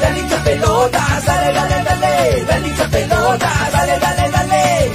dale 0.00 0.20
hincha 0.20 0.44
pelotas, 0.44 1.24
dale, 1.26 1.52
dale, 1.52 1.84
dale, 1.84 2.44
dale 2.48 2.68
hincha 2.68 2.86
pelotas, 2.88 3.72
dale, 3.72 3.98
dale, 3.98 4.30
dale. 4.30 4.90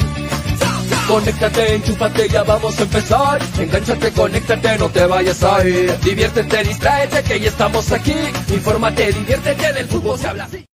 Conéctate, 1.07 1.75
enchúfate, 1.75 2.27
ya 2.29 2.43
vamos 2.43 2.79
a 2.79 2.83
empezar. 2.83 3.39
Engánchate, 3.59 4.11
conéctate, 4.11 4.77
no 4.79 4.89
te 4.89 5.05
vayas 5.05 5.43
a 5.43 5.63
ir. 5.67 5.97
Diviértete, 5.99 6.63
distráete, 6.63 7.23
que 7.23 7.39
ya 7.39 7.49
estamos 7.49 7.91
aquí. 7.91 8.15
Infórmate, 8.49 9.11
diviértete, 9.13 9.73
del 9.73 9.87
fútbol 9.87 10.17
se 10.17 10.27
habla 10.27 10.45
así. 10.45 10.65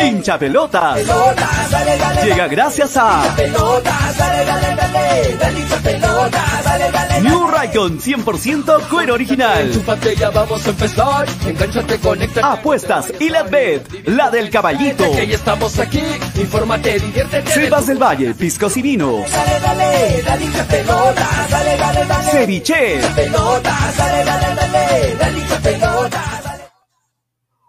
Hincha 0.00 0.38
pelotas. 0.38 0.94
Pelotas, 0.94 1.70
dale, 1.70 1.96
dale, 1.96 2.22
Llega 2.22 2.48
gracias 2.48 2.96
a 2.96 3.22
pelotas, 3.36 4.16
dale, 4.18 4.44
pelotas. 4.44 6.36
New 7.22 7.46
Raycon 7.48 8.00
100% 8.00 8.88
cuero 8.88 9.14
original. 9.14 9.70
Ya 10.18 10.30
vamos 10.30 10.66
a 10.66 10.70
empezar. 10.70 11.26
Conéctate. 12.02 12.46
Apuestas 12.46 13.12
y 13.18 13.28
la 13.28 13.42
bet, 13.42 14.08
la 14.08 14.30
del 14.30 14.50
caballito. 14.50 15.10
Que 15.12 15.26
ya 15.26 15.36
estamos 15.36 15.78
aquí. 15.78 16.02
Infórmate, 16.34 16.98
diviértete. 16.98 17.50
Sebas 17.50 17.86
del 17.86 17.98
Valle, 17.98 18.34
piscos 18.34 18.76
y 18.76 18.82
vinos. 18.82 19.30
Dale, 19.30 19.60
dale, 19.60 20.22
dale 20.22 20.44
hincha 20.44 20.64
pelotas, 20.64 21.50
dale, 21.50 21.76
dale, 21.76 22.04
dale. 22.06 22.30
Ceviche. 22.30 23.00
Pelotas, 23.14 23.96
dale, 23.96 24.24
dale, 24.24 24.54
dale, 24.54 25.16
dale 25.18 25.38
hincha 25.38 25.58
pelotas. 25.58 26.45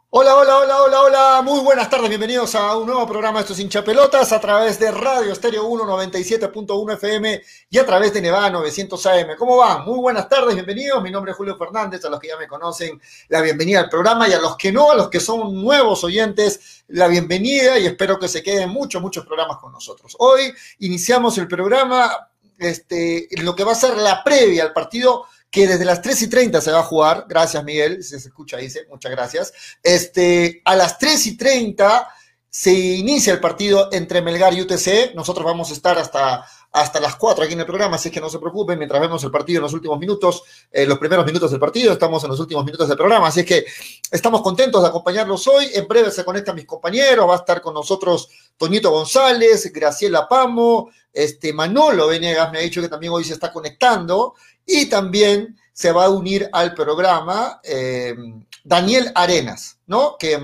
Hola, 0.09 0.37
hola, 0.37 0.59
hola, 0.59 0.81
hola, 0.83 1.01
hola. 1.01 1.41
Muy 1.43 1.59
buenas 1.59 1.89
tardes. 1.89 2.07
Bienvenidos 2.07 2.55
a 2.55 2.77
un 2.77 2.87
nuevo 2.87 3.05
programa 3.05 3.39
de 3.39 3.41
estos 3.41 3.59
hinchapelotas 3.59 4.31
a 4.31 4.39
través 4.39 4.79
de 4.79 4.89
Radio 4.89 5.33
Estéreo 5.33 5.65
1 5.65 5.83
97.1 5.83 6.93
FM 6.93 7.41
y 7.69 7.77
a 7.77 7.85
través 7.85 8.13
de 8.13 8.21
Nevada 8.21 8.49
900 8.51 9.05
AM. 9.05 9.35
¿Cómo 9.37 9.57
van? 9.57 9.83
Muy 9.83 9.99
buenas 9.99 10.29
tardes, 10.29 10.55
bienvenidos. 10.55 11.03
Mi 11.03 11.11
nombre 11.11 11.31
es 11.31 11.37
Julio 11.37 11.57
Fernández. 11.57 12.05
A 12.05 12.09
los 12.09 12.21
que 12.21 12.29
ya 12.29 12.37
me 12.37 12.47
conocen, 12.47 13.01
la 13.27 13.41
bienvenida 13.41 13.81
al 13.81 13.89
programa 13.89 14.29
y 14.29 14.31
a 14.31 14.39
los 14.39 14.55
que 14.55 14.71
no, 14.71 14.91
a 14.91 14.95
los 14.95 15.09
que 15.09 15.19
son 15.19 15.61
nuevos 15.61 16.01
oyentes, 16.05 16.85
la 16.87 17.09
bienvenida 17.09 17.77
y 17.77 17.85
espero 17.85 18.17
que 18.17 18.29
se 18.29 18.41
queden 18.41 18.69
muchos, 18.69 19.01
muchos 19.01 19.25
programas 19.25 19.57
con 19.57 19.73
nosotros. 19.73 20.15
Hoy 20.19 20.53
iniciamos 20.79 21.37
el 21.37 21.49
programa, 21.49 22.29
este, 22.57 23.27
lo 23.41 23.53
que 23.53 23.65
va 23.65 23.73
a 23.73 23.75
ser 23.75 23.97
la 23.97 24.23
previa 24.23 24.63
al 24.63 24.71
partido 24.71 25.25
que 25.49 25.67
desde 25.67 25.85
las 25.85 26.01
3 26.01 26.21
y 26.23 26.27
30 26.29 26.61
se 26.61 26.71
va 26.71 26.79
a 26.79 26.83
jugar. 26.83 27.25
Gracias, 27.27 27.63
Miguel. 27.63 28.03
Si 28.03 28.19
se 28.19 28.27
escucha, 28.27 28.57
dice. 28.57 28.85
Muchas 28.89 29.11
gracias. 29.11 29.53
Este, 29.81 30.61
a 30.65 30.75
las 30.75 30.97
3 30.97 31.27
y 31.27 31.37
30 31.37 32.07
se 32.49 32.73
inicia 32.73 33.33
el 33.33 33.39
partido 33.39 33.89
entre 33.91 34.21
Melgar 34.21 34.53
y 34.53 34.61
UTC. 34.61 35.13
Nosotros 35.15 35.45
vamos 35.45 35.69
a 35.69 35.73
estar 35.73 35.97
hasta, 35.97 36.45
hasta 36.81 36.99
las 36.99 37.15
4 37.15 37.43
aquí 37.43 37.53
en 37.53 37.61
el 37.61 37.65
programa, 37.65 37.95
así 37.95 38.11
que 38.11 38.21
no 38.21 38.29
se 38.29 38.37
preocupen. 38.37 38.77
Mientras 38.77 39.01
vemos 39.01 39.23
el 39.23 39.31
partido 39.31 39.57
en 39.57 39.63
los 39.63 39.73
últimos 39.73 39.97
minutos, 39.97 40.43
eh, 40.71 40.85
los 40.85 40.99
primeros 40.99 41.25
minutos 41.25 41.49
del 41.49 41.59
partido, 41.59 41.91
estamos 41.91 42.23
en 42.23 42.29
los 42.29 42.39
últimos 42.39 42.63
minutos 42.63 42.87
del 42.87 42.97
programa. 42.97 43.27
Así 43.27 43.43
que 43.43 43.65
estamos 44.11 44.41
contentos 44.41 44.81
de 44.83 44.89
acompañarlos 44.89 45.47
hoy. 45.47 45.71
En 45.73 45.87
breve 45.87 46.11
se 46.11 46.23
conectan 46.23 46.55
mis 46.55 46.65
compañeros. 46.65 47.27
Va 47.27 47.33
a 47.33 47.37
estar 47.37 47.61
con 47.61 47.73
nosotros 47.73 48.29
Toñito 48.57 48.91
González, 48.91 49.71
Graciela 49.73 50.27
Pamo, 50.27 50.89
este, 51.11 51.51
Manolo 51.51 52.07
Venegas 52.07 52.51
me 52.51 52.59
ha 52.59 52.61
dicho 52.61 52.81
que 52.81 52.89
también 52.89 53.11
hoy 53.11 53.23
se 53.23 53.33
está 53.33 53.51
conectando. 53.51 54.35
Y 54.65 54.85
también 54.85 55.57
se 55.73 55.91
va 55.91 56.05
a 56.05 56.09
unir 56.09 56.47
al 56.53 56.73
programa 56.75 57.59
eh, 57.63 58.15
Daniel 58.63 59.11
Arenas, 59.15 59.79
¿no? 59.87 60.15
Que 60.17 60.37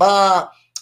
va 0.00 0.38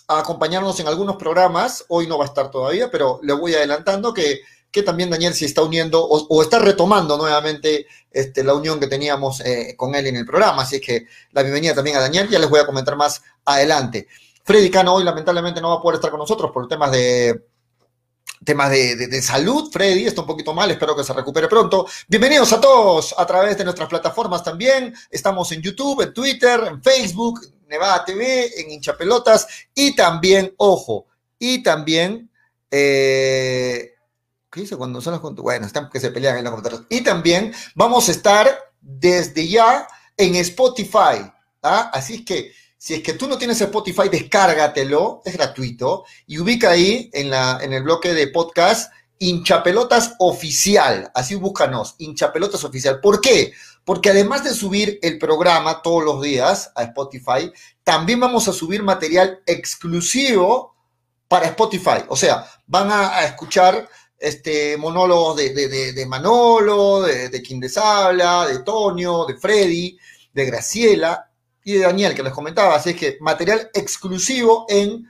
a 0.08 0.18
acompañarnos 0.18 0.80
en 0.80 0.88
algunos 0.88 1.16
programas. 1.16 1.84
Hoy 1.88 2.06
no 2.06 2.18
va 2.18 2.24
a 2.24 2.28
estar 2.28 2.50
todavía, 2.50 2.90
pero 2.90 3.20
le 3.22 3.32
voy 3.34 3.54
adelantando 3.54 4.12
que, 4.12 4.40
que 4.70 4.82
también 4.82 5.10
Daniel 5.10 5.34
se 5.34 5.46
está 5.46 5.62
uniendo 5.62 6.04
o, 6.04 6.42
está 6.42 6.58
retomando 6.58 7.16
nuevamente 7.16 7.86
este, 8.10 8.44
la 8.44 8.54
unión 8.54 8.78
que 8.78 8.86
teníamos 8.86 9.40
eh, 9.40 9.74
con 9.76 9.94
él 9.94 10.06
en 10.06 10.16
el 10.16 10.26
programa. 10.26 10.62
Así 10.62 10.80
que 10.80 11.06
la 11.32 11.42
bienvenida 11.42 11.74
también 11.74 11.96
a 11.96 12.00
Daniel. 12.00 12.28
Ya 12.28 12.38
les 12.38 12.50
voy 12.50 12.60
a 12.60 12.66
comentar 12.66 12.96
más 12.96 13.22
adelante. 13.44 14.08
Freddy 14.44 14.70
Cano 14.70 14.94
hoy 14.94 15.04
lamentablemente 15.04 15.60
no 15.60 15.70
va 15.70 15.76
a 15.76 15.82
poder 15.82 15.96
estar 15.96 16.10
con 16.10 16.20
nosotros 16.20 16.50
por 16.52 16.68
temas 16.68 16.92
de 16.92 17.46
temas 18.44 18.70
de, 18.70 18.96
de, 18.96 19.08
de, 19.08 19.22
salud. 19.22 19.70
Freddy 19.72 20.06
está 20.06 20.20
un 20.20 20.26
poquito 20.26 20.52
mal, 20.52 20.70
espero 20.70 20.94
que 20.94 21.02
se 21.02 21.12
recupere 21.12 21.48
pronto. 21.48 21.86
Bienvenidos 22.06 22.52
a 22.52 22.60
todos 22.60 23.14
a 23.16 23.26
través 23.26 23.56
de 23.58 23.64
nuestras 23.64 23.88
plataformas 23.88 24.44
también. 24.44 24.94
Estamos 25.10 25.50
en 25.52 25.62
YouTube, 25.62 26.02
en 26.02 26.12
Twitter, 26.12 26.60
en 26.66 26.82
Facebook, 26.82 27.40
Nevada 27.68 28.04
TV, 28.04 28.60
en 28.60 28.70
Hinchapelotas 28.70 29.46
y 29.74 29.94
también, 29.96 30.54
ojo, 30.58 31.06
y 31.38 31.62
también, 31.62 32.30
eh, 32.70 33.94
¿qué 34.56 34.62
dice 34.62 34.76
cuando 34.76 35.02
son 35.02 35.12
las 35.12 35.20
Bueno, 35.20 35.66
están 35.66 35.90
que 35.90 36.00
se 36.00 36.10
pelean 36.10 36.38
en 36.38 36.44
los 36.44 36.50
comentarios. 36.50 36.84
Y 36.88 37.02
también 37.02 37.52
vamos 37.74 38.08
a 38.08 38.12
estar 38.12 38.58
desde 38.80 39.46
ya 39.46 39.86
en 40.16 40.34
Spotify. 40.36 41.30
¿ah? 41.62 41.90
Así 41.92 42.24
que 42.24 42.52
si 42.78 42.94
es 42.94 43.02
que 43.02 43.12
tú 43.12 43.28
no 43.28 43.36
tienes 43.36 43.60
Spotify, 43.60 44.08
descárgatelo, 44.10 45.20
es 45.26 45.34
gratuito, 45.34 46.04
y 46.26 46.38
ubica 46.38 46.70
ahí 46.70 47.10
en, 47.12 47.28
la, 47.28 47.58
en 47.60 47.74
el 47.74 47.82
bloque 47.82 48.14
de 48.14 48.28
podcast 48.28 48.90
Hinchapelotas 49.18 50.14
Oficial. 50.20 51.10
Así 51.14 51.34
búscanos, 51.34 51.94
Hinchapelotas 51.98 52.64
Oficial. 52.64 53.00
¿Por 53.00 53.20
qué? 53.20 53.52
Porque 53.84 54.08
además 54.08 54.42
de 54.42 54.54
subir 54.54 54.98
el 55.02 55.18
programa 55.18 55.82
todos 55.82 56.02
los 56.02 56.22
días 56.22 56.72
a 56.74 56.84
Spotify, 56.84 57.52
también 57.84 58.20
vamos 58.20 58.48
a 58.48 58.54
subir 58.54 58.82
material 58.82 59.40
exclusivo 59.44 60.74
para 61.28 61.46
Spotify. 61.46 62.04
O 62.08 62.16
sea, 62.16 62.46
van 62.66 62.90
a 62.90 63.22
escuchar 63.24 63.88
este, 64.18 64.76
monólogos 64.76 65.36
de, 65.36 65.50
de, 65.52 65.92
de, 65.92 66.06
Manolo, 66.06 67.02
de, 67.02 67.42
quien 67.42 67.60
les 67.60 67.76
habla, 67.76 68.46
de 68.46 68.60
Tonio, 68.60 69.26
de 69.26 69.36
Freddy, 69.36 69.98
de 70.32 70.44
Graciela 70.44 71.30
y 71.64 71.74
de 71.74 71.80
Daniel, 71.80 72.14
que 72.14 72.22
les 72.22 72.32
comentaba. 72.32 72.76
Así 72.76 72.90
es 72.90 72.96
que 72.96 73.18
material 73.20 73.70
exclusivo 73.74 74.66
en 74.68 75.06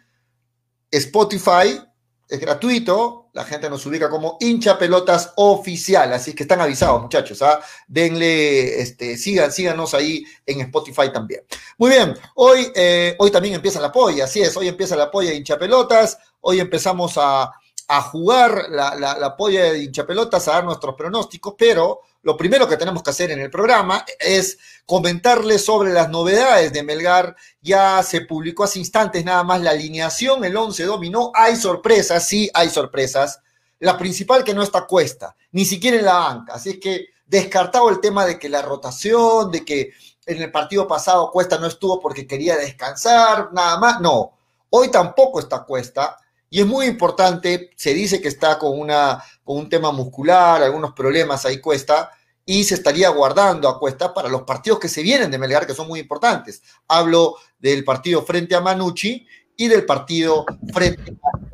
Spotify, 0.90 1.80
es 2.28 2.40
gratuito, 2.40 3.28
la 3.32 3.44
gente 3.44 3.70
nos 3.70 3.86
ubica 3.86 4.10
como 4.10 4.36
hincha 4.40 4.76
pelotas 4.78 5.32
oficial, 5.36 6.12
así 6.12 6.34
que 6.34 6.42
están 6.42 6.60
avisados 6.60 7.00
muchachos, 7.00 7.40
¿ah? 7.42 7.60
denle, 7.86 8.80
este, 8.80 9.16
sigan, 9.16 9.52
síganos 9.52 9.94
ahí 9.94 10.24
en 10.44 10.62
Spotify 10.62 11.12
también. 11.12 11.42
Muy 11.78 11.90
bien, 11.90 12.16
hoy, 12.34 12.72
eh, 12.74 13.14
hoy 13.18 13.30
también 13.30 13.54
empieza 13.54 13.80
la 13.80 13.92
polla, 13.92 14.24
así 14.24 14.40
es, 14.40 14.56
hoy 14.56 14.66
empieza 14.66 14.96
la 14.96 15.10
polla 15.10 15.32
hincha 15.32 15.56
pelotas, 15.56 16.18
hoy 16.40 16.58
empezamos 16.58 17.14
a, 17.16 17.52
a 17.88 18.02
jugar 18.02 18.66
la, 18.70 18.94
la, 18.94 19.18
la 19.18 19.36
polla 19.36 19.72
de 19.72 19.82
hincha 19.82 20.06
pelotas, 20.06 20.48
a 20.48 20.52
dar 20.52 20.64
nuestros 20.64 20.94
pronósticos, 20.94 21.54
pero 21.56 22.00
lo 22.26 22.36
primero 22.36 22.66
que 22.66 22.76
tenemos 22.76 23.04
que 23.04 23.10
hacer 23.10 23.30
en 23.30 23.38
el 23.38 23.50
programa 23.50 24.04
es 24.18 24.58
comentarles 24.84 25.64
sobre 25.64 25.92
las 25.92 26.08
novedades 26.08 26.72
de 26.72 26.82
Melgar. 26.82 27.36
Ya 27.60 28.02
se 28.02 28.22
publicó 28.22 28.64
hace 28.64 28.80
instantes 28.80 29.24
nada 29.24 29.44
más 29.44 29.60
la 29.60 29.70
alineación, 29.70 30.44
el 30.44 30.56
11 30.56 30.82
dominó. 30.86 31.30
Hay 31.32 31.54
sorpresas, 31.54 32.26
sí, 32.26 32.50
hay 32.52 32.68
sorpresas. 32.68 33.38
La 33.78 33.96
principal 33.96 34.42
que 34.42 34.54
no 34.54 34.64
está 34.64 34.88
Cuesta, 34.88 35.36
ni 35.52 35.64
siquiera 35.64 35.98
en 35.98 36.04
la 36.04 36.14
banca. 36.14 36.54
Así 36.54 36.70
es 36.70 36.80
que 36.80 37.06
descartado 37.24 37.88
el 37.90 38.00
tema 38.00 38.26
de 38.26 38.40
que 38.40 38.48
la 38.48 38.62
rotación, 38.62 39.52
de 39.52 39.64
que 39.64 39.92
en 40.26 40.42
el 40.42 40.50
partido 40.50 40.88
pasado 40.88 41.30
Cuesta 41.30 41.58
no 41.58 41.68
estuvo 41.68 42.00
porque 42.00 42.26
quería 42.26 42.56
descansar, 42.56 43.52
nada 43.52 43.78
más. 43.78 44.00
No, 44.00 44.32
hoy 44.70 44.90
tampoco 44.90 45.38
está 45.38 45.62
Cuesta. 45.62 46.18
Y 46.48 46.60
es 46.60 46.66
muy 46.66 46.86
importante, 46.86 47.70
se 47.76 47.92
dice 47.92 48.20
que 48.20 48.28
está 48.28 48.58
con, 48.58 48.78
una, 48.78 49.22
con 49.42 49.58
un 49.58 49.68
tema 49.68 49.92
muscular, 49.92 50.62
algunos 50.62 50.92
problemas 50.92 51.44
ahí 51.44 51.60
Cuesta, 51.60 52.10
y 52.44 52.62
se 52.64 52.74
estaría 52.74 53.08
guardando 53.08 53.68
a 53.68 53.78
Cuesta 53.78 54.14
para 54.14 54.28
los 54.28 54.42
partidos 54.42 54.78
que 54.78 54.88
se 54.88 55.02
vienen 55.02 55.30
de 55.30 55.38
Melgar, 55.38 55.66
que 55.66 55.74
son 55.74 55.88
muy 55.88 55.98
importantes. 55.98 56.62
Hablo 56.86 57.34
del 57.58 57.84
partido 57.84 58.22
frente 58.22 58.54
a 58.54 58.60
Manucci 58.60 59.26
y 59.56 59.68
del 59.68 59.84
partido 59.84 60.46
frente 60.72 61.10
a 61.10 61.46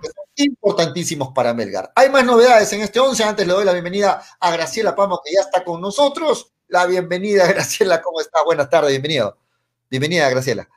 que 0.00 0.08
son 0.08 0.24
importantísimos 0.36 1.32
para 1.34 1.52
Melgar. 1.52 1.90
Hay 1.96 2.08
más 2.10 2.24
novedades 2.24 2.72
en 2.72 2.82
este 2.82 3.00
11. 3.00 3.24
Antes 3.24 3.46
le 3.46 3.52
doy 3.52 3.64
la 3.64 3.72
bienvenida 3.72 4.22
a 4.38 4.50
Graciela 4.52 4.94
Pamo, 4.94 5.20
que 5.24 5.32
ya 5.34 5.40
está 5.40 5.64
con 5.64 5.80
nosotros. 5.80 6.52
La 6.68 6.86
bienvenida, 6.86 7.46
Graciela, 7.52 8.00
¿cómo 8.00 8.20
está? 8.20 8.44
Buenas 8.44 8.70
tardes, 8.70 8.90
bienvenido. 8.90 9.36
Bienvenida, 9.90 10.30
Graciela. 10.30 10.68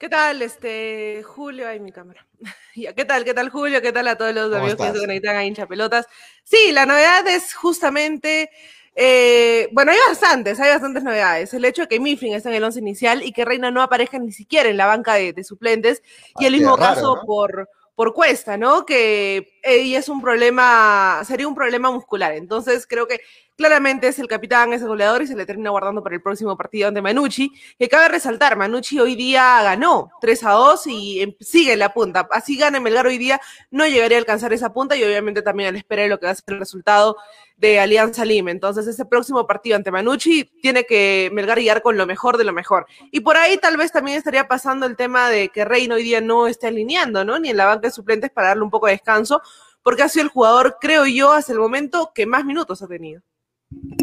¿Qué 0.00 0.08
tal, 0.08 0.40
este 0.40 1.22
Julio? 1.22 1.68
Ahí 1.68 1.78
mi 1.78 1.92
cámara. 1.92 2.26
¿Qué 2.74 3.04
tal? 3.04 3.22
¿Qué 3.22 3.34
tal, 3.34 3.50
Julio? 3.50 3.82
¿Qué 3.82 3.92
tal 3.92 4.08
a 4.08 4.16
todos 4.16 4.34
los 4.34 4.46
amigos 4.46 4.70
estás? 4.70 4.92
que 4.92 4.98
se 4.98 5.00
conectan 5.00 5.36
a 5.36 5.44
hincha 5.44 5.66
pelotas? 5.66 6.06
Sí, 6.42 6.72
la 6.72 6.86
novedad 6.86 7.26
es 7.28 7.54
justamente 7.54 8.48
eh, 8.96 9.68
bueno, 9.72 9.92
hay 9.92 9.98
bastantes, 10.08 10.58
hay 10.58 10.70
bastantes 10.70 11.04
novedades. 11.04 11.52
El 11.52 11.66
hecho 11.66 11.82
de 11.82 11.88
que 11.88 12.00
Mifflin 12.00 12.32
está 12.32 12.48
en 12.48 12.56
el 12.56 12.64
once 12.64 12.78
inicial 12.78 13.22
y 13.22 13.32
que 13.32 13.44
Reina 13.44 13.70
no 13.70 13.82
aparezca 13.82 14.18
ni 14.18 14.32
siquiera 14.32 14.70
en 14.70 14.78
la 14.78 14.86
banca 14.86 15.14
de, 15.14 15.34
de 15.34 15.44
suplentes. 15.44 16.02
Y 16.38 16.46
el 16.46 16.54
mismo 16.54 16.76
raro, 16.76 16.94
caso 16.94 17.16
¿no? 17.16 17.22
por, 17.26 17.68
por 17.94 18.14
Cuesta, 18.14 18.56
¿no? 18.56 18.86
Que 18.86 19.60
y 19.62 19.94
es 19.96 20.08
un 20.08 20.22
problema, 20.22 21.22
sería 21.26 21.46
un 21.46 21.54
problema 21.54 21.90
muscular. 21.90 22.32
Entonces 22.32 22.86
creo 22.86 23.06
que 23.06 23.20
claramente 23.60 24.08
es 24.08 24.18
el 24.18 24.26
capitán, 24.26 24.72
es 24.72 24.80
el 24.80 24.88
goleador 24.88 25.20
y 25.20 25.26
se 25.26 25.36
le 25.36 25.44
termina 25.44 25.68
guardando 25.68 26.02
para 26.02 26.14
el 26.14 26.22
próximo 26.22 26.56
partido 26.56 26.88
ante 26.88 27.02
Manucci. 27.02 27.52
Que 27.78 27.90
cabe 27.90 28.08
resaltar, 28.08 28.56
Manucci 28.56 28.98
hoy 28.98 29.16
día 29.16 29.62
ganó 29.62 30.10
3 30.22 30.44
a 30.44 30.52
2 30.52 30.86
y 30.86 31.20
em, 31.20 31.34
sigue 31.40 31.76
la 31.76 31.92
punta. 31.92 32.26
Así 32.30 32.56
gana 32.56 32.80
Melgar 32.80 33.06
hoy 33.06 33.18
día, 33.18 33.38
no 33.70 33.86
llegaría 33.86 34.16
a 34.16 34.20
alcanzar 34.20 34.54
esa 34.54 34.72
punta 34.72 34.96
y 34.96 35.04
obviamente 35.04 35.42
también 35.42 35.68
a 35.68 35.72
la 35.72 35.78
espera 35.78 36.04
de 36.04 36.08
lo 36.08 36.18
que 36.18 36.24
va 36.24 36.32
a 36.32 36.34
ser 36.34 36.44
el 36.46 36.58
resultado 36.58 37.18
de 37.58 37.78
Alianza 37.78 38.24
Lima. 38.24 38.50
Entonces, 38.50 38.86
ese 38.86 39.04
próximo 39.04 39.46
partido 39.46 39.76
ante 39.76 39.90
Manucci 39.90 40.44
tiene 40.62 40.84
que 40.84 41.28
Melgar 41.34 41.60
guiar 41.60 41.82
con 41.82 41.98
lo 41.98 42.06
mejor 42.06 42.38
de 42.38 42.44
lo 42.44 42.54
mejor. 42.54 42.86
Y 43.10 43.20
por 43.20 43.36
ahí 43.36 43.58
tal 43.58 43.76
vez 43.76 43.92
también 43.92 44.16
estaría 44.16 44.48
pasando 44.48 44.86
el 44.86 44.96
tema 44.96 45.28
de 45.28 45.50
que 45.50 45.66
Reino 45.66 45.96
hoy 45.96 46.02
día 46.02 46.22
no 46.22 46.46
esté 46.46 46.68
alineando, 46.68 47.26
¿no? 47.26 47.38
Ni 47.38 47.50
en 47.50 47.58
la 47.58 47.66
banca 47.66 47.88
de 47.88 47.92
suplentes 47.92 48.30
para 48.30 48.48
darle 48.48 48.62
un 48.62 48.70
poco 48.70 48.86
de 48.86 48.92
descanso, 48.92 49.42
porque 49.82 50.02
ha 50.02 50.08
sido 50.08 50.24
el 50.24 50.30
jugador, 50.30 50.78
creo 50.80 51.04
yo, 51.04 51.32
hasta 51.32 51.52
el 51.52 51.58
momento 51.58 52.12
que 52.14 52.24
más 52.24 52.46
minutos 52.46 52.80
ha 52.80 52.88
tenido. 52.88 53.20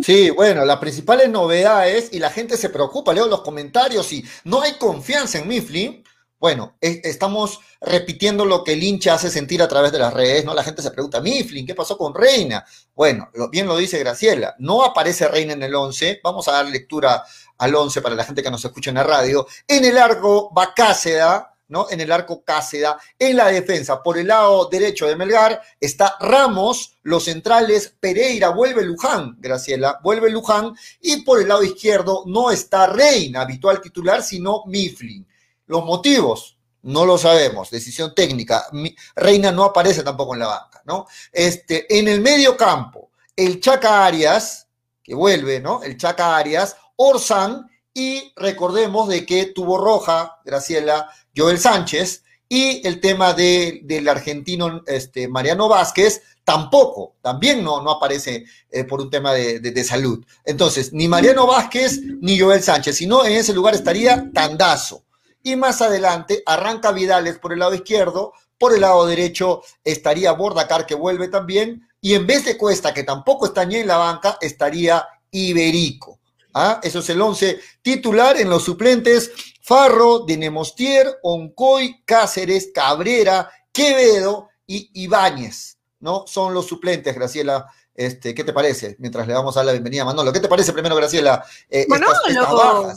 Sí, 0.01 0.29
bueno, 0.29 0.63
las 0.63 0.77
principales 0.77 1.29
novedades 1.29 2.09
y 2.11 2.19
la 2.19 2.29
gente 2.29 2.55
se 2.55 2.69
preocupa, 2.69 3.13
leo 3.13 3.27
los 3.27 3.41
comentarios 3.41 4.13
y 4.13 4.23
no 4.45 4.61
hay 4.61 4.73
confianza 4.73 5.39
en 5.39 5.47
Mifflin. 5.47 6.03
Bueno, 6.39 6.77
estamos 6.79 7.59
repitiendo 7.81 8.45
lo 8.45 8.63
que 8.63 8.73
el 8.73 8.83
hincha 8.83 9.15
hace 9.15 9.31
sentir 9.31 9.61
a 9.61 9.67
través 9.67 9.91
de 9.91 9.97
las 9.97 10.13
redes, 10.13 10.45
¿no? 10.45 10.53
La 10.53 10.63
gente 10.63 10.83
se 10.83 10.91
pregunta, 10.91 11.19
Mifflin, 11.19 11.65
¿qué 11.65 11.73
pasó 11.73 11.97
con 11.97 12.13
Reina? 12.13 12.63
Bueno, 12.93 13.29
bien 13.51 13.65
lo 13.65 13.75
dice 13.75 13.97
Graciela, 13.97 14.55
no 14.59 14.83
aparece 14.83 15.27
Reina 15.27 15.53
en 15.53 15.63
el 15.63 15.73
11, 15.73 16.21
vamos 16.23 16.47
a 16.47 16.51
dar 16.51 16.67
lectura 16.67 17.23
al 17.57 17.73
11 17.73 18.01
para 18.03 18.15
la 18.15 18.23
gente 18.23 18.43
que 18.43 18.51
nos 18.51 18.63
escucha 18.63 18.91
en 18.91 18.97
la 18.97 19.03
radio. 19.03 19.47
En 19.67 19.83
el 19.83 19.97
arco 19.97 20.53
va 20.53 20.75
Cáceda, 20.75 21.56
¿no? 21.69 21.87
En 21.89 22.01
el 22.01 22.11
arco 22.11 22.43
Cáceda. 22.43 22.99
En 23.17 23.37
la 23.37 23.47
defensa, 23.47 24.01
por 24.01 24.17
el 24.17 24.27
lado 24.27 24.67
derecho 24.69 25.07
de 25.07 25.15
Melgar, 25.15 25.61
está 25.79 26.15
Ramos, 26.19 26.97
los 27.03 27.25
centrales, 27.25 27.93
Pereira, 27.99 28.49
vuelve 28.49 28.83
Luján, 28.83 29.35
Graciela, 29.39 29.99
vuelve 30.03 30.29
Luján, 30.29 30.75
y 31.01 31.23
por 31.23 31.41
el 31.41 31.47
lado 31.47 31.63
izquierdo 31.63 32.23
no 32.25 32.51
está 32.51 32.87
Reina, 32.87 33.41
habitual 33.41 33.81
titular, 33.81 34.23
sino 34.23 34.63
Mifflin. 34.65 35.27
Los 35.67 35.83
motivos, 35.83 36.57
no 36.83 37.05
lo 37.05 37.17
sabemos, 37.17 37.69
decisión 37.69 38.15
técnica. 38.15 38.67
Reina 39.15 39.51
no 39.51 39.65
aparece 39.65 40.03
tampoco 40.03 40.33
en 40.33 40.39
la 40.39 40.47
banca, 40.47 40.81
¿no? 40.85 41.07
Este, 41.31 41.97
en 41.99 42.07
el 42.07 42.21
medio 42.21 42.55
campo, 42.55 43.11
el 43.35 43.59
Chaca 43.59 44.05
Arias, 44.05 44.67
que 45.03 45.13
vuelve, 45.13 45.59
¿no? 45.59 45.83
El 45.83 45.97
Chaca 45.97 46.37
Arias, 46.37 46.75
Orsán, 46.95 47.69
y 47.97 48.31
recordemos 48.35 49.07
de 49.09 49.25
que 49.25 49.47
tuvo 49.47 49.79
roja, 49.79 50.37
Graciela, 50.45 51.09
Joel 51.35 51.57
Sánchez, 51.57 52.23
y 52.47 52.87
el 52.87 53.01
tema 53.01 53.33
de, 53.33 53.79
del 53.85 54.07
argentino 54.07 54.83
este, 54.85 55.27
Mariano 55.27 55.67
Vázquez 55.67 56.21
tampoco, 56.43 57.15
también 57.23 57.63
no, 57.63 57.81
no 57.81 57.89
aparece 57.89 58.45
eh, 58.69 58.83
por 58.83 59.01
un 59.01 59.09
tema 59.09 59.33
de, 59.33 59.59
de, 59.59 59.83
salud. 59.83 60.23
Entonces, 60.45 60.93
ni 60.93 61.07
Mariano 61.07 61.47
Vázquez 61.47 61.99
ni 62.21 62.39
Joel 62.39 62.61
Sánchez, 62.61 62.97
sino 62.97 63.25
en 63.25 63.31
ese 63.31 63.51
lugar 63.51 63.73
estaría 63.73 64.29
Tandazo. 64.31 65.03
Y 65.41 65.55
más 65.55 65.81
adelante 65.81 66.43
arranca 66.45 66.91
Vidales 66.91 67.39
por 67.39 67.51
el 67.51 67.59
lado 67.59 67.73
izquierdo, 67.73 68.31
por 68.59 68.75
el 68.75 68.81
lado 68.81 69.07
derecho 69.07 69.63
estaría 69.83 70.33
Bordacar 70.33 70.85
que 70.85 70.93
vuelve 70.93 71.29
también, 71.29 71.89
y 71.99 72.13
en 72.13 72.27
vez 72.27 72.45
de 72.45 72.57
Cuesta, 72.57 72.93
que 72.93 73.01
tampoco 73.01 73.47
está 73.47 73.65
ni 73.65 73.77
en 73.77 73.87
la 73.87 73.97
banca, 73.97 74.37
estaría 74.39 75.03
Iberico. 75.31 76.16
¿Ah? 76.59 76.79
Eso 76.81 76.99
es 76.99 77.09
el 77.11 77.21
11 77.21 77.59
titular 77.81 78.35
en 78.37 78.49
los 78.49 78.63
suplentes. 78.63 79.31
Farro, 79.61 80.19
Denemostier, 80.19 81.19
Oncoy, 81.21 82.03
Cáceres, 82.03 82.71
Cabrera, 82.73 83.51
Quevedo 83.71 84.49
y 84.65 84.89
Ibáñez, 85.03 85.77
¿no? 85.99 86.25
Son 86.25 86.53
los 86.53 86.65
suplentes, 86.65 87.13
Graciela. 87.13 87.67
Este, 87.93 88.33
¿Qué 88.33 88.43
te 88.43 88.53
parece? 88.53 88.95
Mientras 88.99 89.27
le 89.27 89.33
vamos 89.33 89.55
a 89.55 89.59
dar 89.59 89.67
la 89.67 89.71
bienvenida 89.73 90.01
a 90.01 90.05
Manolo. 90.05 90.33
¿Qué 90.33 90.39
te 90.39 90.47
parece 90.47 90.73
primero, 90.73 90.95
Graciela? 90.95 91.43
Eh, 91.69 91.85
Manolo. 91.87 92.13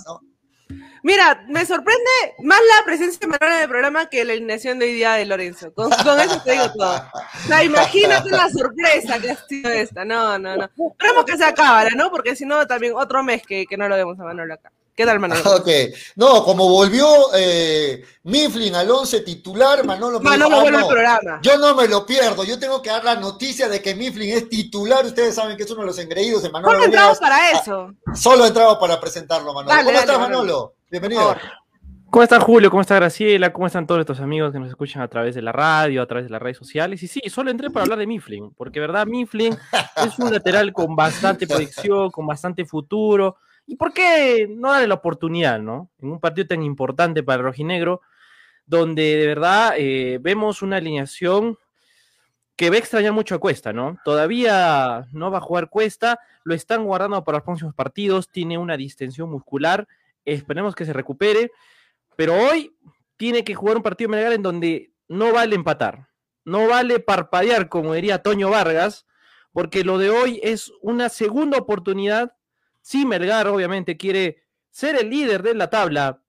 ¿no? 0.06 0.29
Mira, 1.02 1.44
me 1.48 1.64
sorprende 1.64 2.10
más 2.42 2.58
la 2.76 2.84
presencia 2.84 3.18
de 3.20 3.26
Manuel 3.26 3.52
en 3.52 3.62
el 3.62 3.68
programa 3.68 4.06
que 4.06 4.24
la 4.24 4.32
alineación 4.32 4.78
de 4.78 4.86
hoy 4.86 4.92
día 4.94 5.14
de 5.14 5.26
Lorenzo. 5.26 5.72
Con, 5.72 5.92
eso 5.92 6.42
te 6.44 6.52
digo 6.52 6.72
todo. 6.72 7.02
O 7.12 7.46
sea, 7.46 7.64
imagínate 7.64 8.30
la 8.30 8.48
sorpresa 8.50 9.18
que 9.18 9.30
ha 9.30 9.46
sido 9.46 9.70
esta. 9.70 10.04
No, 10.04 10.38
no, 10.38 10.56
no. 10.56 10.64
Esperemos 10.64 11.24
que 11.24 11.36
se 11.36 11.44
acabe, 11.44 11.90
¿no? 11.96 12.10
Porque 12.10 12.36
si 12.36 12.44
no, 12.44 12.66
también 12.66 12.94
otro 12.96 13.22
mes 13.22 13.42
que, 13.46 13.66
que 13.66 13.76
no 13.76 13.88
lo 13.88 13.96
vemos 13.96 14.18
a 14.20 14.24
Manuel 14.24 14.52
acá. 14.52 14.70
¿Qué 15.00 15.06
tal, 15.06 15.18
Manolo? 15.18 15.40
Ok. 15.56 15.68
No, 16.16 16.44
como 16.44 16.68
volvió 16.68 17.06
eh, 17.34 18.04
Mifflin 18.24 18.74
al 18.74 18.90
11 18.90 19.20
titular, 19.20 19.82
Manolo 19.86 20.20
me 20.20 20.28
Manolo 20.28 20.60
vuelve 20.60 20.76
al 20.76 20.86
programa. 20.86 21.40
Yo 21.42 21.56
no 21.56 21.74
me 21.74 21.88
lo 21.88 22.04
pierdo. 22.04 22.44
Yo 22.44 22.58
tengo 22.58 22.82
que 22.82 22.90
dar 22.90 23.02
la 23.02 23.14
noticia 23.14 23.68
de 23.70 23.80
que 23.80 23.94
Mifflin 23.94 24.36
es 24.36 24.50
titular. 24.50 25.06
Ustedes 25.06 25.34
saben 25.34 25.56
que 25.56 25.62
es 25.62 25.70
uno 25.70 25.80
de 25.80 25.86
los 25.86 25.98
engreídos 25.98 26.42
de 26.42 26.50
Manolo. 26.50 26.74
¿Cómo 26.74 26.84
entramos 26.84 27.18
para 27.18 27.50
eso? 27.50 27.94
Solo 28.14 28.44
entramos 28.44 28.76
para 28.76 29.00
presentarlo, 29.00 29.54
Manolo. 29.54 29.84
¿Cómo 29.84 29.98
estás, 29.98 30.18
Manolo? 30.18 30.74
Bienvenido. 30.90 31.36
¿Cómo 32.10 32.24
está 32.24 32.40
Julio? 32.40 32.68
¿Cómo 32.68 32.80
está 32.80 32.96
Graciela? 32.96 33.52
¿Cómo 33.52 33.68
están 33.68 33.86
todos 33.86 34.00
estos 34.00 34.18
amigos 34.18 34.52
que 34.52 34.58
nos 34.58 34.70
escuchan 34.70 35.02
a 35.02 35.06
través 35.06 35.36
de 35.36 35.42
la 35.42 35.52
radio, 35.52 36.02
a 36.02 36.06
través 36.06 36.24
de 36.26 36.30
las 36.30 36.42
redes 36.42 36.56
sociales? 36.56 37.00
Y 37.04 37.06
sí, 37.06 37.20
solo 37.28 37.52
entré 37.52 37.70
para 37.70 37.84
hablar 37.84 38.00
de 38.00 38.08
Mifflin, 38.08 38.50
porque 38.56 38.80
verdad, 38.80 39.06
Mifflin 39.06 39.56
es 40.04 40.18
un 40.18 40.32
lateral 40.32 40.72
con 40.72 40.96
bastante 40.96 41.46
proyección, 41.46 42.10
con 42.10 42.26
bastante 42.26 42.64
futuro. 42.64 43.36
¿Y 43.68 43.76
por 43.76 43.92
qué 43.92 44.48
no 44.50 44.72
darle 44.72 44.88
la 44.88 44.94
oportunidad, 44.94 45.60
no? 45.60 45.90
En 46.00 46.10
un 46.10 46.18
partido 46.18 46.48
tan 46.48 46.64
importante 46.64 47.22
para 47.22 47.44
rojinegro, 47.44 48.00
donde 48.66 49.16
de 49.16 49.26
verdad 49.28 49.74
eh, 49.76 50.18
vemos 50.20 50.62
una 50.62 50.78
alineación 50.78 51.56
que 52.56 52.68
va 52.68 52.74
a 52.74 52.80
extrañar 52.80 53.12
mucho 53.12 53.36
a 53.36 53.38
Cuesta, 53.38 53.72
¿no? 53.72 53.98
Todavía 54.04 55.06
no 55.12 55.30
va 55.30 55.38
a 55.38 55.42
jugar 55.42 55.70
Cuesta, 55.70 56.18
lo 56.42 56.52
están 56.52 56.84
guardando 56.84 57.22
para 57.22 57.38
los 57.38 57.44
próximos 57.44 57.74
partidos, 57.76 58.28
tiene 58.28 58.58
una 58.58 58.76
distensión 58.76 59.30
muscular, 59.30 59.86
esperemos 60.24 60.74
que 60.74 60.84
se 60.84 60.92
recupere, 60.92 61.50
pero 62.16 62.34
hoy 62.34 62.76
tiene 63.16 63.44
que 63.44 63.54
jugar 63.54 63.76
un 63.76 63.82
partido 63.82 64.10
Melgar 64.10 64.32
en 64.32 64.42
donde 64.42 64.92
no 65.08 65.32
vale 65.32 65.54
empatar, 65.54 66.08
no 66.44 66.68
vale 66.68 67.00
parpadear, 67.00 67.68
como 67.68 67.94
diría 67.94 68.22
Toño 68.22 68.50
Vargas, 68.50 69.06
porque 69.52 69.84
lo 69.84 69.98
de 69.98 70.10
hoy 70.10 70.40
es 70.42 70.72
una 70.80 71.08
segunda 71.08 71.58
oportunidad. 71.58 72.36
Si 72.80 73.04
Melgar 73.04 73.48
obviamente 73.48 73.96
quiere 73.96 74.42
ser 74.70 74.96
el 74.96 75.10
líder 75.10 75.42
de 75.42 75.54
la 75.54 75.68
tabla 75.68 76.22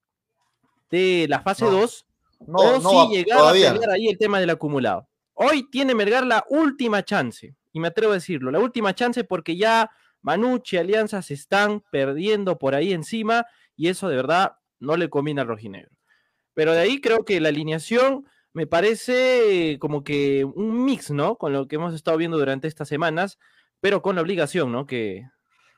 de 0.90 1.26
la 1.28 1.40
fase 1.40 1.64
2, 1.64 2.06
no, 2.46 2.58
o 2.58 3.08
si 3.08 3.16
llegar 3.16 3.40
a 3.40 3.52
pelear 3.52 3.90
ahí 3.90 4.08
el 4.08 4.18
tema 4.18 4.40
del 4.40 4.50
acumulado. 4.50 5.08
Hoy 5.34 5.70
tiene 5.70 5.94
Melgar 5.94 6.26
la 6.26 6.44
última 6.48 7.04
chance, 7.04 7.54
y 7.72 7.80
me 7.80 7.88
atrevo 7.88 8.12
a 8.12 8.16
decirlo, 8.16 8.50
la 8.50 8.58
última 8.58 8.94
chance 8.94 9.24
porque 9.24 9.56
ya 9.56 9.90
Manucci 10.20 10.76
y 10.76 10.78
Alianza 10.78 11.22
se 11.22 11.34
están 11.34 11.82
perdiendo 11.90 12.58
por 12.58 12.74
ahí 12.74 12.92
encima, 12.92 13.46
y 13.76 13.88
eso 13.88 14.08
de 14.08 14.16
verdad 14.16 14.56
no 14.78 14.96
le 14.96 15.10
conviene 15.10 15.40
al 15.40 15.48
rojinegro. 15.48 15.90
Pero 16.54 16.72
de 16.72 16.80
ahí 16.80 17.00
creo 17.00 17.24
que 17.24 17.40
la 17.40 17.48
alineación 17.48 18.26
me 18.52 18.66
parece 18.66 19.78
como 19.80 20.04
que 20.04 20.44
un 20.44 20.84
mix, 20.84 21.10
¿no? 21.10 21.36
Con 21.36 21.52
lo 21.52 21.68
que 21.68 21.76
hemos 21.76 21.94
estado 21.94 22.16
viendo 22.16 22.38
durante 22.38 22.68
estas 22.68 22.88
semanas, 22.88 23.38
pero 23.80 24.02
con 24.02 24.16
la 24.16 24.22
obligación, 24.22 24.70
¿no? 24.70 24.86
Que, 24.86 25.22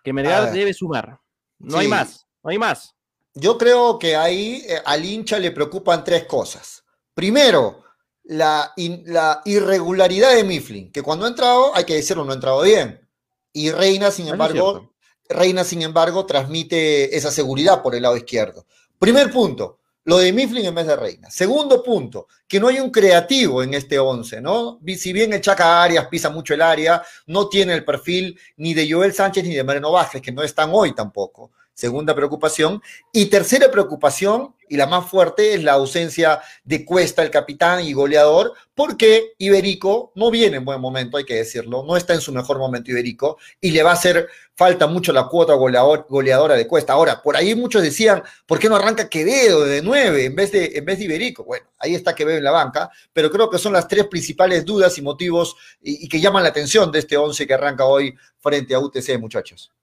que 0.02 0.12
Melgar 0.12 0.52
debe 0.52 0.74
sumar. 0.74 1.20
No 1.58 1.78
hay 1.78 1.88
más, 1.88 2.26
no 2.42 2.50
hay 2.50 2.58
más. 2.58 2.94
Yo 3.34 3.58
creo 3.58 3.98
que 3.98 4.16
ahí 4.16 4.64
eh, 4.68 4.80
al 4.84 5.04
hincha 5.04 5.38
le 5.38 5.50
preocupan 5.50 6.04
tres 6.04 6.24
cosas. 6.24 6.84
Primero, 7.14 7.84
la, 8.24 8.72
la, 8.76 9.42
irregularidad 9.44 10.34
de 10.34 10.44
Mifflin, 10.44 10.92
que 10.92 11.02
cuando 11.02 11.26
ha 11.26 11.28
entrado, 11.28 11.74
hay 11.74 11.84
que 11.84 11.94
decirlo, 11.94 12.24
no 12.24 12.32
ha 12.32 12.36
entrado 12.36 12.62
bien. 12.62 13.08
Y 13.52 13.70
Reina, 13.70 14.10
sin 14.10 14.28
embargo, 14.28 14.93
Reina, 15.28 15.64
sin 15.64 15.82
embargo, 15.82 16.26
transmite 16.26 17.16
esa 17.16 17.30
seguridad 17.30 17.82
por 17.82 17.94
el 17.94 18.02
lado 18.02 18.16
izquierdo. 18.16 18.66
Primer 18.98 19.30
punto, 19.30 19.78
lo 20.04 20.18
de 20.18 20.32
Mifflin 20.32 20.66
en 20.66 20.74
vez 20.74 20.86
de 20.86 20.96
Reina. 20.96 21.30
Segundo 21.30 21.82
punto, 21.82 22.28
que 22.46 22.60
no 22.60 22.68
hay 22.68 22.78
un 22.78 22.90
creativo 22.90 23.62
en 23.62 23.74
este 23.74 23.98
11, 23.98 24.40
¿no? 24.42 24.80
Si 24.96 25.12
bien 25.12 25.32
el 25.32 25.40
Chaca 25.40 25.82
Arias 25.82 26.08
pisa 26.08 26.28
mucho 26.28 26.52
el 26.52 26.60
área, 26.60 27.02
no 27.26 27.48
tiene 27.48 27.72
el 27.72 27.84
perfil 27.84 28.38
ni 28.58 28.74
de 28.74 28.90
Joel 28.90 29.14
Sánchez 29.14 29.44
ni 29.44 29.54
de 29.54 29.64
Mariano 29.64 29.92
Vázquez, 29.92 30.20
que 30.20 30.32
no 30.32 30.42
están 30.42 30.70
hoy 30.72 30.94
tampoco 30.94 31.52
segunda 31.74 32.14
preocupación. 32.14 32.80
Y 33.12 33.26
tercera 33.26 33.70
preocupación, 33.70 34.54
y 34.68 34.76
la 34.76 34.86
más 34.86 35.08
fuerte, 35.10 35.54
es 35.54 35.62
la 35.62 35.72
ausencia 35.72 36.40
de 36.64 36.84
Cuesta, 36.84 37.22
el 37.22 37.30
capitán 37.30 37.84
y 37.84 37.92
goleador, 37.92 38.54
porque 38.74 39.34
Iberico 39.38 40.12
no 40.14 40.30
viene 40.30 40.56
en 40.56 40.64
buen 40.64 40.80
momento, 40.80 41.16
hay 41.16 41.24
que 41.24 41.34
decirlo, 41.34 41.84
no 41.84 41.96
está 41.96 42.14
en 42.14 42.20
su 42.20 42.32
mejor 42.32 42.58
momento 42.58 42.90
Iberico, 42.90 43.36
y 43.60 43.72
le 43.72 43.82
va 43.82 43.90
a 43.90 43.94
hacer 43.94 44.28
falta 44.56 44.86
mucho 44.86 45.12
la 45.12 45.26
cuota 45.26 45.54
goleadora 45.54 46.54
de 46.54 46.66
Cuesta. 46.66 46.92
Ahora, 46.92 47.20
por 47.20 47.36
ahí 47.36 47.54
muchos 47.54 47.82
decían, 47.82 48.22
¿por 48.46 48.58
qué 48.58 48.68
no 48.68 48.76
arranca 48.76 49.08
Quevedo 49.08 49.64
de 49.64 49.82
nueve 49.82 50.24
en 50.26 50.36
vez 50.36 50.52
de, 50.52 50.72
en 50.76 50.84
vez 50.84 50.98
de 50.98 51.04
Iberico? 51.04 51.44
Bueno, 51.44 51.66
ahí 51.78 51.94
está 51.94 52.14
Quevedo 52.14 52.38
en 52.38 52.44
la 52.44 52.52
banca, 52.52 52.90
pero 53.12 53.30
creo 53.30 53.50
que 53.50 53.58
son 53.58 53.72
las 53.72 53.88
tres 53.88 54.06
principales 54.06 54.64
dudas 54.64 54.96
y 54.96 55.02
motivos 55.02 55.56
y, 55.82 56.04
y 56.04 56.08
que 56.08 56.20
llaman 56.20 56.44
la 56.44 56.50
atención 56.50 56.90
de 56.92 57.00
este 57.00 57.16
once 57.16 57.46
que 57.46 57.54
arranca 57.54 57.84
hoy 57.84 58.14
frente 58.38 58.74
a 58.74 58.78
UTC, 58.78 59.18
muchachos. 59.18 59.73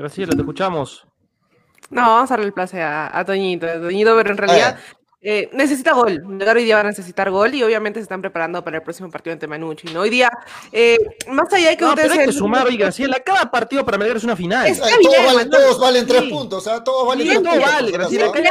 Graciela, 0.00 0.32
te 0.32 0.40
escuchamos. 0.40 1.06
No, 1.90 2.02
vamos 2.02 2.30
a 2.30 2.34
darle 2.34 2.46
el 2.46 2.54
placer 2.54 2.80
a, 2.82 3.22
Toñito, 3.26 3.66
Toñito, 3.66 4.16
pero 4.16 4.30
en 4.30 4.38
realidad 4.38 4.78
Eh, 5.22 5.50
necesita 5.52 5.92
gol. 5.92 6.22
Hoy 6.24 6.64
día 6.64 6.76
va 6.76 6.80
a 6.80 6.84
necesitar 6.84 7.30
gol 7.30 7.54
y 7.54 7.62
obviamente 7.62 8.00
se 8.00 8.04
están 8.04 8.22
preparando 8.22 8.64
para 8.64 8.78
el 8.78 8.82
próximo 8.82 9.10
partido 9.10 9.34
ante 9.34 9.46
Manucci. 9.46 9.92
¿no? 9.92 10.00
Hoy 10.00 10.08
día, 10.08 10.30
eh, 10.72 10.96
más 11.28 11.52
allá 11.52 11.68
de 11.68 11.76
que 11.76 11.84
no, 11.84 11.90
ustedes. 11.90 12.08
Pero 12.08 12.20
hay 12.22 12.26
que 12.26 12.32
sumar, 12.32 12.66
hoy, 12.66 12.78
Graciela, 12.78 13.20
cada 13.20 13.50
partido 13.50 13.84
para 13.84 13.98
Melgar 13.98 14.16
es 14.16 14.24
una 14.24 14.34
final. 14.34 14.66
Es, 14.66 14.78
todos, 14.78 14.90
valen, 15.26 15.50
todos, 15.50 15.78
valen, 15.78 16.06
tres 16.06 16.22
sí. 16.22 16.30
puntos, 16.30 16.66
o 16.66 16.70
sea, 16.70 16.82
todos 16.82 17.06
valen 17.06 17.26
sí, 17.26 17.32
tres 17.34 17.42
no 17.42 17.50
puntos. 17.50 17.70
vale, 17.70 17.90
Graciela. 17.90 18.32
Que, 18.32 18.42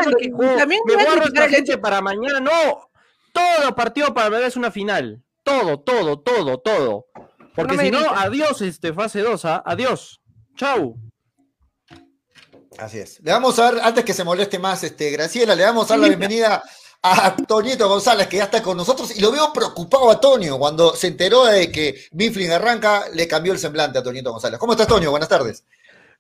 también 0.60 0.82
me 0.86 0.94
guardo 0.94 1.24
esta 1.24 1.50
gente 1.50 1.78
para 1.80 2.02
mañana. 2.02 2.40
No, 2.40 2.92
todo 3.34 3.74
partido 3.74 4.14
para 4.14 4.30
Melgar 4.30 4.50
es 4.50 4.56
una 4.56 4.70
final. 4.70 5.24
Todo, 5.44 5.80
todo, 5.80 6.20
todo, 6.20 6.60
todo. 6.60 7.08
Porque 7.56 7.78
no 7.78 7.82
si 7.82 7.90
no, 7.90 8.12
adiós, 8.12 8.62
este, 8.62 8.94
fase 8.94 9.22
2, 9.22 9.46
¿ah? 9.46 9.64
adiós. 9.66 10.22
Chau. 10.56 10.96
Así 12.78 13.00
es. 13.00 13.20
Le 13.22 13.32
vamos 13.32 13.58
a 13.60 13.64
dar, 13.64 13.80
antes 13.84 14.06
que 14.06 14.14
se 14.14 14.24
moleste 14.24 14.60
más, 14.60 14.84
este, 14.84 15.12
Graciela, 15.12 15.56
le 15.56 15.64
vamos 15.64 15.86
a 15.86 15.94
dar 15.94 16.00
la 16.00 16.08
bienvenida 16.08 16.64
a 17.02 17.36
Toñito 17.36 17.88
González, 17.88 18.28
que 18.28 18.38
ya 18.38 18.44
está 18.46 18.62
con 18.62 18.78
nosotros, 18.78 19.16
y 19.16 19.22
lo 19.22 19.32
veo 19.32 19.52
preocupado 19.54 20.10
a 20.12 20.20
Toño. 20.20 20.58
Cuando 20.58 20.96
se 20.96 21.08
enteró 21.08 21.46
de 21.46 21.72
que 21.72 22.06
Mifflin 22.12 22.52
arranca, 22.52 23.06
le 23.14 23.28
cambió 23.28 23.54
el 23.54 23.60
semblante 23.60 24.00
a 24.00 24.04
Toñito 24.04 24.32
González. 24.32 24.60
¿Cómo 24.60 24.74
estás, 24.74 24.88
Toño? 24.88 25.10
Buenas 25.10 25.30
tardes. 25.30 25.64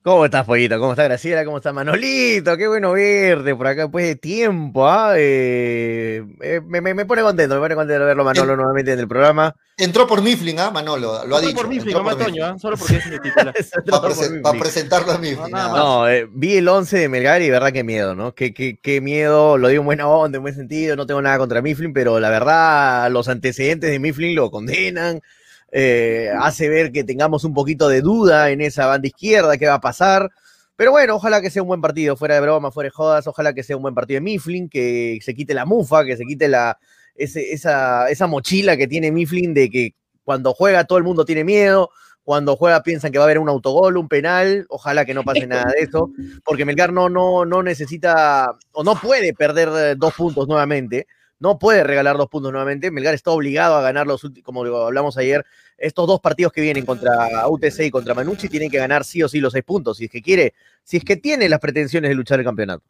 ¿Cómo 0.01 0.24
estás, 0.24 0.46
Pollito? 0.46 0.79
¿Cómo 0.79 0.91
está 0.94 1.03
Graciela? 1.03 1.44
¿Cómo 1.44 1.58
está 1.58 1.74
Manolito? 1.74 2.56
Qué 2.56 2.70
bueno 2.70 2.94
verte 2.94 3.53
por 3.53 3.68
acá 3.68 3.82
después 3.82 4.06
de 4.06 4.15
tiempo. 4.15 4.88
¿ah? 4.88 5.15
Eh, 5.18 6.24
eh, 6.39 6.62
me, 6.65 6.79
me, 6.79 6.94
me, 6.94 7.06
pone 7.06 7.22
contento, 7.22 7.56
me 7.56 7.60
pone 7.60 7.75
contento 7.75 8.06
verlo 8.06 8.24
Manolo 8.24 8.53
en, 8.53 8.58
nuevamente 8.60 8.94
en 8.94 9.00
el 9.00 9.10
programa. 9.10 9.53
Entró 9.77 10.08
por 10.08 10.22
Mifflin, 10.22 10.58
¿ah? 10.62 10.72
Manolo, 10.72 11.25
lo 11.25 11.36
ha 11.36 11.41
dicho. 11.41 11.53
por 11.53 11.68
Mifflin, 11.68 11.94
no 11.94 12.15
Toño, 12.15 12.46
¿ah? 12.46 12.56
solo 12.58 12.77
porque 12.77 12.96
es 12.96 13.08
mi 13.08 13.20
titular. 13.20 13.53
Para, 13.89 14.01
presen 14.01 14.41
pa 14.41 14.53
presentarlo 14.53 15.12
a 15.12 15.18
Mifflin. 15.18 15.51
No, 15.51 15.75
no 15.75 16.10
eh, 16.10 16.29
vi 16.32 16.56
el 16.56 16.70
11 16.70 16.98
de 16.98 17.10
Melgar 17.10 17.41
y 17.41 17.50
verdad 17.50 17.74
que 17.74 17.84
miedo, 17.84 18.15
¿no? 18.15 18.34
Qué, 18.34 18.53
qué, 18.53 18.79
qué 18.82 19.01
miedo, 19.01 19.58
lo 19.58 19.68
digo 19.68 19.82
en 19.82 19.86
buena 19.86 20.08
onda, 20.08 20.38
en 20.38 20.44
buen 20.44 20.56
sentido, 20.56 20.96
no 20.96 21.08
tengo 21.08 21.22
nada 21.22 21.38
contra 21.38 21.62
Mifflin, 21.62 21.91
pero 21.91 22.22
la 22.22 22.29
verdad 22.29 23.12
los 23.12 23.27
antecedentes 23.27 23.91
de 23.91 24.00
Mifflin 24.00 24.34
lo 24.34 24.50
condenan. 24.50 25.22
Eh, 25.71 26.31
hace 26.39 26.67
ver 26.67 26.91
que 26.91 27.03
tengamos 27.03 27.43
un 27.43 27.53
poquito 27.53 27.89
de 27.89 28.01
duda 28.01 28.49
en 28.49 28.61
esa 28.61 28.88
banda 28.88 29.07
izquierda, 29.07 29.57
qué 29.57 29.67
va 29.67 29.75
a 29.75 29.81
pasar. 29.81 30.29
Pero 30.75 30.91
bueno, 30.91 31.15
ojalá 31.15 31.41
que 31.41 31.49
sea 31.49 31.61
un 31.61 31.67
buen 31.67 31.81
partido, 31.81 32.15
fuera 32.15 32.35
de 32.35 32.41
broma, 32.41 32.71
fuera 32.71 32.88
de 32.88 32.91
jodas, 32.91 33.27
ojalá 33.27 33.53
que 33.53 33.63
sea 33.63 33.75
un 33.75 33.81
buen 33.81 33.93
partido 33.93 34.17
de 34.17 34.21
Mifflin, 34.21 34.69
que 34.69 35.19
se 35.21 35.33
quite 35.33 35.53
la 35.53 35.65
mufa, 35.65 36.05
que 36.05 36.15
se 36.15 36.25
quite 36.25 36.47
la, 36.47 36.79
ese, 37.15 37.51
esa, 37.51 38.09
esa 38.09 38.27
mochila 38.27 38.77
que 38.77 38.88
tiene 38.88 39.11
Mifflin 39.11 39.53
de 39.53 39.69
que 39.69 39.93
cuando 40.23 40.53
juega 40.53 40.85
todo 40.85 40.97
el 40.97 41.03
mundo 41.03 41.25
tiene 41.25 41.43
miedo, 41.43 41.89
cuando 42.23 42.55
juega 42.55 42.83
piensan 42.83 43.11
que 43.11 43.17
va 43.17 43.23
a 43.23 43.27
haber 43.27 43.39
un 43.39 43.49
autogol, 43.49 43.97
un 43.97 44.07
penal, 44.07 44.65
ojalá 44.69 45.03
que 45.03 45.13
no 45.13 45.23
pase 45.23 45.47
nada 45.47 45.71
de 45.75 45.83
eso, 45.83 46.11
porque 46.45 46.63
Melgar 46.63 46.93
no, 46.93 47.09
no, 47.09 47.43
no 47.43 47.63
necesita 47.63 48.53
o 48.71 48.83
no 48.83 48.95
puede 48.95 49.33
perder 49.33 49.97
dos 49.97 50.13
puntos 50.13 50.47
nuevamente, 50.47 51.07
no 51.39 51.58
puede 51.58 51.84
regalar 51.84 52.17
dos 52.17 52.27
puntos 52.27 52.51
nuevamente, 52.51 52.91
Melgar 52.91 53.13
está 53.13 53.31
obligado 53.31 53.75
a 53.75 53.81
ganar 53.81 54.05
los 54.05 54.24
últimos, 54.24 54.46
como 54.46 54.63
hablamos 54.63 55.17
ayer, 55.17 55.46
estos 55.77 56.08
dos 56.08 56.19
partidos 56.19 56.51
que 56.51 56.62
vienen 56.62 56.86
contra 56.86 57.48
UTC 57.48 57.79
y 57.86 57.91
contra 57.91 58.13
Manucci 58.13 58.50
tienen 58.50 58.69
que 58.69 58.77
ganar 58.77 59.05
sí 59.05 59.24
o 59.24 59.29
sí 59.29 59.39
los 59.39 59.53
seis 59.53 59.63
puntos, 59.63 59.98
si 59.98 60.05
es 60.05 60.12
que 60.12 60.22
quiere, 60.22 60.53
si 60.84 60.98
es 60.98 61.03
que 61.03 61.15
tiene 61.15 61.48
las 61.50 61.60
pretensiones 61.60 62.10
de 62.10 62.15
luchar 62.15 62.39
el 62.39 62.46
campeonato. 62.46 62.84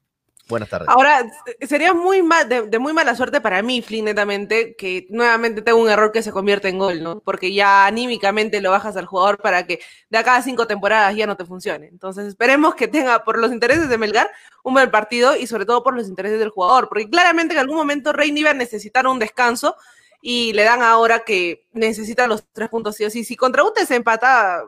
Buenas 0.50 0.68
tardes. 0.68 0.90
Ahora, 0.90 1.32
sería 1.62 1.94
muy 1.94 2.24
mal, 2.24 2.50
de, 2.50 2.80
muy 2.80 2.92
mala 2.92 3.16
suerte 3.16 3.40
para 3.40 3.62
mí, 3.62 3.84
Flynn, 3.84 4.06
netamente, 4.06 4.76
que 4.76 5.06
nuevamente 5.10 5.62
tengo 5.62 5.80
un 5.80 5.90
error 5.90 6.12
que 6.12 6.24
se 6.24 6.32
convierte 6.32 6.70
en 6.70 6.80
gol, 6.80 7.04
¿no? 7.04 7.20
Porque 7.20 7.54
ya 7.54 7.86
anímicamente 7.86 8.60
lo 8.60 8.72
bajas 8.72 8.98
al 8.98 9.06
jugador 9.06 9.38
para 9.38 9.68
que 9.68 9.80
de 10.10 10.18
acá 10.18 10.38
a 10.38 10.42
cinco 10.42 10.66
temporadas 10.66 11.16
ya 11.16 11.28
no 11.28 11.38
te 11.38 11.46
funcione. 11.46 11.88
Entonces, 11.88 12.26
esperemos 12.28 12.74
que 12.74 12.88
tenga, 12.88 13.24
por 13.24 13.38
los 13.38 13.52
intereses 13.52 13.90
de 13.90 13.98
Melgar, 14.00 14.32
un 14.64 14.74
buen 14.74 14.90
partido 14.90 15.36
y 15.36 15.46
sobre 15.46 15.66
todo 15.66 15.84
por 15.84 15.96
los 15.96 16.08
intereses 16.08 16.40
del 16.40 16.50
jugador, 16.50 16.90
porque 16.90 17.08
claramente 17.08 17.54
en 17.54 17.60
algún 17.60 17.78
momento 17.78 18.12
Reini 18.12 18.40
iba 18.40 18.50
a 18.52 19.10
un 19.10 19.20
descanso 19.20 19.76
y 20.20 20.52
le 20.54 20.64
dan 20.64 20.82
ahora 20.82 21.20
que 21.20 21.68
necesita 21.74 22.26
los 22.26 22.44
tres 22.52 22.70
puntos 22.70 22.96
sí 22.96 23.06
o 23.06 23.10
sí. 23.12 23.24
Si 23.24 23.36
contra 23.36 23.64
UTE 23.64 23.86
se 23.86 23.96
empata, 23.96 24.64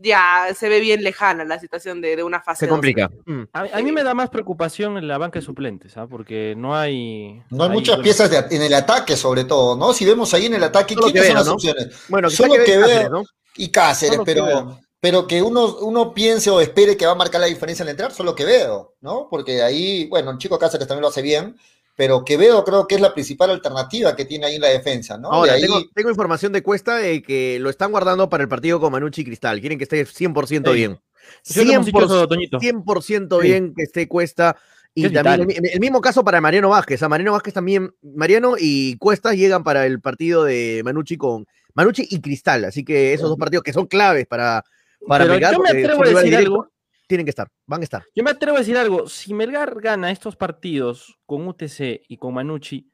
ya 0.00 0.48
se 0.56 0.68
ve 0.68 0.80
bien 0.80 1.02
lejana 1.02 1.44
la 1.44 1.58
situación 1.58 2.00
de, 2.00 2.16
de 2.16 2.22
una 2.22 2.40
fase. 2.40 2.66
Se 2.66 2.68
complica. 2.68 3.10
Mm. 3.26 3.42
A, 3.52 3.60
a, 3.60 3.82
mí 3.82 3.92
me 3.92 4.02
da 4.02 4.14
más 4.14 4.30
preocupación 4.30 4.98
en 4.98 5.08
la 5.08 5.18
banca 5.18 5.38
de 5.38 5.44
suplentes, 5.44 5.96
¿ah? 5.96 6.06
porque 6.06 6.54
no 6.56 6.76
hay. 6.76 7.42
No 7.50 7.64
hay, 7.64 7.70
hay 7.70 7.76
muchas 7.76 7.96
bueno. 7.96 8.02
piezas 8.02 8.30
de, 8.30 8.56
en 8.56 8.62
el 8.62 8.74
ataque, 8.74 9.16
sobre 9.16 9.44
todo, 9.44 9.76
¿no? 9.76 9.92
Si 9.92 10.04
vemos 10.04 10.32
ahí 10.34 10.46
en 10.46 10.54
el 10.54 10.64
ataque, 10.64 10.94
Solo 10.94 11.06
¿quiénes 11.06 11.22
que 11.22 11.28
son 11.28 11.36
las 11.36 11.46
¿no? 11.46 11.52
opciones? 11.54 11.88
Bueno, 12.08 12.30
Solo 12.30 12.54
quizá 12.54 12.64
que 12.64 12.72
Cáceres, 12.72 13.00
veo 13.00 13.10
¿no? 13.10 13.24
y 13.56 13.68
Cáceres, 13.70 14.14
Solo 14.14 14.24
que 14.24 14.34
pero, 14.34 14.80
pero 15.00 15.26
que 15.26 15.42
uno, 15.42 15.76
uno 15.78 16.14
piense 16.14 16.50
o 16.50 16.60
espere 16.60 16.96
que 16.96 17.06
va 17.06 17.12
a 17.12 17.16
marcar 17.16 17.40
la 17.40 17.48
diferencia 17.48 17.82
al 17.82 17.88
entrar, 17.88 18.12
solo 18.12 18.34
que 18.34 18.44
veo, 18.44 18.94
¿no? 19.00 19.28
Porque 19.30 19.62
ahí, 19.62 20.06
bueno, 20.08 20.30
el 20.30 20.38
chico 20.38 20.58
Cáceres 20.58 20.86
también 20.86 21.02
lo 21.02 21.08
hace 21.08 21.22
bien, 21.22 21.56
pero 21.94 22.24
Quevedo 22.24 22.64
creo 22.64 22.86
que 22.86 22.94
es 22.94 23.00
la 23.00 23.12
principal 23.12 23.50
alternativa 23.50 24.16
que 24.16 24.24
tiene 24.24 24.46
ahí 24.46 24.54
en 24.56 24.62
la 24.62 24.68
defensa, 24.68 25.18
¿no? 25.18 25.30
Ahora, 25.30 25.52
De 25.52 25.58
ahí, 25.58 25.62
tengo, 25.62 25.82
tengo 25.94 26.10
información 26.10 26.52
de 26.52 26.62
Cuesta 26.62 26.96
de 26.96 27.22
que 27.22 27.58
lo 27.60 27.70
están 27.70 27.90
guardando 27.90 28.28
para 28.28 28.42
el 28.42 28.48
partido 28.48 28.80
con 28.80 28.92
Manucci 28.92 29.22
y 29.22 29.24
Cristal. 29.24 29.60
Quieren 29.60 29.78
que 29.78 29.84
esté 29.84 30.04
100% 30.06 30.70
Sí. 30.70 30.76
bien. 30.76 31.00
Yo 31.44 31.64
le 31.64 31.74
hemos 31.74 31.86
dicho 31.86 31.98
100%, 31.98 32.04
eso, 32.04 32.28
Toñito. 32.28 32.58
100% 32.58 33.40
Sí. 33.40 33.46
bien 33.46 33.74
que 33.74 33.82
esté 33.82 34.08
Cuesta. 34.08 34.56
Y 34.94 35.08
también 35.08 35.48
el, 35.72 35.80
mismo 35.80 36.00
caso 36.02 36.22
para 36.22 36.40
Mariano 36.40 36.68
Vázquez. 36.68 37.02
A 37.02 37.08
Mariano 37.08 37.32
Vázquez 37.32 37.54
también, 37.54 37.94
Mariano 38.02 38.56
y 38.58 38.96
Cuesta 38.98 39.32
llegan 39.32 39.64
para 39.64 39.86
el 39.86 40.00
partido 40.00 40.44
de 40.44 40.82
Manucci 40.84 41.16
con 41.16 41.46
Manucci 41.74 42.06
y 42.10 42.20
Cristal. 42.20 42.64
Así 42.66 42.84
que 42.84 43.14
esos 43.14 43.28
dos 43.30 43.38
partidos 43.38 43.62
que 43.62 43.72
son 43.72 43.86
claves 43.86 44.26
para, 44.26 44.64
para 45.06 45.24
Pero 45.24 45.38
yo 45.38 45.60
me 45.60 45.70
atrevo 45.70 46.04
a 46.04 46.08
decir 46.08 46.36
algo. 46.36 46.68
Tienen 47.12 47.26
que 47.26 47.30
estar, 47.30 47.48
van 47.66 47.82
a 47.82 47.84
estar. 47.84 48.04
Yo 48.14 48.24
me 48.24 48.30
atrevo 48.30 48.56
a 48.56 48.60
decir 48.60 48.78
algo. 48.78 49.06
Si 49.06 49.34
Melgar 49.34 49.78
gana 49.82 50.10
estos 50.10 50.34
partidos 50.34 51.18
con 51.26 51.46
UTC 51.46 52.00
y 52.08 52.16
con 52.16 52.32
Manucci, 52.32 52.88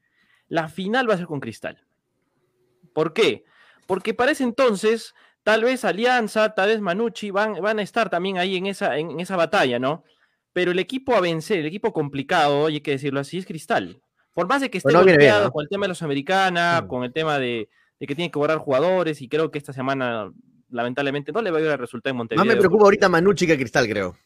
la 0.49 0.69
final 0.69 1.09
va 1.09 1.15
a 1.15 1.19
ser 1.19 1.27
con 1.27 1.39
Cristal. 1.39 1.85
¿Por 2.93 3.13
qué? 3.13 3.45
Porque 3.87 4.15
para 4.15 4.33
ese 4.33 4.43
entonces, 4.43 5.15
tal 5.45 5.63
vez 5.63 5.85
Alianza, 5.85 6.53
tal 6.55 6.71
vez 6.71 6.81
Manucci 6.81 7.31
van, 7.31 7.55
van 7.63 7.79
a 7.79 7.83
estar 7.83 8.11
también 8.11 8.39
ahí 8.39 8.57
en 8.57 8.67
esa, 8.67 8.99
en, 8.99 9.13
en 9.13 9.21
esa 9.21 9.37
batalla, 9.37 9.79
¿no? 9.79 10.03
Pero 10.53 10.73
el 10.73 10.81
equipo 10.81 11.15
a 11.15 11.21
vencer, 11.21 11.61
el 11.61 11.67
equipo 11.67 11.93
complicado, 11.93 12.69
y 12.69 12.75
hay 12.75 12.81
que 12.81 12.91
decirlo 12.91 13.21
así, 13.21 13.39
es 13.39 13.47
Cristal. 13.47 14.03
Por 14.35 14.49
más 14.49 14.61
de 14.61 14.69
que 14.71 14.79
esté 14.79 14.93
Bueno, 14.93 15.01
con 15.53 15.63
el 15.63 15.69
tema 15.69 15.85
de 15.85 15.89
los 15.89 16.03
americanos, 16.03 16.83
Mm. 16.83 16.89
con 16.89 17.05
el 17.05 17.13
tema 17.13 17.39
de, 17.39 17.69
de 18.01 18.07
que 18.07 18.17
tiene 18.17 18.33
que 18.33 18.39
borrar 18.39 18.59
jugadores, 18.59 19.23
y 19.23 19.29
creo 19.29 19.53
que 19.53 19.59
esta 19.59 19.73
semana, 19.73 20.33
lamentablemente, 20.71 21.33
no 21.33 21.43
le 21.43 21.51
va 21.51 21.59
a 21.59 21.61
ir 21.61 21.69
a 21.69 21.77
resultar 21.77 22.11
en 22.11 22.17
Montevideo. 22.17 22.45
Más 22.45 22.55
me 22.55 22.59
preocupa 22.59 22.85
ahorita 22.85 23.09
Manucci 23.09 23.47
que 23.47 23.57
Cristal, 23.57 23.89
creo. 23.89 24.17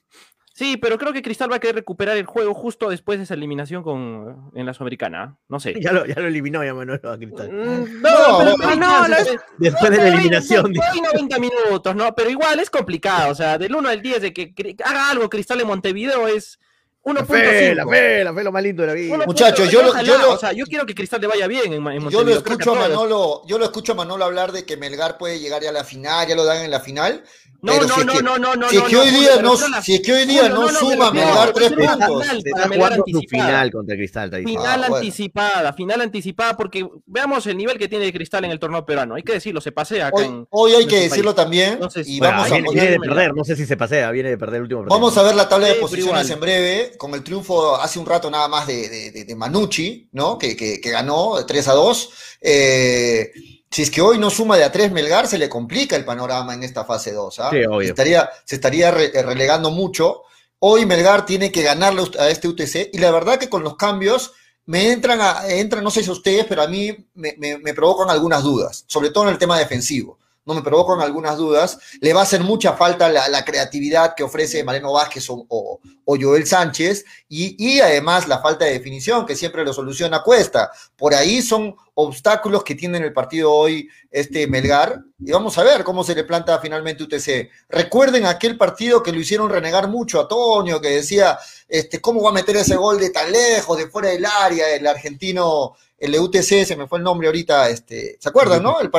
Sí, 0.55 0.77
pero 0.77 0.99
creo 0.99 1.15
que 1.15 1.23
Cristal 1.23 1.51
va 1.51 1.57
a 1.57 1.61
querer 1.61 1.77
recuperar 1.77 2.17
el 2.19 2.27
juego 2.27 2.53
justo 2.53 2.91
después 2.91 3.19
de 3.19 3.25
esa 3.25 3.33
eliminación 3.35 3.83
con, 3.83 4.51
en 4.55 4.67
la 4.67 4.75
Sudamericana. 4.75 5.39
No 5.49 5.59
sé. 5.59 5.75
Ya 5.81 5.93
lo, 5.93 6.05
ya 6.05 6.15
lo 6.21 6.27
eliminó 6.29 6.63
ya 6.63 6.75
Manolo 6.75 7.11
a 7.11 7.17
Cristal. 7.17 7.51
Mm, 7.51 8.03
No, 8.03 8.57
pero 8.59 8.77
no, 8.77 9.09
no, 9.09 9.17
Después 9.57 9.91
de 9.91 9.97
la 9.97 10.09
eliminación. 10.09 10.71
no, 10.71 10.83
hay 10.83 11.01
90 11.01 11.39
minutos, 11.39 11.97
¿no? 11.97 12.15
Pero 12.15 12.29
igual 12.29 12.61
es 12.61 12.69
complicado. 12.69 13.33
O 13.33 13.35
sea, 13.35 13.57
del 13.57 13.75
1 13.75 13.89
al 13.89 14.03
10 14.03 14.21
de 14.21 14.33
que 14.35 14.77
haga 14.85 15.11
algo 15.11 15.31
Cristal 15.31 15.61
en 15.63 15.69
Montevideo 15.69 16.29
es 16.29 16.59
La 17.05 17.25
fe, 17.25 17.75
la 17.75 17.85
1.5. 17.85 17.91
fe, 17.91 18.25
la 18.25 18.33
fe, 18.35 18.45
lo 18.45 18.53
más 18.53 18.63
lindo 18.63 18.83
de 18.83 18.87
la 18.89 18.95
vida. 18.95 19.19
Muchachos, 19.27 19.69
yo 19.71 19.83
lo- 19.83 20.03
yo 20.03 20.19
lo- 20.19 20.33
o 20.35 20.39
sea, 20.39 20.53
yo 20.53 20.65
quiero 20.67 20.87
que 20.87 20.95
Cristal 20.95 21.21
le 21.21 21.27
vaya 21.27 21.47
bien 21.49 21.73
en, 21.73 21.87
en. 21.87 22.09
Yo 22.11 22.23
lo 22.23 22.31
escucho 22.33 22.73
a. 22.77 22.79
Manolo, 22.89 23.43
yo 23.47 23.59
lo 23.59 23.65
escucho 23.65 23.93
a 23.93 23.95
Manolo 23.97 24.25
hablar 24.25 24.53
de 24.53 24.65
que 24.65 24.77
Melgar 24.77 25.19
puede 25.19 25.41
llegar 25.41 25.63
ya 25.63 25.71
a 25.71 25.73
la 25.73 25.85
final, 25.85 26.27
ya 26.29 26.37
lo 26.37 26.45
dan 26.45 26.65
en 26.65 26.71
la 26.71 26.81
final. 26.81 27.25
No, 27.65 27.77
no, 27.81 27.83
si 27.95 28.05
no, 28.05 28.13
que- 28.15 28.23
no, 28.25 28.39
no, 28.39 28.57
no, 28.57 28.69
si 28.69 28.77
es 28.77 28.83
no, 28.83 28.89
que 28.89 28.97
hoy 28.97 29.11
día 29.11 29.37
no, 29.41 29.57
si 29.83 29.95
es 29.95 30.01
que 30.03 30.13
hoy 30.13 30.27
día 30.27 30.49
no 30.49 30.49
no, 30.49 30.61
no, 30.63 30.67
me 30.73 30.79
suma 30.81 31.13
Melgar 31.13 31.47
me 31.47 31.53
tres 31.53 31.73
puntos. 31.73 31.95
final 32.25 32.43
está 32.45 32.69
jugando 32.69 33.05
su 33.07 33.21
final 33.29 33.71
contra 33.71 33.95
Cristal. 33.97 34.31
Final 34.45 34.67
Ah, 34.67 34.77
bueno. 34.79 34.97
anticipada, 34.97 35.73
final 35.73 36.01
anticipada, 36.01 36.57
porque 36.57 36.85
veamos 37.07 37.47
el 37.47 37.57
nivel 37.57 37.79
que 37.79 37.87
tiene 37.87 38.07
de 38.07 38.13
Cristal 38.13 38.45
en 38.47 38.51
el 38.51 38.59
torneo 38.59 38.85
peruano. 38.85 39.15
Hay 39.15 39.23
que 39.23 39.35
decirlo, 39.35 39.61
se 39.61 39.71
pasea 39.71 40.09
acá 40.09 40.17
Hoy, 40.17 40.25
en. 40.25 40.47
hoy 40.51 40.73
hay 40.73 40.87
que 40.89 41.01
decirlo 41.03 41.37
también 41.37 41.79
y 42.05 42.19
vamos 42.19 42.51
a 42.51 42.55
viene, 42.57 42.91
de 42.91 42.99
perder, 42.99 43.33
no 43.33 43.45
sé 43.45 43.55
si 43.55 43.65
se 43.65 43.77
pasea, 43.77 44.11
viene 44.11 44.31
de 44.31 44.39
perder 44.39 44.57
el 44.57 44.63
último 44.63 44.81
partido. 44.81 44.99
Vamos 44.99 45.17
a 45.17 45.23
ver 45.23 45.37
la 45.37 45.49
tabla 45.49 45.69
de 45.69 45.75
posiciones 45.75 46.29
en 46.31 46.41
breve, 46.41 46.92
con 46.99 47.15
el 47.15 47.23
triunfo 47.25 47.77
hace 47.77 47.99
un 47.99 48.07
rato 48.07 48.31
nada 48.31 48.49
más 48.49 48.67
de, 48.67 48.89
de- 48.89 49.35
Manucci, 49.35 50.09
¿no? 50.13 50.39
Que, 50.39 50.57
que- 50.57 50.81
que 50.81 50.91
ganó 50.91 51.45
3 51.47 51.69
a 51.69 51.73
2. 51.73 52.11
Eh, 52.41 53.31
si 53.71 53.83
es 53.83 53.91
que 53.91 54.03
hoy 54.03 54.19
no 54.19 54.29
suma 54.31 54.57
de 54.57 54.65
a 54.65 54.71
3 54.73 54.93
Melgar, 54.93 55.27
se 55.27 55.39
le 55.39 55.49
complica 55.49 55.97
el 55.97 56.05
panorama 56.05 56.55
en 56.55 56.63
esta 56.63 56.85
fase 56.85 57.13
2. 57.13 57.39
¿ah? 57.41 57.51
Sí, 57.51 57.57
obvio. 57.65 57.89
Estaría, 57.91 58.29
se 58.45 58.57
estaría 58.57 58.91
re- 58.91 59.11
relegando 59.23 59.71
mucho. 59.71 60.23
Hoy 60.59 60.87
Melgar 60.87 61.25
tiene 61.27 61.51
que 61.51 61.63
ganarle 61.63 62.03
a 62.19 62.29
este 62.29 62.49
UTC 62.49 62.91
y 62.93 62.99
la 62.99 63.11
verdad 63.11 63.39
que 63.39 63.49
con 63.49 63.63
los 63.65 63.77
cambios 63.77 64.33
me 64.67 64.93
entran, 64.93 65.21
a, 65.21 65.49
entran 65.49 65.83
no 65.83 65.91
sé 65.91 66.03
si 66.05 66.11
a 66.11 66.13
ustedes, 66.13 66.45
pero 66.49 66.63
a 66.63 66.69
mí 66.69 66.95
me, 67.15 67.35
me- 67.39 67.59
me 67.59 67.75
provocan 67.75 68.11
algunas 68.11 68.43
dudas, 68.43 68.85
sobre 68.87 69.11
todo 69.11 69.25
en 69.25 69.31
el 69.31 69.39
tema 69.39 69.59
defensivo. 69.59 70.19
No 70.45 70.55
me 70.55 70.63
provocan 70.63 71.01
algunas 71.01 71.37
dudas. 71.37 71.79
Le 72.01 72.13
va 72.13 72.21
a 72.21 72.25
hacer 72.25 72.41
mucha 72.43 72.75
falta 72.75 73.09
la, 73.09 73.45
creatividad 73.45 74.15
que 74.15 74.23
ofrece 74.23 74.65
Mariano 74.65 74.93
Vázquez 74.93 75.27
o, 75.31 75.81
Joel 76.05 76.47
Sánchez 76.47 77.05
y, 77.29 77.81
además 77.81 78.29
la 78.29 78.41
falta 78.41 78.65
de 78.65 78.73
definición 78.73 79.25
que 79.25 79.37
siempre 79.37 79.65
lo 79.65 79.73
soluciona 79.73 80.23
Cuesta. 80.23 80.71
Por 80.97 81.15
ahí 81.15 81.43
son 81.43 81.75
obstáculos 81.95 82.65
que 82.65 82.75
tiene 82.75 82.99
en 82.99 83.05
el 83.05 83.13
partido 83.13 83.53
hoy 83.53 83.89
este 84.11 84.47
Melgar 84.47 85.03
y 85.19 85.31
vamos 85.31 85.57
a 85.59 85.63
ver 85.63 85.85
cómo 85.85 86.05
se 86.05 86.15
le 86.15 86.25
planta 86.25 86.59
finalmente 86.59 87.05
UTC. 87.05 87.51
Recuerden 87.69 88.27
aquel 88.27 88.57
partido 88.57 89.03
que 89.03 89.13
lo 89.13 89.21
hicieron 89.21 89.49
renegar 89.49 89.89
mucho 89.89 90.21
a 90.21 90.29
Toño, 90.29 90.81
que 90.81 90.89
decía, 90.89 91.39
este, 91.69 92.01
¿cómo 92.01 92.23
va 92.23 92.31
a 92.31 92.35
meter 92.35 92.57
ese 92.57 92.77
gol 92.77 92.99
de 92.99 93.11
tan 93.11 93.31
lejos, 93.33 93.79
de 93.79 93.89
fuera 93.89 94.11
del 94.11 94.25
área, 94.25 94.75
el 94.75 94.87
argentino, 94.87 95.75
el 95.99 96.13
de 96.13 96.21
UTC, 96.21 96.67
se 96.67 96.77
me 96.77 96.89
fue 96.89 96.99
el 96.99 97.05
nombre 97.05 97.29
ahorita, 97.29 97.69
este, 97.69 98.17
¿se 98.19 98.29
acuerdan, 98.29 98.63
no? 98.63 98.81
El, 98.81 98.91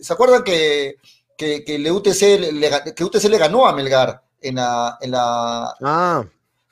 ¿Se 0.00 0.12
acuerdan 0.12 0.42
que, 0.44 0.96
que, 1.36 1.64
que, 1.64 1.74
el 1.76 1.90
UTC 1.90 2.20
le, 2.52 2.94
que 2.94 3.04
UTC 3.04 3.24
le 3.24 3.38
ganó 3.38 3.66
a 3.66 3.72
Melgar 3.72 4.22
en 4.40 4.56
la... 4.56 4.98
En 5.00 5.10
la 5.10 5.74
ah. 5.82 6.24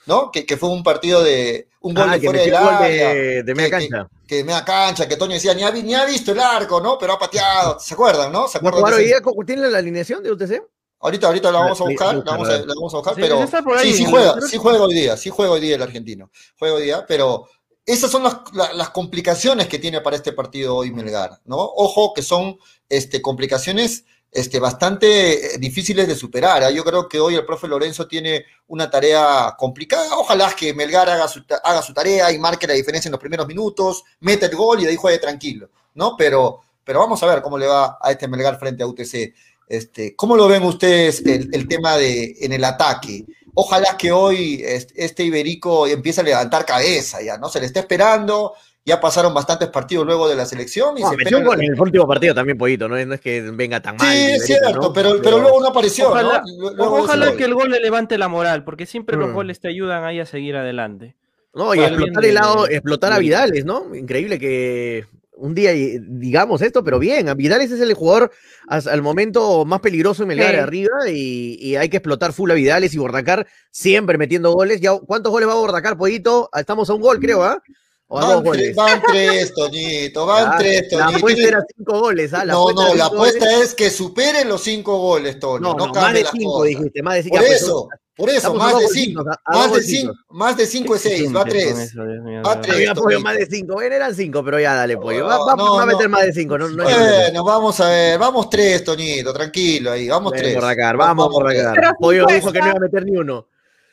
¿No? 0.06 0.30
Que, 0.30 0.46
que, 0.46 0.56
fue 0.56 0.70
un 0.70 0.82
partido 0.82 1.22
de 1.22 1.68
un 1.82 1.94
gol 1.94 2.08
ah, 2.08 2.18
de 2.18 2.26
fuera 2.26 2.42
del 2.42 2.54
área. 2.54 3.14
De, 3.14 3.42
de 3.42 3.54
media 3.54 3.70
cancha. 3.70 4.08
Que, 4.26 4.36
de 4.36 4.44
media 4.44 4.64
cancha, 4.64 5.06
que 5.06 5.16
Toño 5.16 5.34
decía, 5.34 5.54
ni 5.54 5.62
ha, 5.62 5.70
ni 5.70 5.94
ha, 5.94 6.04
visto 6.04 6.32
el 6.32 6.40
arco, 6.40 6.80
¿no? 6.80 6.98
Pero 6.98 7.12
ha 7.12 7.18
pateado. 7.18 7.78
¿Se 7.78 7.94
acuerdan, 7.94 8.32
no? 8.32 8.48
¿Se 8.48 8.58
acuerdan? 8.58 8.82
¿No 8.82 9.44
¿Tiene 9.44 9.68
la 9.68 9.78
alineación 9.78 10.22
de 10.22 10.32
UTC? 10.32 10.62
Ahorita, 11.02 11.28
ahorita 11.28 11.50
la 11.50 11.60
vamos 11.60 11.80
a 11.80 11.84
buscar, 11.84 12.14
la 12.14 12.22
vamos 12.24 12.48
a, 12.48 12.58
la 12.58 12.74
vamos 12.74 12.92
a 12.92 12.96
buscar, 12.98 13.14
pero 13.14 13.46
sí, 13.80 13.94
sí 13.94 14.04
juega, 14.04 14.38
sí 14.42 14.58
juega 14.58 14.82
hoy 14.82 14.94
día, 14.94 15.16
sí 15.16 15.30
juega 15.30 15.52
hoy 15.52 15.60
día 15.60 15.76
el 15.76 15.82
argentino, 15.82 16.30
juega 16.58 16.74
hoy 16.74 16.82
día, 16.82 17.06
pero 17.08 17.46
esas 17.92 18.10
son 18.10 18.22
las, 18.22 18.90
complicaciones 18.90 19.66
que 19.66 19.78
tiene 19.78 20.00
para 20.00 20.16
este 20.16 20.32
partido 20.32 20.76
hoy 20.76 20.92
Melgar, 20.92 21.40
¿no? 21.44 21.56
Ojo 21.56 22.12
que 22.14 22.22
son 22.22 22.58
este, 22.88 23.20
complicaciones 23.20 24.04
este, 24.30 24.60
bastante 24.60 25.54
eh, 25.54 25.58
difíciles 25.58 26.06
de 26.06 26.14
superar. 26.14 26.62
¿ah? 26.62 26.70
Yo 26.70 26.84
creo 26.84 27.08
que 27.08 27.18
hoy 27.18 27.34
el 27.34 27.44
profe 27.44 27.66
Lorenzo 27.66 28.06
tiene 28.06 28.44
una 28.68 28.88
tarea 28.88 29.54
complicada. 29.58 30.16
Ojalá 30.16 30.54
que 30.56 30.72
Melgar 30.72 31.08
haga 31.10 31.26
su, 31.28 31.92
tarea 31.92 32.30
y 32.32 32.38
marque 32.38 32.66
la 32.66 32.74
diferencia 32.74 33.08
en 33.08 33.12
los 33.12 33.20
primeros 33.20 33.46
minutos, 33.46 34.04
mete 34.20 34.46
el 34.46 34.54
gol 34.54 34.80
y 34.80 34.84
de 34.84 34.90
ahí 34.90 34.96
juegue 34.96 35.18
tranquilo, 35.18 35.70
¿no? 35.94 36.16
Pero, 36.16 36.60
pero 36.84 37.00
vamos 37.00 37.22
a 37.22 37.26
ver 37.26 37.42
cómo 37.42 37.58
le 37.58 37.66
va 37.66 37.98
a 38.00 38.12
este 38.12 38.28
Melgar 38.28 38.58
frente 38.58 38.82
a 38.82 38.86
UTC. 38.86 39.34
Este, 39.68 40.14
¿Cómo 40.16 40.36
lo 40.36 40.48
ven 40.48 40.62
ustedes 40.62 41.24
el, 41.26 41.48
el 41.52 41.68
tema 41.68 41.96
de 41.96 42.36
en 42.40 42.52
el 42.52 42.64
ataque? 42.64 43.24
Ojalá 43.54 43.96
que 43.96 44.12
hoy 44.12 44.62
este 44.64 45.24
Iberico 45.24 45.86
empiece 45.86 46.20
a 46.20 46.24
levantar 46.24 46.64
cabeza, 46.64 47.22
ya, 47.22 47.38
¿no? 47.38 47.48
Se 47.48 47.60
le 47.60 47.66
está 47.66 47.80
esperando, 47.80 48.54
ya 48.84 49.00
pasaron 49.00 49.34
bastantes 49.34 49.68
partidos 49.68 50.06
luego 50.06 50.28
de 50.28 50.36
la 50.36 50.46
selección. 50.46 50.96
Y 50.98 51.02
se 51.02 51.16
metió 51.16 51.38
un 51.38 51.44
gol 51.44 51.62
en 51.62 51.72
el 51.72 51.80
último 51.80 52.06
partido 52.06 52.34
también, 52.34 52.56
Pollito, 52.56 52.88
¿no? 52.88 52.96
es 52.96 53.20
que 53.20 53.42
venga 53.42 53.80
tan 53.80 53.96
mal. 53.96 54.08
Sí, 54.08 54.32
es 54.32 54.46
cierto, 54.46 54.92
pero, 54.92 55.20
pero, 55.22 55.38
luego 55.38 55.60
no 55.60 55.68
apareció. 55.68 56.08
Ojalá, 56.08 56.42
ojalá 56.78 57.36
que 57.36 57.44
el 57.44 57.54
gol 57.54 57.70
le 57.70 57.80
levante 57.80 58.18
la 58.18 58.28
moral, 58.28 58.64
porque 58.64 58.86
siempre 58.86 59.16
los 59.16 59.30
mm. 59.30 59.34
goles 59.34 59.60
te 59.60 59.68
ayudan 59.68 60.04
ahí 60.04 60.20
a 60.20 60.26
seguir 60.26 60.56
adelante. 60.56 61.16
No, 61.52 61.74
y 61.74 61.80
explotar 61.80 62.24
el 62.24 62.34
lado, 62.34 62.68
explotar 62.68 63.12
a 63.12 63.18
Vidales, 63.18 63.64
¿no? 63.64 63.94
Increíble 63.94 64.38
que 64.38 65.06
un 65.40 65.54
día 65.54 65.72
digamos 65.72 66.62
esto, 66.62 66.84
pero 66.84 66.98
bien, 66.98 67.34
Vidales 67.36 67.70
es 67.70 67.80
el 67.80 67.94
jugador 67.94 68.30
al 68.68 69.02
momento 69.02 69.64
más 69.64 69.80
peligroso 69.80 70.22
en 70.22 70.28
Melgar 70.28 70.54
arriba 70.56 71.08
y, 71.08 71.74
hay 71.76 71.88
que 71.88 71.96
explotar 71.96 72.32
full 72.32 72.50
a 72.50 72.54
Vidales 72.54 72.94
y 72.94 72.98
Bordacar 72.98 73.46
siempre 73.70 74.18
metiendo 74.18 74.52
goles. 74.52 74.80
Ya, 74.80 74.98
¿Cuántos 74.98 75.32
goles 75.32 75.48
va 75.48 75.52
a 75.52 75.56
Bordacar, 75.56 75.96
Pollito? 75.96 76.50
Estamos 76.54 76.90
a 76.90 76.94
un 76.94 77.00
gol, 77.00 77.18
creo, 77.18 77.42
¿ah? 77.42 77.60
Van, 78.08 78.42
van, 78.74 79.02
tres, 79.06 79.54
Toñito, 79.54 80.26
van 80.26 80.58
tres, 80.58 80.88
Toñito. 80.88 81.10
La 81.10 81.16
apuesta 81.16 81.42
era 81.48 81.64
cinco 81.76 82.00
goles, 82.00 82.34
¿ah? 82.34 82.44
no, 82.44 82.72
no, 82.72 82.94
la 82.96 83.06
apuesta 83.06 83.62
es 83.62 83.72
que 83.72 83.88
superen 83.88 84.48
los 84.48 84.62
cinco 84.62 84.98
goles, 84.98 85.38
Toño. 85.38 85.60
No, 85.60 85.74
no, 85.74 85.92
más 85.92 86.12
de 86.12 86.24
cinco, 86.32 86.64
dijiste, 86.64 87.02
más 87.04 87.14
de 87.14 87.22
cinco. 87.22 87.36
Por 87.36 87.46
eso, 87.46 87.88
por 88.20 88.28
eso, 88.28 88.54
más 88.54 88.78
de, 88.78 88.88
cinco, 88.88 89.24
más 89.46 89.72
de 89.72 89.82
cinco, 89.82 90.14
más 90.28 90.56
de 90.56 90.66
cinco 90.66 90.94
es 90.94 91.00
seis, 91.00 91.34
va 91.34 91.42
tres. 91.44 91.94
Va 91.96 92.60
tres. 92.60 93.22
más 93.22 93.36
de 93.36 93.46
cinco, 93.46 93.80
eran 93.80 94.14
cinco, 94.14 94.44
pero 94.44 94.60
ya 94.60 94.74
dale, 94.74 94.98
pollo. 94.98 95.24
Va, 95.24 95.54
va, 95.54 95.82
a 95.82 95.86
meter 95.86 96.08
más 96.10 96.24
de 96.24 96.32
cinco. 96.34 96.58
No, 96.58 96.68
no 96.68 96.84
bueno, 96.84 97.44
vamos 97.44 97.80
a 97.80 97.88
ver, 97.88 98.18
vamos 98.18 98.50
tres, 98.50 98.84
Toñito, 98.84 99.32
tranquilo 99.32 99.92
ahí, 99.92 100.08
vamos 100.08 100.32
tres. 100.32 100.54
vamos 100.60 101.26
a 101.26 101.30
Borracar. 101.30 101.96
Pollo 101.98 102.26
dijo 102.26 102.52
que 102.52 102.60
no 102.60 102.66
iba 102.66 102.76
a 102.76 102.80
meter 102.80 103.04
ni 103.06 103.16
uno. 103.16 103.46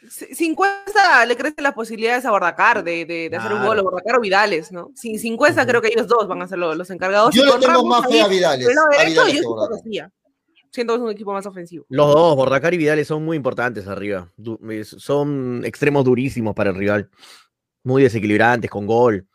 50 0.09 1.25
le 1.25 1.35
crecen 1.35 1.63
las 1.63 1.73
posibilidades 1.73 2.25
a 2.25 2.31
Bordacar 2.31 2.83
de, 2.83 3.05
de, 3.05 3.29
de 3.29 3.35
hacer 3.35 3.53
un 3.53 3.65
gol, 3.65 3.79
o 3.79 3.83
Bordacar 3.83 4.17
o 4.17 4.21
Vidales, 4.21 4.71
¿no? 4.71 4.91
Sin 4.95 5.19
50 5.19 5.65
creo 5.65 5.81
que 5.81 5.87
ellos 5.89 6.07
dos 6.07 6.27
van 6.27 6.41
a 6.41 6.47
ser 6.47 6.57
los, 6.57 6.89
encargados. 6.89 7.33
Yo 7.33 7.45
le 7.45 7.65
tengo 7.65 7.85
más 7.85 8.07
fe 8.07 8.21
a 8.21 8.27
Vidales. 8.27 8.67
a 8.99 9.03
Vidales 9.05 9.41
yo 9.41 10.07
siento 10.77 10.93
que 10.93 10.97
es 10.97 11.03
un 11.03 11.11
equipo 11.11 11.33
más 11.33 11.45
ofensivo. 11.47 11.85
Los 11.89 12.13
dos, 12.13 12.35
Bordacar 12.35 12.71
y 12.73 12.77
Vidales 12.77 13.07
son 13.07 13.25
muy 13.25 13.35
importantes 13.35 13.87
arriba. 13.87 14.31
son 14.83 15.63
extremos 15.65 16.05
durísimos 16.05 16.53
para 16.53 16.69
el 16.69 16.75
rival. 16.75 17.09
Muy 17.83 18.03
desequilibrantes, 18.03 18.69
con 18.69 18.85
gol. 18.85 19.27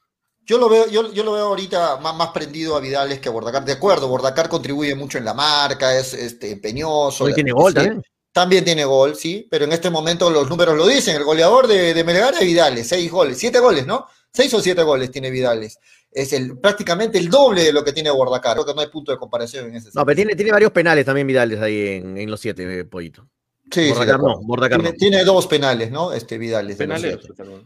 Yo 0.45 0.59
lo 0.59 0.69
veo, 0.69 0.87
yo, 0.89 1.13
yo 1.13 1.25
lo 1.25 1.33
veo 1.33 1.47
ahorita 1.47 1.97
más, 1.99 2.15
más, 2.15 2.29
prendido 2.29 2.77
a 2.77 2.81
Vidales 2.81 3.19
que 3.19 3.29
a 3.29 3.33
Bordacar. 3.33 3.65
De 3.65 3.73
acuerdo, 3.73 4.09
Bordacar 4.09 4.49
contribuye 4.49 4.95
mucho 4.95 5.19
en 5.19 5.25
la 5.25 5.35
marca, 5.35 5.99
es 5.99 6.15
este, 6.15 6.53
empeñoso. 6.53 7.25
Hoy 7.25 7.35
tiene 7.35 7.53
gol 7.53 7.75
también. 7.75 8.03
También 8.33 8.65
tiene 8.65 8.85
gol, 8.85 9.15
sí, 9.17 9.47
pero 9.51 9.67
en 9.67 9.73
este 9.73 9.91
momento 9.91 10.31
los 10.31 10.49
números 10.49 10.77
lo 10.77 10.87
dicen. 10.87 11.17
El 11.17 11.25
goleador 11.25 11.67
de, 11.67 11.93
de 11.93 12.05
Melgar 12.05 12.35
es 12.35 12.41
Vidales, 12.41 12.89
seis 12.89 13.11
goles, 13.11 13.37
siete 13.39 13.59
goles, 13.59 13.87
¿no? 13.87 14.07
Seis 14.33 14.55
o 14.55 14.61
siete 14.61 14.83
goles 14.83 15.11
tiene 15.11 15.31
Vidales. 15.31 15.79
Es 16.13 16.33
el, 16.33 16.59
prácticamente 16.59 17.19
el 17.19 17.31
doble 17.31 17.65
de 17.65 17.73
lo 17.73 17.83
que 17.83 17.93
tiene 17.93 18.11
Bordacar. 18.11 18.55
Creo 18.55 18.67
que 18.67 18.75
no 18.75 18.81
hay 18.81 18.89
punto 18.89 19.13
de 19.13 19.19
comparación 19.19 19.67
en 19.67 19.77
ese 19.77 19.91
No, 19.95 20.05
pero 20.05 20.17
tiene, 20.17 20.35
tiene 20.35 20.53
varios 20.53 20.73
penales 20.73 21.05
también 21.05 21.27
Vidales 21.27 21.61
ahí 21.61 21.89
en, 21.89 22.19
en 22.19 22.31
los 22.31 22.41
siete, 22.41 22.81
eh, 22.81 22.85
Pollito. 22.85 23.27
Sí, 23.71 23.89
Bordacar 23.89 24.21
no, 24.21 24.41
Bordacar 24.43 24.81
tiene, 24.81 24.93
no. 24.93 24.99
tiene, 24.99 25.25
dos 25.25 25.47
penales, 25.47 25.91
¿no? 25.91 26.13
Este 26.13 26.37
Vidales. 26.37 26.77
Penales. 26.77 27.19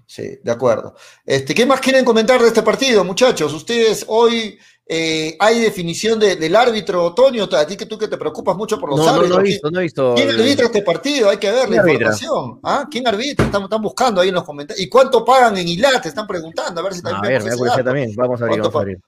Sí, 0.07 0.39
de 0.43 0.53
acuerdo. 0.53 0.95
Este, 1.25 1.53
¿Qué 1.55 1.67
más 1.67 1.81
quieren 1.81 2.05
comentar 2.05 2.41
de 2.41 2.47
este 2.47 2.63
partido, 2.63 3.03
muchachos? 3.03 3.53
Ustedes 3.53 4.05
hoy 4.07 4.57
eh, 4.89 5.37
hay 5.41 5.59
definición 5.59 6.21
del 6.21 6.55
árbitro, 6.55 7.09
Antonio, 7.09 7.49
a 7.53 7.67
ti 7.67 7.77
que 7.77 7.87
tú 7.87 7.99
que 7.99 8.07
te 8.07 8.17
preocupas 8.17 8.57
mucho 8.57 8.79
por 8.79 8.91
los 8.91 9.07
árbitros. 9.07 9.31
No, 9.31 9.41
he 9.41 9.43
visto, 9.43 9.71
no 9.71 9.81
he 9.81 9.83
visto. 9.83 10.15
¿Quién 10.15 10.31
arbitra 10.31 10.67
este 10.67 10.83
partido? 10.83 11.29
Hay 11.29 11.39
que 11.39 11.51
ver 11.51 11.69
la 11.69 11.77
información. 11.77 12.61
¿Ah? 12.63 12.87
¿Quién 12.89 13.07
arbitra? 13.09 13.47
Están, 13.47 13.65
están, 13.65 13.83
buscando 13.83 14.21
ahí 14.21 14.29
en 14.29 14.37
los 14.37 14.45
comentarios. 14.45 14.87
¿Y 14.87 14.89
cuánto 14.89 15.25
pagan 15.25 15.59
en 15.59 15.67
ILAT? 15.67 16.03
Te 16.03 16.09
están 16.09 16.27
preguntando, 16.27 16.81
a 16.81 16.85
ver 16.85 16.95
si 16.95 17.03
también. 17.03 17.25
A 17.25 17.45
ver, 17.45 17.59
me 17.59 17.83
también. 17.83 18.13
Vamos 18.15 18.41
a 18.41 18.45
abrir, 18.45 18.61
vamos 18.61 18.77
a 18.77 18.79
abrir. 18.79 18.99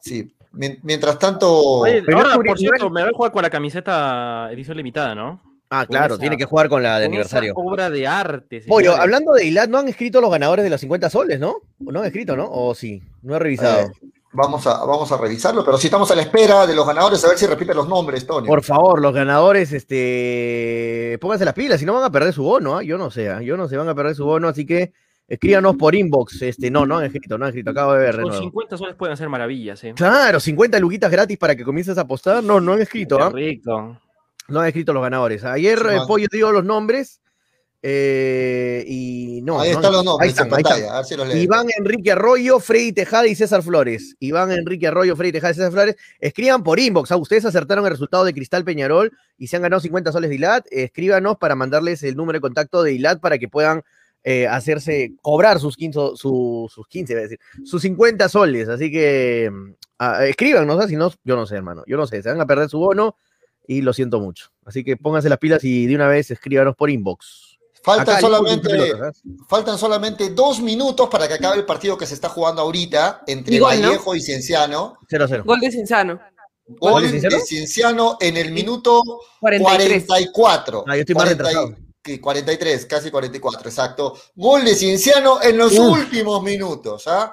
Sí, 0.00 0.30
mientras 0.52 1.18
tanto. 1.18 1.50
Oye, 1.50 2.04
ahora, 2.14 2.34
por 2.34 2.58
cierto, 2.58 2.90
me 2.90 3.00
voy 3.00 3.10
a 3.10 3.16
jugar 3.16 3.32
con 3.32 3.42
la 3.42 3.50
camiseta 3.50 4.50
edición 4.52 4.76
limitada, 4.76 5.14
¿no? 5.14 5.40
Ah, 5.70 5.86
claro, 5.86 6.18
tiene 6.18 6.36
que 6.36 6.44
jugar 6.44 6.68
con 6.68 6.82
la 6.82 6.98
de 6.98 7.06
aniversario. 7.06 7.54
obra 7.56 7.88
de 7.88 8.06
arte. 8.06 8.62
Oye, 8.68 8.88
hablando 8.88 9.32
de 9.32 9.46
ILAT, 9.46 9.70
no 9.70 9.78
han 9.78 9.88
escrito 9.88 10.20
los 10.20 10.30
ganadores 10.30 10.62
de 10.62 10.70
los 10.70 10.80
50 10.80 11.08
soles, 11.08 11.40
¿no? 11.40 11.56
No 11.78 12.00
han 12.00 12.06
escrito, 12.06 12.36
¿no? 12.36 12.48
O 12.50 12.74
sí, 12.74 13.02
no 13.22 13.34
he 13.34 13.38
revisado. 13.38 13.90
Eh, 14.36 14.42
Vamos 14.42 14.66
a, 14.66 14.84
vamos 14.84 15.10
a 15.12 15.16
revisarlo, 15.16 15.64
pero 15.64 15.78
si 15.78 15.86
estamos 15.86 16.10
a 16.10 16.14
la 16.14 16.22
espera 16.22 16.66
de 16.66 16.74
los 16.74 16.86
ganadores, 16.86 17.24
a 17.24 17.28
ver 17.28 17.38
si 17.38 17.46
repiten 17.46 17.76
los 17.76 17.88
nombres, 17.88 18.26
Tony. 18.26 18.46
Por 18.46 18.62
favor, 18.62 19.00
los 19.00 19.14
ganadores, 19.14 19.72
este, 19.72 21.18
pónganse 21.20 21.44
las 21.44 21.54
pilas, 21.54 21.80
si 21.80 21.86
no 21.86 21.94
van 21.94 22.04
a 22.04 22.10
perder 22.10 22.32
su 22.32 22.42
bono, 22.42 22.76
¿ah? 22.76 22.82
yo 22.82 22.98
no 22.98 23.10
sé, 23.10 23.30
¿ah? 23.30 23.40
yo 23.40 23.56
no 23.56 23.68
sé, 23.68 23.76
van 23.76 23.88
a 23.88 23.94
perder 23.94 24.14
su 24.14 24.24
bono, 24.24 24.48
así 24.48 24.66
que 24.66 24.92
escríbanos 25.26 25.76
por 25.76 25.94
inbox, 25.94 26.42
este, 26.42 26.70
no, 26.70 26.86
no 26.86 26.98
han 26.98 27.06
escrito, 27.06 27.38
no 27.38 27.46
han 27.46 27.50
escrito, 27.50 27.70
acabo 27.70 27.94
de 27.94 28.00
ver. 28.00 28.20
Con 28.20 28.32
50 28.32 28.76
soles 28.76 28.94
pueden 28.94 29.14
hacer 29.14 29.28
maravillas, 29.28 29.82
¿eh? 29.84 29.94
Claro, 29.96 30.38
50 30.38 30.78
luquitas 30.78 31.10
gratis 31.10 31.38
para 31.38 31.56
que 31.56 31.64
comiences 31.64 31.96
a 31.98 32.02
apostar, 32.02 32.42
no, 32.44 32.60
no 32.60 32.74
han 32.74 32.82
escrito, 32.82 33.18
¿ah? 33.20 33.30
Rico. 33.30 33.98
No 34.48 34.60
han 34.60 34.68
escrito 34.68 34.92
los 34.92 35.02
ganadores. 35.02 35.44
Ayer, 35.44 35.78
eh, 35.90 35.98
Pollo 36.06 36.28
dio 36.30 36.52
los 36.52 36.64
nombres, 36.64 37.20
eh, 37.82 38.84
y 38.86 39.40
no, 39.42 39.60
ahí 39.60 39.70
están 39.70 39.92
los 39.92 40.04
nombres 40.04 40.38
en 40.38 40.48
pantalla, 40.48 40.92
a 40.92 40.96
ver 40.96 41.04
si 41.04 41.16
los 41.16 41.34
Iván 41.34 41.66
Enrique 41.76 42.12
Arroyo, 42.12 42.58
Freddy 42.58 42.92
Tejada 42.92 43.26
y 43.26 43.34
César 43.34 43.62
Flores. 43.62 44.16
Iván 44.18 44.50
Enrique 44.50 44.88
Arroyo, 44.88 45.14
Freddy 45.14 45.32
Tejada 45.32 45.52
y 45.52 45.54
César 45.54 45.72
Flores. 45.72 45.96
Escriban 46.18 46.62
por 46.62 46.80
inbox. 46.80 47.12
¿ah? 47.12 47.16
Ustedes 47.16 47.44
acertaron 47.44 47.84
el 47.84 47.90
resultado 47.90 48.24
de 48.24 48.34
Cristal 48.34 48.64
Peñarol 48.64 49.12
y 49.38 49.46
se 49.46 49.56
han 49.56 49.62
ganado 49.62 49.80
50 49.80 50.10
soles 50.10 50.30
de 50.30 50.36
ILAT. 50.36 50.66
Escríbanos 50.70 51.36
para 51.36 51.54
mandarles 51.54 52.02
el 52.02 52.16
número 52.16 52.38
de 52.38 52.40
contacto 52.40 52.82
de 52.82 52.94
ILAT 52.94 53.20
para 53.20 53.38
que 53.38 53.48
puedan 53.48 53.82
eh, 54.24 54.48
hacerse, 54.48 55.12
cobrar 55.22 55.60
sus 55.60 55.76
15, 55.76 56.16
sus 56.16 56.88
15, 56.88 57.14
a 57.14 57.20
decir, 57.20 57.38
sus 57.64 57.82
50 57.82 58.28
soles. 58.28 58.68
Así 58.68 58.90
que 58.90 59.48
uh, 60.00 60.22
escríbanos, 60.22 60.88
si 60.88 60.96
no, 60.96 61.12
yo 61.22 61.36
no 61.36 61.46
sé, 61.46 61.54
hermano. 61.54 61.84
Yo 61.86 61.96
no 61.96 62.08
sé, 62.08 62.20
se 62.22 62.30
van 62.30 62.40
a 62.40 62.46
perder 62.46 62.68
su 62.68 62.80
bono 62.80 63.16
y 63.68 63.82
lo 63.82 63.92
siento 63.92 64.18
mucho. 64.18 64.50
Así 64.64 64.82
que 64.82 64.96
pónganse 64.96 65.28
las 65.28 65.38
pilas 65.38 65.62
y 65.62 65.86
de 65.86 65.94
una 65.94 66.08
vez 66.08 66.32
escríbanos 66.32 66.74
por 66.74 66.90
inbox. 66.90 67.45
Faltan 67.86 68.20
solamente, 68.20 68.92
faltan 69.48 69.78
solamente 69.78 70.30
dos 70.30 70.58
minutos 70.60 71.08
para 71.08 71.28
que 71.28 71.34
acabe 71.34 71.58
el 71.58 71.64
partido 71.64 71.96
que 71.96 72.04
se 72.04 72.14
está 72.14 72.28
jugando 72.28 72.60
ahorita 72.62 73.22
entre 73.28 73.60
Vallejo 73.60 74.12
y 74.16 74.20
Cienciano. 74.20 74.98
0-0. 75.08 75.44
Gol 75.44 75.60
de 75.60 75.70
Cienciano. 75.70 76.20
Gol 76.66 77.08
de 77.12 77.40
Cienciano 77.40 78.18
en 78.20 78.36
el 78.38 78.50
minuto 78.50 79.00
44. 79.40 80.84
Ah, 80.86 80.96
yo 80.96 81.00
estoy 81.02 81.14
más 81.14 81.28
retrasado. 81.28 81.76
43, 82.20 82.86
casi 82.86 83.10
44, 83.10 83.68
exacto. 83.68 84.16
Gol 84.34 84.64
de 84.64 84.74
Cienciano 84.74 85.40
en 85.40 85.56
los 85.56 85.78
últimos 85.78 86.42
minutos. 86.42 87.04
¿ah? 87.06 87.32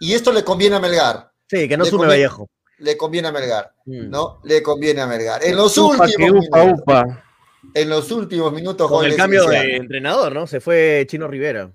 Y 0.00 0.12
esto 0.12 0.32
le 0.32 0.44
conviene 0.44 0.76
a 0.76 0.80
Melgar. 0.80 1.30
Sí, 1.48 1.66
que 1.66 1.76
no 1.78 1.84
sume 1.86 2.06
Vallejo. 2.08 2.46
le 2.78 2.96
conviene 2.98 3.28
a 3.28 3.32
Melgar, 3.32 3.72
Mm. 3.86 4.10
¿no? 4.10 4.40
Le 4.44 4.62
conviene 4.62 5.00
a 5.00 5.06
Melgar. 5.06 5.42
En 5.44 5.56
los 5.56 5.76
Upa, 5.78 6.04
últimos 6.04 6.16
que 6.16 6.30
upa, 6.30 6.58
minutos, 6.64 6.80
upa. 6.82 7.24
En 7.72 7.88
los 7.88 8.10
últimos 8.12 8.52
minutos 8.52 8.88
Con 8.90 9.04
el 9.04 9.16
cambio 9.16 9.46
de 9.46 9.76
entrenador, 9.76 10.32
¿no? 10.34 10.46
Se 10.46 10.60
fue 10.60 11.06
Chino 11.08 11.26
Rivera. 11.28 11.70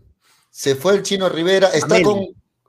se 0.50 0.76
fue 0.76 0.94
el 0.96 1.04
Chino 1.04 1.30
Rivera, 1.30 1.70
está 1.70 2.02
con, 2.02 2.22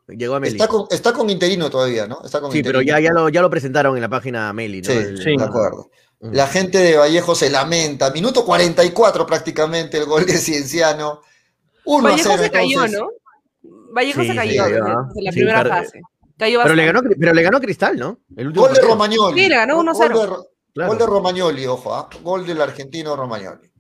Llegó 0.09 0.35
a 0.35 0.41
Meli. 0.41 0.53
está 0.55 0.67
con 0.69 0.87
está 0.91 1.13
con 1.13 1.31
interino 1.31 1.71
todavía, 1.71 2.07
¿no? 2.07 2.25
Está 2.25 2.41
con 2.41 2.51
Sí, 2.51 2.63
pero 2.63 2.83
ya, 2.83 2.99
ya, 2.99 3.13
lo, 3.13 3.29
ya 3.29 3.41
lo 3.43 3.49
presentaron 3.51 3.95
en 3.97 4.03
la 4.03 4.09
página 4.09 4.53
Meli, 4.53 4.83
¿no? 4.83 4.91
Sí, 4.91 4.97
El- 4.99 5.19
Sí. 5.23 5.37
de 5.37 5.45
acuerdo. 5.45 5.91
La 6.21 6.47
gente 6.49 6.79
de 6.79 6.97
Vallejo 6.97 7.35
se 7.35 7.49
lamenta. 7.49 8.11
Minuto 8.11 8.45
44 8.45 9.25
prácticamente 9.27 9.97
el 9.99 10.05
gol 10.05 10.27
de 10.27 10.33
Cienciano. 10.37 11.21
1 11.85 12.07
a 12.09 12.11
Vallejo 12.11 12.29
0 12.33 12.43
se 12.43 12.51
cayó, 12.51 12.85
entonces. 12.85 13.01
¿no? 13.01 13.09
Vallejo 13.95 14.21
Sí, 14.23 14.29
se 14.29 14.35
cayó 14.35 14.65
desde 14.65 14.81
la 14.81 15.33
Sí, 15.33 15.39
primera 15.39 15.65
fase. 15.65 16.01
Cayó 16.39 16.61
Pero 16.63 16.75
le, 16.75 16.85
bastante. 16.87 17.09
ganó, 17.09 17.17
pero 17.21 17.35
le 17.35 17.43
ganó 17.43 17.61
Cristal, 17.61 17.99
¿no? 17.99 18.19
El 18.37 18.49
último 18.49 18.67
Gol 18.67 18.75
de. 18.75 18.81
Romagnoli. 18.83 19.41
Sí, 19.43 19.49
le 19.49 19.55
ganó 19.57 19.77
Gol- 19.77 19.87
1-0. 19.95 20.47
Gol 20.75 20.85
de, 20.85 20.85
Ro- 20.87 20.87
Claro. 20.87 20.89
gol 20.91 20.99
de 20.99 21.07
Romagnoli, 21.07 21.67
ojo, 21.67 21.95
¿ah? 21.95 22.09
Gol 22.23 22.47
del 22.47 22.61
argentino 22.61 23.17
Romagnoli. 23.17 23.71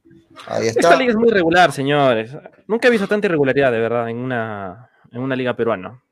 Ahí 0.46 0.68
Esta 0.68 0.96
liga 0.96 1.10
es 1.10 1.16
muy 1.16 1.30
regular, 1.30 1.72
señores. 1.72 2.32
Nunca 2.66 2.88
he 2.88 2.90
visto 2.90 3.06
tanta 3.06 3.26
irregularidad, 3.26 3.70
de 3.72 3.78
verdad, 3.80 4.08
en 4.08 4.16
una, 4.18 4.90
en 5.10 5.20
una 5.20 5.36
liga 5.36 5.54
peruana. 5.54 6.02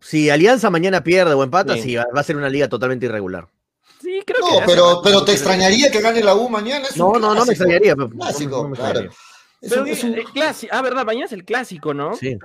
Si 0.00 0.30
Alianza 0.30 0.70
mañana 0.70 1.02
pierde 1.02 1.34
o 1.34 1.42
empata, 1.42 1.74
Sí. 1.74 1.82
sí, 1.82 1.96
va 1.96 2.06
va 2.14 2.20
a 2.20 2.24
ser 2.24 2.36
una 2.36 2.48
liga 2.48 2.68
totalmente 2.68 3.06
irregular. 3.06 3.48
Sí, 4.00 4.22
creo 4.26 4.40
No, 4.40 4.58
que. 4.60 4.66
pero, 4.66 5.00
pero 5.02 5.24
te 5.24 5.32
extrañaría 5.32 5.90
que 5.90 6.00
gane 6.00 6.22
la 6.22 6.34
U 6.34 6.48
mañana. 6.48 6.86
Es 6.88 6.96
No, 6.96 7.14
no, 7.14 7.34
no 7.34 7.44
me 7.46 7.52
extrañaría. 7.52 7.94
pero- 7.96 8.10
Clásico, 8.10 8.56
no- 8.56 8.62
no 8.64 8.68
me 8.70 8.76
claro. 8.76 9.00
Es 9.60 9.70
Pero 9.70 9.82
un- 9.82 9.88
es 9.88 10.04
un- 10.04 10.14
el 10.14 10.24
clásico. 10.24 10.74
Ah, 10.76 10.82
verdad, 10.82 11.06
mañana 11.06 11.24
es 11.24 11.32
el 11.32 11.44
clásico, 11.44 11.94
¿no? 11.94 12.14
Sí. 12.14 12.36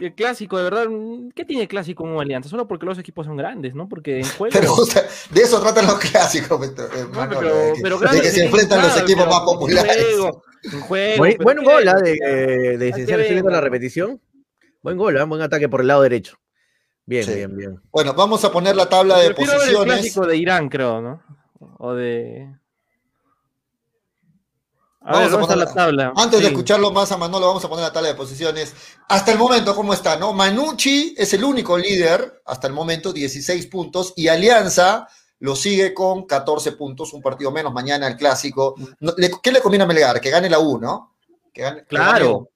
El 0.00 0.14
clásico, 0.14 0.56
de 0.58 0.64
verdad. 0.64 0.86
mm, 0.88 1.30
¿Qué 1.34 1.44
tiene 1.44 1.62
el 1.62 1.68
clásico 1.68 2.02
como 2.04 2.20
alianza? 2.20 2.48
Solo 2.48 2.66
porque 2.66 2.86
los 2.86 2.98
equipos 2.98 3.26
son 3.26 3.36
grandes, 3.36 3.74
¿no? 3.74 3.88
Porque 3.88 4.20
en 4.20 4.24
juego. 4.38 4.52
Pero 4.58 4.72
o 4.74 4.84
sea, 4.86 5.02
de 5.30 5.40
eso 5.42 5.60
tratan 5.60 5.86
los 5.86 5.98
clásicos, 5.98 6.58
Beto, 6.60 6.84
eh, 6.86 7.04
Manolo, 7.14 7.40
pero- 7.40 7.54
de 7.66 7.72
que, 7.74 7.80
pero 7.82 7.98
de 7.98 8.02
grandes 8.04 8.22
que 8.22 8.30
se 8.30 8.44
enfrentan 8.46 8.82
los 8.82 8.96
equipos 8.96 9.24
pero 9.24 9.30
más 9.30 9.40
populares. 9.40 9.96
En 9.96 10.12
juego, 10.20 10.42
en 10.64 10.80
juego, 10.80 11.42
Buen, 11.42 11.64
gol 11.64 11.88
¿ah? 11.88 11.94
de, 12.00 12.76
de, 12.78 12.88
Estoy 12.88 13.28
viendo 13.30 13.50
la 13.50 13.60
repetición. 13.60 14.20
Buen 14.82 14.96
gol, 14.96 15.18
¿ah? 15.18 15.24
buen 15.24 15.42
ataque 15.42 15.68
por 15.68 15.80
el 15.82 15.88
lado 15.88 16.02
derecho. 16.02 16.36
Bien, 17.04 17.24
Sí. 17.24 17.34
bien, 17.34 17.56
bien. 17.56 17.80
Bueno, 17.90 18.14
vamos 18.14 18.44
a 18.44 18.52
poner 18.52 18.76
la 18.76 18.88
tabla 18.88 19.18
de 19.18 19.26
el 19.26 19.34
posiciones. 19.34 19.84
clásico 19.84 20.26
de 20.26 20.36
Irán, 20.36 20.68
creo, 20.68 21.00
¿no? 21.00 21.22
O 21.78 21.94
de. 21.94 22.48
A 25.04 25.12
Vamos 25.12 25.18
ver, 25.18 25.26
a 25.26 25.30
¿dónde 25.30 25.42
está 25.42 25.54
poner- 25.54 25.68
la 25.68 25.74
tabla? 25.74 26.12
Antes 26.16 26.40
de 26.40 26.46
escucharlo 26.46 26.92
más 26.92 27.10
a 27.10 27.16
Manolo, 27.16 27.46
vamos 27.48 27.64
a 27.64 27.68
poner 27.68 27.84
la 27.84 27.92
tabla 27.92 28.08
de 28.10 28.14
posiciones. 28.14 28.72
Hasta 29.08 29.32
el 29.32 29.38
momento, 29.38 29.74
¿cómo 29.74 29.92
está? 29.92 30.16
¿No? 30.16 30.32
Manucci 30.32 31.14
es 31.18 31.34
el 31.34 31.42
único 31.44 31.76
líder, 31.76 32.40
hasta 32.46 32.68
el 32.68 32.72
momento, 32.72 33.12
16 33.12 33.66
puntos, 33.66 34.12
y 34.16 34.28
Alianza 34.28 35.08
lo 35.40 35.56
sigue 35.56 35.92
con 35.92 36.24
14 36.26 36.72
puntos, 36.72 37.12
un 37.12 37.20
partido 37.20 37.50
menos 37.50 37.72
mañana 37.72 38.06
el 38.06 38.16
clásico. 38.16 38.76
¿Qué 39.42 39.50
le 39.50 39.60
conviene 39.60 39.82
a 39.84 39.88
Melgar? 39.88 40.20
Que 40.20 40.30
gane 40.30 40.48
la 40.48 40.60
U, 40.60 40.78
¿no? 40.78 41.14
Que 41.52 41.62
gane- 41.62 41.80
que 41.80 41.86
Claro. 41.88 42.48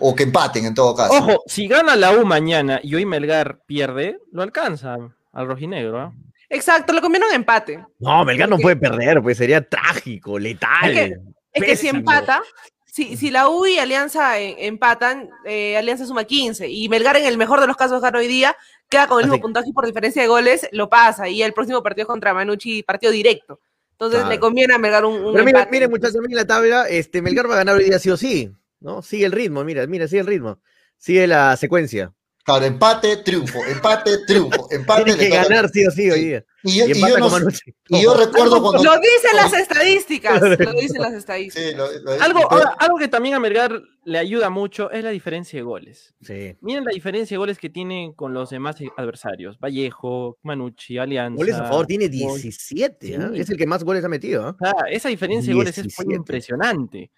o 0.00 0.14
que 0.16 0.24
empaten 0.24 0.64
en 0.66 0.74
todo 0.74 0.94
caso. 0.96 1.14
Ojo, 1.14 1.42
si 1.46 1.68
gana 1.68 1.94
la 1.94 2.12
U 2.12 2.24
mañana 2.26 2.80
y 2.82 2.94
hoy 2.96 3.04
Melgar 3.06 3.60
pierde, 3.64 4.18
lo 4.32 4.42
alcanza 4.42 4.96
al 5.32 5.46
rojinegro. 5.46 6.00
¿ah? 6.00 6.12
Exacto, 6.50 6.92
le 6.92 7.00
conviene 7.00 7.26
un 7.26 7.34
empate. 7.34 7.84
No, 7.98 8.24
Melgar 8.24 8.48
no 8.48 8.58
puede 8.58 8.76
perder, 8.76 9.20
pues 9.22 9.36
sería 9.38 9.60
trágico, 9.66 10.38
letal. 10.38 10.90
Es 10.90 10.94
que- 11.10 11.16
Es 11.52 11.64
que 11.64 11.76
si 11.76 11.88
empata, 11.88 12.42
si, 12.86 13.16
si 13.16 13.30
la 13.30 13.48
U 13.48 13.66
y 13.66 13.78
Alianza 13.78 14.38
eh, 14.40 14.66
empatan, 14.66 15.28
eh, 15.44 15.76
Alianza 15.76 16.06
suma 16.06 16.24
15 16.24 16.68
y 16.68 16.88
Melgar 16.88 17.16
en 17.16 17.26
el 17.26 17.36
mejor 17.38 17.60
de 17.60 17.66
los 17.66 17.76
casos 17.76 18.00
gana 18.00 18.18
hoy 18.18 18.28
día, 18.28 18.56
queda 18.88 19.06
con 19.08 19.20
el 19.20 19.26
mismo 19.26 19.40
puntaje 19.42 19.70
por 19.74 19.84
diferencia 19.86 20.22
de 20.22 20.28
goles, 20.28 20.68
lo 20.72 20.88
pasa 20.88 21.28
y 21.28 21.42
el 21.42 21.52
próximo 21.52 21.82
partido 21.82 22.02
es 22.04 22.06
contra 22.08 22.32
Manucci, 22.34 22.82
partido 22.82 23.12
directo. 23.12 23.60
Entonces 23.92 24.18
Claro. 24.20 24.30
le 24.30 24.38
conviene 24.38 24.74
a 24.74 24.78
Melgar 24.78 25.04
un, 25.04 25.24
un 25.24 25.32
Pero 25.32 25.44
mira, 25.44 25.68
miren, 25.70 25.90
muchachos, 25.90 26.20
miren 26.20 26.36
la 26.36 26.46
tabla. 26.46 26.88
Este, 26.88 27.20
Melgar 27.20 27.48
va 27.50 27.54
a 27.54 27.58
ganar 27.58 27.76
hoy 27.76 27.84
día 27.84 27.98
sí 27.98 28.10
o 28.10 28.16
sí. 28.16 28.50
¿no? 28.80 29.02
Sigue 29.02 29.26
el 29.26 29.32
ritmo, 29.32 29.64
mira, 29.64 29.84
mira, 29.88 30.06
sigue 30.06 30.20
el 30.20 30.26
ritmo. 30.28 30.60
Sigue 30.96 31.26
la 31.26 31.56
secuencia. 31.56 32.12
Claro, 32.44 32.64
empate, 32.64 33.18
triunfo, 33.18 33.58
empate, 33.66 34.24
triunfo, 34.26 34.68
empate. 34.70 35.04
Tiene 35.04 35.18
que 35.18 35.28
ganar 35.28 35.68
sí 35.68 35.84
o 35.86 35.90
sí 35.90 36.10
hoy 36.10 36.24
día. 36.24 36.44
Y 36.62 36.78
yo, 36.78 36.86
Y 36.86 36.92
y 36.92 36.94
yo 36.94 37.06
empata 37.08 37.18
no- 37.40 37.48
y 37.90 38.02
yo 38.02 38.14
recuerdo 38.14 38.62
cuando. 38.62 38.82
Lo 38.82 38.92
dicen 38.98 39.36
las 39.36 39.52
estadísticas, 39.52 40.40
lo 40.40 40.72
dicen 40.72 41.02
las 41.02 41.12
estadísticas. 41.12 41.70
Sí, 41.70 41.76
lo- 41.76 41.92
lo- 42.00 42.22
Algo, 42.22 42.48
algo 42.78 42.96
que 42.98 43.08
también 43.08 43.34
a 43.34 43.40
Melgar 43.40 43.82
le 44.04 44.18
ayuda 44.18 44.48
mucho 44.48 44.90
es 44.90 45.04
la 45.04 45.10
diferencia 45.10 45.58
de 45.58 45.62
goles. 45.62 46.14
Sí. 46.22 46.56
Miren 46.62 46.84
la 46.84 46.90
diferencia 46.92 47.34
de 47.34 47.38
goles 47.38 47.58
que 47.58 47.68
tienen 47.68 48.12
con 48.14 48.32
los 48.32 48.48
demás 48.48 48.76
adversarios. 48.96 49.58
Vallejo, 49.60 50.38
Manucci, 50.42 50.96
Alianza. 50.96 51.36
Goles 51.36 51.54
a 51.54 51.64
favor 51.64 51.86
tiene 51.86 52.06
Gol. 52.08 52.40
17. 52.40 53.16
¿ah? 53.16 53.30
Es 53.34 53.50
el 53.50 53.58
que 53.58 53.66
más 53.66 53.84
goles 53.84 54.02
ha 54.04 54.08
metido. 54.08 54.56
¿ah? 54.62 54.72
Esa 54.90 55.10
diferencia 55.10 55.50
de 55.50 55.54
goles 55.56 55.76
es 55.76 55.84
muy 55.84 56.14
17. 56.14 56.14
impresionante. 56.14 57.10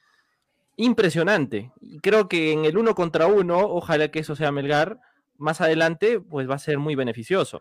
Impresionante. 0.77 1.71
Y 1.81 2.01
creo 2.01 2.29
que 2.29 2.53
en 2.53 2.65
el 2.65 2.77
uno 2.79 2.95
contra 2.95 3.27
uno, 3.27 3.59
ojalá 3.61 4.11
que 4.11 4.21
eso 4.21 4.35
sea 4.35 4.51
Melgar, 4.51 4.99
más 5.41 5.61
adelante, 5.61 6.21
pues 6.21 6.49
va 6.49 6.55
a 6.55 6.59
ser 6.61 6.79
muy 6.79 6.95
beneficioso. 6.95 7.61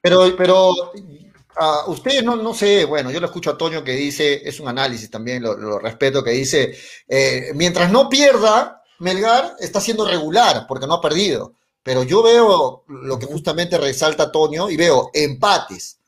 Pero, 0.00 0.36
pero 0.36 0.72
ah, 1.56 1.84
ustedes 1.88 2.24
no, 2.24 2.36
no 2.36 2.54
sé, 2.54 2.84
bueno, 2.84 3.10
yo 3.10 3.20
lo 3.20 3.26
escucho 3.26 3.50
a 3.50 3.58
Toño 3.58 3.84
que 3.84 3.92
dice, 3.92 4.48
es 4.48 4.58
un 4.60 4.68
análisis 4.68 5.10
también, 5.10 5.42
lo, 5.42 5.78
respeto, 5.78 6.24
que 6.24 6.30
dice, 6.30 6.76
eh, 7.08 7.50
mientras 7.54 7.90
no 7.90 8.08
pierda, 8.08 8.82
Melgar 8.98 9.56
está 9.60 9.80
siendo 9.80 10.06
regular 10.06 10.66
porque 10.66 10.86
no 10.86 10.94
ha 10.94 11.00
perdido. 11.00 11.54
Pero 11.82 12.02
yo 12.02 12.22
veo 12.22 12.84
lo 12.88 13.18
que 13.18 13.26
justamente 13.26 13.78
resalta 13.78 14.32
Toño 14.32 14.68
y 14.68 14.76
veo 14.76 15.10
empates. 15.14 15.98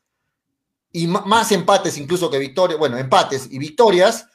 Y 0.91 1.07
más 1.07 1.51
empates 1.51 1.97
incluso 1.97 2.29
que 2.29 2.39
victorias, 2.39 2.77
bueno, 2.77 2.97
empates 2.97 3.47
y 3.49 3.59
victorias. 3.59 4.25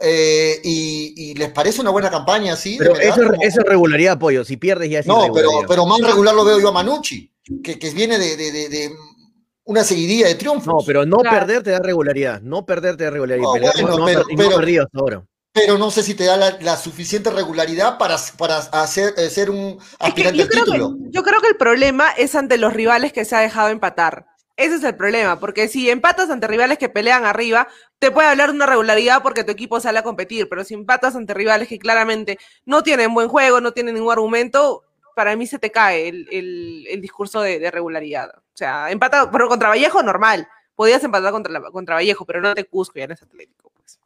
Eh, 0.00 0.60
y, 0.64 1.14
y 1.30 1.34
les 1.34 1.50
parece 1.50 1.80
una 1.80 1.90
buena 1.90 2.10
campaña 2.10 2.52
así. 2.54 2.78
de 2.78 2.84
Pero 2.84 2.96
eso, 2.98 3.22
es- 3.22 3.28
Como- 3.30 3.42
eso 3.42 3.60
es 3.60 3.66
regularidad, 3.66 4.12
apoyo. 4.14 4.44
Si 4.44 4.56
pierdes 4.56 4.90
ya 4.90 4.98
es 5.00 5.06
no, 5.06 5.32
pero, 5.32 5.50
pero 5.66 5.86
más 5.86 6.00
regular 6.00 6.34
lo 6.34 6.44
veo 6.44 6.60
yo 6.60 6.68
a 6.68 6.72
Manucci, 6.72 7.32
que, 7.62 7.78
que 7.78 7.90
viene 7.90 8.18
de, 8.18 8.36
de- 8.36 8.52
de- 8.52 8.68
de 8.68 8.90
una 9.64 9.82
seguidilla 9.84 10.28
de 10.28 10.34
triunfos. 10.36 10.66
No, 10.66 10.78
pero 10.86 11.04
no 11.06 11.16
Claro. 11.18 11.38
perder 11.38 11.62
te 11.62 11.70
da 11.70 11.78
regularidad. 11.80 12.40
No 12.42 12.64
perder 12.66 12.96
te 12.96 13.04
da 13.04 13.10
regularidad. 13.10 13.44
No, 13.46 13.54
Melgar 13.54 13.72
bueno, 13.74 13.96
no, 13.98 14.04
ha 14.04 14.06
pero- 14.06 14.20
no 14.20 14.24
ha 14.34 14.36
pero- 14.48 14.56
perdido 14.56 14.84
hasta 14.84 14.98
ahora. 14.98 15.24
Pero 15.52 15.78
no 15.78 15.90
sé 15.90 16.02
si 16.02 16.12
te 16.14 16.24
da 16.24 16.36
la, 16.36 16.58
la 16.60 16.76
suficiente 16.76 17.30
regularidad 17.30 17.96
para, 17.96 18.16
para 18.36 18.58
hacer, 18.58 19.14
eh, 19.16 19.30
ser 19.30 19.48
un 19.48 19.78
Es 19.80 19.86
que 19.98 20.06
aspirante 20.06 20.36
yo, 20.38 20.44
al 20.44 20.50
creo 20.50 20.64
que, 20.66 20.70
título. 20.72 20.96
yo 21.10 21.22
creo 21.22 21.40
que 21.40 21.48
el 21.48 21.56
problema 21.56 22.10
es 22.10 22.34
ante 22.34 22.58
los 22.58 22.74
rivales 22.74 23.14
que 23.14 23.24
se 23.24 23.36
ha 23.36 23.40
dejado 23.40 23.70
empatar. 23.70 24.26
Ese 24.56 24.76
es 24.76 24.84
el 24.84 24.96
problema, 24.96 25.38
porque 25.38 25.68
si 25.68 25.90
empatas 25.90 26.30
ante 26.30 26.46
rivales 26.46 26.78
que 26.78 26.88
pelean 26.88 27.26
arriba, 27.26 27.68
te 27.98 28.10
puede 28.10 28.28
hablar 28.28 28.50
de 28.50 28.56
una 28.56 28.64
regularidad 28.66 29.22
porque 29.22 29.44
tu 29.44 29.52
equipo 29.52 29.80
sale 29.80 29.98
a 29.98 30.02
competir, 30.02 30.48
pero 30.48 30.64
si 30.64 30.72
empatas 30.72 31.14
ante 31.14 31.34
rivales 31.34 31.68
que 31.68 31.78
claramente 31.78 32.38
no 32.64 32.82
tienen 32.82 33.12
buen 33.12 33.28
juego, 33.28 33.60
no 33.60 33.72
tienen 33.72 33.94
ningún 33.96 34.12
argumento, 34.12 34.82
para 35.14 35.36
mí 35.36 35.46
se 35.46 35.58
te 35.58 35.70
cae 35.70 36.08
el, 36.08 36.26
el- 36.30 36.86
el 36.88 37.00
discurso 37.02 37.40
de, 37.42 37.70
regularidad. 37.70 38.30
O 38.36 38.56
sea, 38.56 38.90
empata, 38.90 39.30
pero 39.30 39.48
contra 39.48 39.68
Vallejo, 39.68 40.02
normal. 40.02 40.48
Podías 40.74 41.04
empatar 41.04 41.32
contra, 41.32 41.60
contra 41.70 41.94
Vallejo, 41.96 42.24
pero 42.24 42.40
no 42.40 42.54
te 42.54 42.64
Cusco, 42.64 42.98
ya 42.98 43.06
no 43.06 43.14
es 43.14 43.22
Atlético. 43.22 43.70
Pues. 43.74 43.98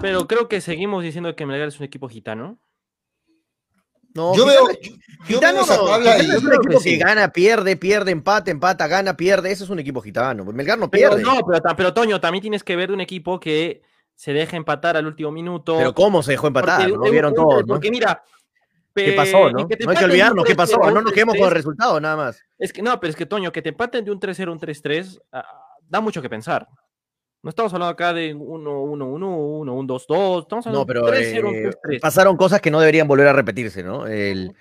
Pero 0.00 0.26
creo 0.26 0.48
que 0.48 0.60
seguimos 0.60 1.02
diciendo 1.02 1.36
que 1.36 1.46
Melgar 1.46 1.68
es 1.68 1.78
un 1.78 1.84
equipo 1.84 2.08
gitano. 2.08 2.58
No, 4.14 4.34
Yo 4.34 4.44
Gitano- 4.46 4.66
veo, 4.66 4.76
yo, 4.80 4.90
yo 4.90 5.24
Gitano, 5.26 5.54
veo 5.54 5.62
esa 5.64 5.76
tabla 5.76 6.12
Gitano 6.12 6.22
y- 6.22 6.36
es 6.36 6.42
un 6.42 6.48
creo 6.48 6.54
equipo 6.60 6.78
que 6.78 6.84
que, 6.84 6.90
sí. 6.90 6.98
gana, 6.98 7.28
pierde, 7.32 7.76
pierde, 7.76 8.12
empata, 8.12 8.50
empata, 8.50 8.86
gana, 8.86 9.16
pierde. 9.16 9.50
Eso 9.50 9.64
es 9.64 9.70
un 9.70 9.78
equipo 9.80 10.00
gitano. 10.00 10.44
Melgar 10.44 10.78
no 10.78 10.88
Pero 10.90 11.10
pierde. 11.16 11.22
no, 11.24 11.40
pero, 11.44 11.60
ta- 11.60 11.74
pero 11.76 11.92
Toño, 11.92 12.20
también 12.20 12.42
tienes 12.42 12.62
que 12.62 12.76
ver 12.76 12.88
de 12.88 12.94
un 12.94 13.00
equipo 13.00 13.40
que 13.40 13.82
se 14.14 14.32
deja 14.32 14.56
empatar 14.56 14.96
al 14.96 15.06
último 15.06 15.32
minuto. 15.32 15.76
Pero 15.76 15.94
¿cómo 15.94 16.22
se 16.22 16.30
dejó 16.32 16.46
empatar? 16.46 16.82
Porque 16.82 16.96
No 16.96 17.02
un- 17.02 17.10
vieron 17.10 17.34
todos, 17.34 17.60
¿no? 17.62 17.74
Porque 17.74 17.90
mira. 17.90 18.22
¿Qué 18.94 19.12
eh, 19.14 19.16
pasó, 19.16 19.50
no? 19.50 19.66
que 19.66 19.76
te 19.76 19.84
No 19.84 19.90
hay 19.90 19.96
que 19.96 20.04
olvidarnos 20.04 20.44
qué 20.44 20.54
pasó. 20.54 20.76
3-0, 20.76 20.94
No 20.94 21.02
nos 21.02 21.12
quedemos 21.12 21.34
con 21.34 21.42
el 21.42 21.50
3-3, 21.50 21.52
resultado, 21.56 22.00
nada 22.00 22.14
más. 22.16 22.40
Es 22.56 22.72
que 22.72 22.80
no, 22.80 23.00
pero 23.00 23.10
es 23.10 23.16
que 23.16 23.26
Toño, 23.26 23.50
que 23.50 23.60
te 23.60 23.70
empaten 23.70 24.04
de 24.04 24.12
un 24.12 24.20
3-0 24.20 24.50
a 24.50 24.52
un 24.52 24.60
3-3, 24.60 25.20
ah, 25.32 25.44
da 25.88 26.00
mucho 26.00 26.22
que 26.22 26.30
pensar. 26.30 26.68
No 27.44 27.50
estamos 27.50 27.74
hablando 27.74 27.92
acá 27.92 28.14
de 28.14 28.34
1-1-1, 28.34 29.86
1-1-2-2, 29.86 30.42
estamos 30.44 30.66
hablando 30.66 30.80
No, 30.80 30.86
pero 30.86 31.04
de 31.04 31.34
3-0 31.34 31.46
un 31.46 31.54
eh, 31.54 31.70
3-3. 31.82 32.00
pasaron 32.00 32.38
cosas 32.38 32.58
que 32.62 32.70
no 32.70 32.80
deberían 32.80 33.06
volver 33.06 33.28
a 33.28 33.34
repetirse, 33.34 33.82
¿no? 33.82 34.06
El, 34.06 34.54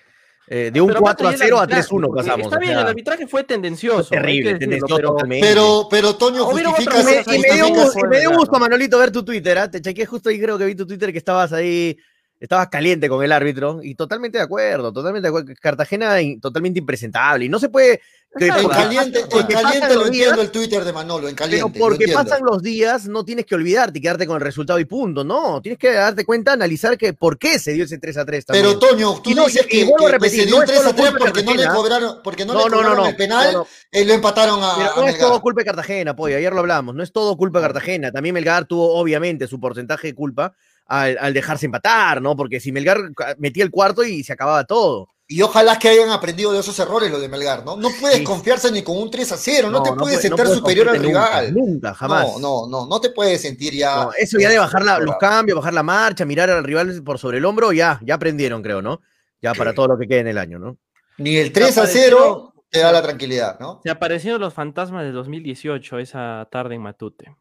eh, 0.50 0.70
de 0.74 0.82
un 0.82 0.88
Pero 0.90 1.00
4 1.00 1.28
a 1.28 1.30
aparte 1.30 1.38
ya 1.38 1.46
el 1.46 1.50
0 1.50 1.60
a 1.60 1.62
arbitraje, 1.62 1.88
3-1 1.88 2.02
porque 2.02 2.18
pasamos. 2.18 2.46
Está 2.48 2.58
o 2.58 2.60
bien, 2.60 2.74
sea, 2.74 2.82
el 2.82 2.88
arbitraje 2.88 3.28
fue 3.28 3.46
tendencioso. 3.46 4.10
fue 4.10 4.18
terrible, 4.18 4.54
decirlo, 4.56 4.60
tendencioso 4.60 5.16
pero-. 5.16 5.40
Pero, 5.40 5.88
pero 5.90 6.16
Toño 6.18 6.44
justifica, 6.44 7.00
Y 7.00 7.04
me, 7.06 7.38
y 7.38 7.40
me 7.40 7.56
dio 7.56 8.32
gusto, 8.32 8.58
y. 8.58 8.60
Manolito, 8.60 9.00
ver 9.00 9.12
tu 9.12 9.24
Twitter, 9.24 9.58
¿ah? 9.60 9.72
Te 9.72 9.80
chequeé 9.80 10.06
justo 10.06 10.28
ahí, 10.28 10.42
creo 10.42 10.58
que 10.58 10.66
vi 10.66 10.76
tu 10.76 10.86
Twitter 10.86 11.14
que 11.14 11.20
estabas 11.20 11.54
ahí 11.54 11.98
estabas 12.44 12.68
caliente 12.68 13.08
con 13.08 13.24
el 13.24 13.32
árbitro 13.32 13.80
y 13.82 13.96
totalmente 13.96 14.38
de 14.38 14.44
acuerdo, 14.44 14.92
totalmente 14.92 15.28
de 15.28 15.30
acuerdo. 15.30 15.54
Cartagena 15.62 16.18
totalmente 16.42 16.80
impresentable 16.80 17.46
y 17.46 17.50
no 17.50 17.58
se 17.58 17.70
puede... 17.70 18.02
Que 18.36 18.48
en 18.48 18.68
caliente, 18.68 19.20
en 19.20 19.46
caliente 19.46 19.94
lo 19.94 20.08
entiendo 20.08 20.42
el 20.42 20.50
Twitter 20.50 20.84
de 20.84 20.92
Manolo, 20.92 21.30
en 21.30 21.36
caliente. 21.36 21.70
Pero 21.72 21.86
porque 21.86 22.08
pasan 22.08 22.42
los 22.44 22.64
días 22.64 23.08
no 23.08 23.24
tienes 23.24 23.46
que 23.46 23.54
olvidarte 23.54 24.00
y 24.00 24.02
quedarte 24.02 24.26
con 24.26 24.38
el 24.38 24.42
resultado 24.42 24.80
y 24.80 24.86
punto, 24.86 25.24
no, 25.24 25.62
tienes 25.62 25.78
que 25.78 25.94
darte 25.94 26.26
cuenta, 26.26 26.54
analizar 26.54 26.98
que 26.98 27.14
por 27.14 27.38
qué 27.38 27.60
se 27.60 27.74
dio 27.74 27.84
ese 27.84 28.00
3 28.00 28.18
a 28.18 28.26
3 28.26 28.46
también. 28.48 28.66
Pero 28.66 28.80
Toño, 28.80 29.22
tú 29.22 29.36
no, 29.36 29.46
dices 29.46 29.68
que, 29.68 29.84
a 29.84 30.10
repetir, 30.10 30.42
se 30.42 30.46
dio 30.48 30.62
el 30.62 30.68
3 30.68 30.84
a 30.84 30.96
3 30.96 31.14
porque 31.20 31.44
no 31.44 31.54
le 31.54 31.68
cobraron, 31.68 32.22
porque 32.24 32.44
no, 32.44 32.56
le 32.56 32.76
cobraron 32.76 33.06
el 33.06 33.16
penal 33.16 33.68
y 33.92 34.04
lo 34.04 34.14
empataron 34.14 34.64
a, 34.64 34.78
Pero 34.78 34.96
no 34.96 35.08
es 35.08 35.20
todo 35.20 35.40
culpa 35.40 35.62
de 35.62 35.66
Cartagena, 35.66 36.16
pollo, 36.16 36.36
ayer 36.36 36.52
lo 36.52 36.62
hablamos, 36.62 36.96
no 36.96 37.04
es 37.04 37.12
todo 37.12 37.38
culpa 37.38 37.60
de 37.60 37.66
Cartagena, 37.66 38.12
también 38.12 38.34
Melgar 38.34 38.66
tuvo 38.66 38.96
obviamente 38.96 39.46
su 39.46 39.60
porcentaje 39.60 40.08
de 40.08 40.16
culpa, 40.16 40.56
al, 40.86 41.34
dejarse 41.34 41.66
empatar, 41.66 42.22
¿no? 42.22 42.36
Porque 42.36 42.60
si 42.60 42.72
Melgar 42.72 42.98
metía 43.38 43.64
el 43.64 43.72
cuarto 43.72 44.04
y 44.04 44.24
se 44.24 44.34
acababa 44.34 44.64
todo. 44.66 45.08
Y 45.26 45.42
ojalá 45.42 45.80
que 45.80 45.88
hayan 45.88 46.10
aprendido 46.10 46.52
de 46.52 46.60
esos 46.60 46.78
errores 46.80 47.10
lo 47.10 47.20
de 47.20 47.30
Melgar, 47.30 47.66
¿no? 47.66 47.78
No 47.78 47.90
puedes 48.00 48.22
confiarse 48.22 48.72
ni 48.72 48.84
con 48.84 48.98
un 48.98 49.10
3 49.10 49.32
a 49.32 49.38
0, 49.38 49.72
no, 49.72 49.82
te 49.82 49.94
puedes 49.94 50.22
sentir 50.22 50.46
superior 50.48 50.90
al 50.90 51.00
rival. 51.00 51.54
Nunca, 51.54 51.94
jamás. 51.94 52.28
No, 52.34 52.40
no, 52.40 52.68
no, 52.68 52.88
no 52.88 53.02
te 53.02 53.10
puedes 53.10 53.42
sentir 53.42 53.74
ya. 53.74 54.10
eso 54.18 54.38
ya 54.38 54.50
de 54.50 54.60
bajar 54.60 54.84
los 55.02 55.16
cambios, 55.18 55.58
bajar 55.58 55.74
la 55.74 55.84
marcha, 55.84 56.26
mirar 56.26 56.50
al 56.50 56.64
rival 56.64 57.02
por 57.04 57.18
sobre 57.18 57.38
el 57.38 57.46
hombro, 57.46 57.72
ya, 57.72 58.00
ya 58.04 58.16
aprendieron, 58.16 58.62
creo, 58.62 58.82
¿no? 58.82 59.02
Ya 59.42 59.54
para 59.54 59.74
todo 59.74 59.88
lo 59.88 59.98
que 59.98 60.08
quede 60.08 60.20
en 60.20 60.28
el 60.28 60.38
año, 60.38 60.60
¿no? 60.60 60.78
Ni 61.18 61.38
el 61.38 61.52
3 61.52 61.78
a 61.78 61.88
0 61.88 62.54
te 62.70 62.80
da 62.80 62.92
la 62.92 63.02
tranquilidad, 63.02 63.60
¿no? 63.60 63.80
Se 63.84 63.90
aparecieron 63.90 64.42
los 64.42 64.54
fantasmas 64.54 65.04
de 65.04 65.12
2018 65.12 66.00
esa 66.00 66.48
tarde 66.52 66.76
en 66.76 66.82
Matute. 66.82 67.36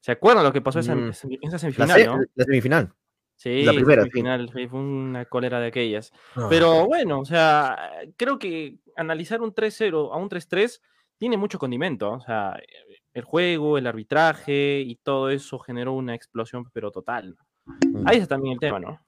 ¿Se 0.00 0.12
acuerdan 0.12 0.44
lo 0.44 0.52
que 0.52 0.60
pasó 0.60 0.80
esa 0.80 0.94
mm. 0.94 1.12
semifinal? 1.12 1.88
La, 1.88 2.26
la 2.34 2.44
semifinal. 2.44 2.92
Sí, 3.38 3.62
la 3.62 3.72
primera, 3.72 4.02
semifinal, 4.02 4.50
fue 4.50 4.66
una 4.80 5.24
cólera 5.24 5.60
de 5.60 5.68
aquellas. 5.68 6.12
Ah. 6.34 6.48
Pero 6.50 6.86
bueno, 6.86 7.20
o 7.20 7.24
sea, 7.24 7.92
creo 8.16 8.36
que 8.36 8.78
analizar 8.96 9.40
un 9.42 9.54
3-0 9.54 10.12
a 10.12 10.16
un 10.16 10.28
3-3 10.28 10.80
tiene 11.18 11.36
mucho 11.36 11.58
condimento. 11.58 12.10
O 12.10 12.20
sea, 12.20 12.60
el 13.14 13.22
juego, 13.22 13.78
el 13.78 13.86
arbitraje 13.86 14.80
y 14.80 14.96
todo 14.96 15.30
eso 15.30 15.60
generó 15.60 15.92
una 15.92 16.16
explosión, 16.16 16.68
pero 16.72 16.90
total. 16.90 17.36
Mm. 17.64 18.08
Ahí 18.08 18.16
está 18.16 18.34
también 18.34 18.54
el 18.54 18.60
tema, 18.60 18.80
¿no? 18.80 19.00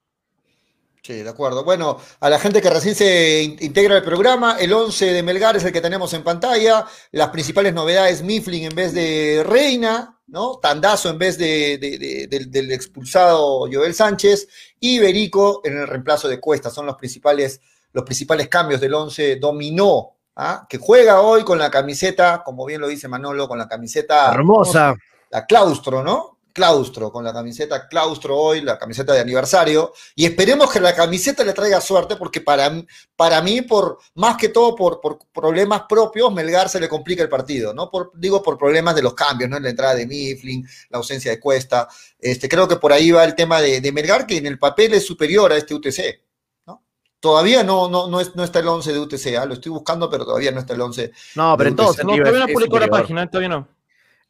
Sí, 1.02 1.22
de 1.22 1.30
acuerdo. 1.30 1.64
Bueno, 1.64 1.98
a 2.20 2.28
la 2.28 2.38
gente 2.38 2.60
que 2.60 2.68
recién 2.68 2.94
se 2.94 3.42
integra 3.60 3.96
al 3.96 4.02
programa, 4.02 4.56
el 4.58 4.72
11 4.72 5.12
de 5.12 5.22
Melgar 5.22 5.56
es 5.56 5.64
el 5.64 5.72
que 5.72 5.80
tenemos 5.80 6.12
en 6.12 6.22
pantalla. 6.22 6.86
Las 7.12 7.30
principales 7.30 7.72
novedades, 7.72 8.22
Mifflin 8.22 8.64
en 8.64 8.74
vez 8.74 8.92
de 8.92 9.42
Reina, 9.46 10.18
¿no? 10.26 10.58
Tandazo 10.58 11.08
en 11.08 11.18
vez 11.18 11.38
de, 11.38 12.28
del, 12.28 12.72
expulsado 12.72 13.66
Joel 13.72 13.94
Sánchez 13.94 14.46
y 14.78 14.98
Berico 14.98 15.62
en 15.64 15.78
el 15.78 15.86
reemplazo 15.86 16.28
de 16.28 16.38
Cuesta. 16.38 16.68
Son 16.68 16.84
los 16.84 16.96
principales, 16.96 17.60
los 17.92 18.04
principales 18.04 18.48
cambios 18.48 18.80
del 18.80 18.92
11 18.92 19.36
dominó, 19.36 20.16
¿ah? 20.36 20.66
que 20.68 20.76
juega 20.76 21.22
hoy 21.22 21.44
con 21.44 21.58
la 21.58 21.70
camiseta, 21.70 22.42
como 22.44 22.66
bien 22.66 22.80
lo 22.80 22.88
dice 22.88 23.08
Manolo, 23.08 23.48
con 23.48 23.58
la 23.58 23.68
camiseta 23.68 24.32
hermosa. 24.32 24.94
La 25.30 25.46
claustro, 25.46 26.02
¿no? 26.02 26.39
Claustro, 26.52 27.10
con 27.12 27.24
la 27.24 27.32
camiseta 27.32 27.88
claustro 27.88 28.36
hoy, 28.36 28.60
la 28.60 28.78
camiseta 28.78 29.12
de 29.12 29.20
aniversario, 29.20 29.92
y 30.14 30.24
esperemos 30.24 30.70
que 30.70 30.80
la 30.80 30.94
camiseta 30.94 31.44
le 31.44 31.52
traiga 31.52 31.80
suerte, 31.80 32.16
porque 32.16 32.40
para, 32.40 32.70
para 33.16 33.40
mí, 33.42 33.62
por 33.62 33.98
más 34.14 34.36
que 34.36 34.48
todo 34.48 34.74
por, 34.74 35.00
por 35.00 35.18
problemas 35.32 35.82
propios, 35.88 36.32
Melgar 36.32 36.68
se 36.68 36.80
le 36.80 36.88
complica 36.88 37.22
el 37.22 37.28
partido, 37.28 37.74
¿no? 37.74 37.90
Por, 37.90 38.12
digo 38.14 38.42
por 38.42 38.58
problemas 38.58 38.94
de 38.94 39.02
los 39.02 39.14
cambios, 39.14 39.50
¿no? 39.50 39.56
En 39.56 39.62
la 39.62 39.70
entrada 39.70 39.94
de 39.94 40.06
Mifflin, 40.06 40.66
la 40.90 40.98
ausencia 40.98 41.30
de 41.30 41.40
Cuesta. 41.40 41.88
Este, 42.18 42.48
creo 42.48 42.68
que 42.68 42.76
por 42.76 42.92
ahí 42.92 43.10
va 43.10 43.24
el 43.24 43.34
tema 43.34 43.60
de, 43.60 43.80
de 43.80 43.92
Melgar, 43.92 44.26
que 44.26 44.36
en 44.36 44.46
el 44.46 44.58
papel 44.58 44.94
es 44.94 45.06
superior 45.06 45.52
a 45.52 45.56
este 45.56 45.74
UTC. 45.74 46.20
¿no? 46.66 46.84
Todavía 47.20 47.62
no, 47.62 47.88
no, 47.88 48.08
no, 48.08 48.20
es, 48.20 48.34
no 48.34 48.44
está 48.44 48.60
el 48.60 48.68
11 48.68 48.92
de 48.92 48.98
UTC, 48.98 49.36
¿ah? 49.38 49.46
lo 49.46 49.54
estoy 49.54 49.72
buscando, 49.72 50.10
pero 50.10 50.24
todavía 50.24 50.50
no 50.52 50.60
está 50.60 50.74
el 50.74 50.80
11. 50.80 51.12
No, 51.36 51.56
pero 51.56 51.70
entonces. 51.70 52.04
No, 52.04 52.16
todavía 52.16 52.46
no 52.46 52.52
publicó 52.52 52.78
la 52.78 52.88
página, 52.88 53.28
todavía 53.28 53.48
no. 53.48 53.79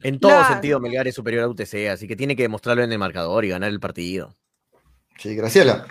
En 0.03 0.19
todo 0.19 0.43
sentido, 0.45 0.79
Melgar 0.79 1.07
es 1.07 1.15
superior 1.15 1.43
a 1.43 1.47
UTC, 1.47 1.89
así 1.91 2.07
que 2.07 2.15
tiene 2.15 2.35
que 2.35 2.43
demostrarlo 2.43 2.83
en 2.83 2.91
el 2.91 2.99
marcador 2.99 3.45
y 3.45 3.49
ganar 3.49 3.69
el 3.69 3.79
partido. 3.79 4.35
Sí, 5.17 5.35
Graciela. 5.35 5.85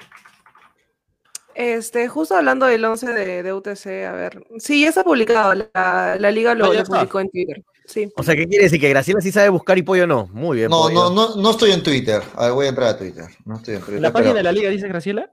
Este, 1.54 2.08
justo 2.08 2.36
hablando 2.36 2.66
del 2.66 2.84
11 2.84 3.12
de, 3.12 3.52
UTC, 3.52 3.86
a 4.06 4.12
ver. 4.12 4.44
Sí, 4.58 4.82
ya 4.82 4.88
está 4.88 5.04
publicado. 5.04 5.54
La, 5.74 6.30
liga 6.30 6.54
lo, 6.54 6.72
ah, 6.72 6.84
publicó 6.84 7.20
en 7.20 7.30
Twitter. 7.30 7.62
Sí. 7.86 8.10
O 8.16 8.22
sea, 8.22 8.36
¿qué 8.36 8.46
quiere 8.46 8.64
decir? 8.64 8.80
¿Que 8.80 8.88
Graciela 8.88 9.20
sí 9.20 9.32
sabe 9.32 9.48
buscar 9.48 9.76
y 9.76 9.82
Pollo 9.82 10.06
no? 10.06 10.28
Muy 10.32 10.58
bien. 10.58 10.70
No, 10.70 10.88
no, 10.90 11.10
no, 11.10 11.36
no 11.36 11.50
estoy 11.50 11.72
en 11.72 11.82
Twitter. 11.82 12.22
A 12.34 12.46
ver, 12.46 12.52
voy 12.54 12.66
a 12.66 12.68
entrar 12.70 12.88
a 12.88 12.98
Twitter. 12.98 13.26
No 13.44 13.56
estoy 13.56 13.74
en 13.74 13.80
Twitter. 13.80 13.96
¿En 13.96 14.02
la 14.02 14.12
página 14.12 14.34
de 14.34 14.42
la 14.42 14.52
liga 14.52 14.70
dice 14.70 14.88
Graciela? 14.88 15.30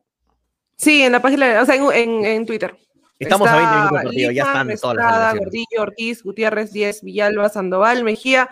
Sí, 0.75 1.01
en 1.01 1.11
la 1.11 1.21
página, 1.21 1.61
o 1.61 1.65
sea, 1.65 1.75
en, 1.75 2.25
en, 2.25 2.45
Twitter. 2.45 2.77
Estamos 3.19 3.47
a 3.47 3.55
20 3.55 3.71
minutos 3.71 3.89
por 3.89 4.03
partido, 4.03 4.31
ya 4.31 4.43
están 4.43 4.77
todas 4.79 4.95
las 4.95 5.35
Gordillo, 5.37 5.81
Ortiz, 5.81 6.23
Gutiérrez, 6.23 6.71
Díez, 6.71 7.01
Villalba, 7.01 7.49
Sandoval, 7.49 8.03
Mejía, 8.03 8.49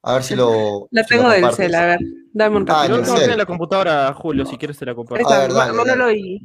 A 0.07 0.13
ver 0.13 0.23
si 0.23 0.35
lo. 0.35 0.87
La 0.91 1.03
tengo 1.03 1.29
del 1.29 1.51
cel, 1.53 1.73
a 1.73 1.85
ver. 1.87 1.99
Dame 2.31 2.57
un 2.57 2.67
ratito. 2.67 2.95
Ah, 2.95 2.97
no, 2.99 3.15
tiene 3.15 3.37
la 3.37 3.45
computadora, 3.45 4.13
Julio, 4.13 4.45
si 4.45 4.57
quieres 4.57 4.77
te 4.77 4.85
la 4.85 4.93
comparto. 4.93 5.27
A 5.27 5.39
ver, 5.39 5.53
dale, 5.53 5.73
Manolo 5.73 6.11
y, 6.11 6.39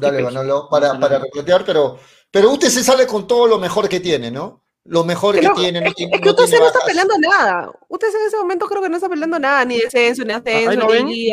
Dale, 0.00 0.22
Manolo, 0.22 0.68
para, 0.70 0.98
para 0.98 1.18
replantear, 1.18 1.64
pero, 1.64 1.98
pero 2.30 2.50
usted 2.50 2.68
se 2.68 2.82
sale 2.82 3.06
con 3.06 3.26
todo 3.26 3.46
lo 3.46 3.58
mejor 3.58 3.88
que 3.88 4.00
tiene, 4.00 4.30
¿no? 4.30 4.64
Lo 4.84 5.04
mejor 5.04 5.38
que, 5.38 5.48
tiene. 5.50 5.80
No, 5.80 5.86
es, 5.86 5.94
que 5.94 6.30
usted 6.30 6.58
no 6.58 6.66
está 6.66 6.80
peleando 6.84 7.14
nada. 7.18 7.70
Usted 7.88 8.08
en 8.08 8.26
ese 8.26 8.36
momento 8.36 8.66
creo 8.66 8.82
que 8.82 8.88
no 8.88 8.96
está 8.96 9.08
peleando 9.08 9.38
nada, 9.38 9.64
ni 9.64 9.78
descenso, 9.78 10.24
ni 10.24 10.32
ascenso, 10.32 11.04
ni, 11.04 11.30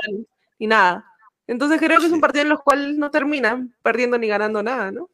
ni 0.60 0.68
nada. 0.68 1.06
Entonces 1.48 1.80
creo 1.80 2.00
que 2.00 2.06
es 2.06 2.12
un 2.12 2.22
partido 2.22 2.44
en 2.44 2.50
los 2.50 2.62
cuales 2.62 2.96
no 2.96 3.10
termina 3.10 3.66
perdiendo 3.82 4.18
ni 4.18 4.28
ganando 4.28 4.62
nada, 4.62 4.92
¿no? 4.92 5.10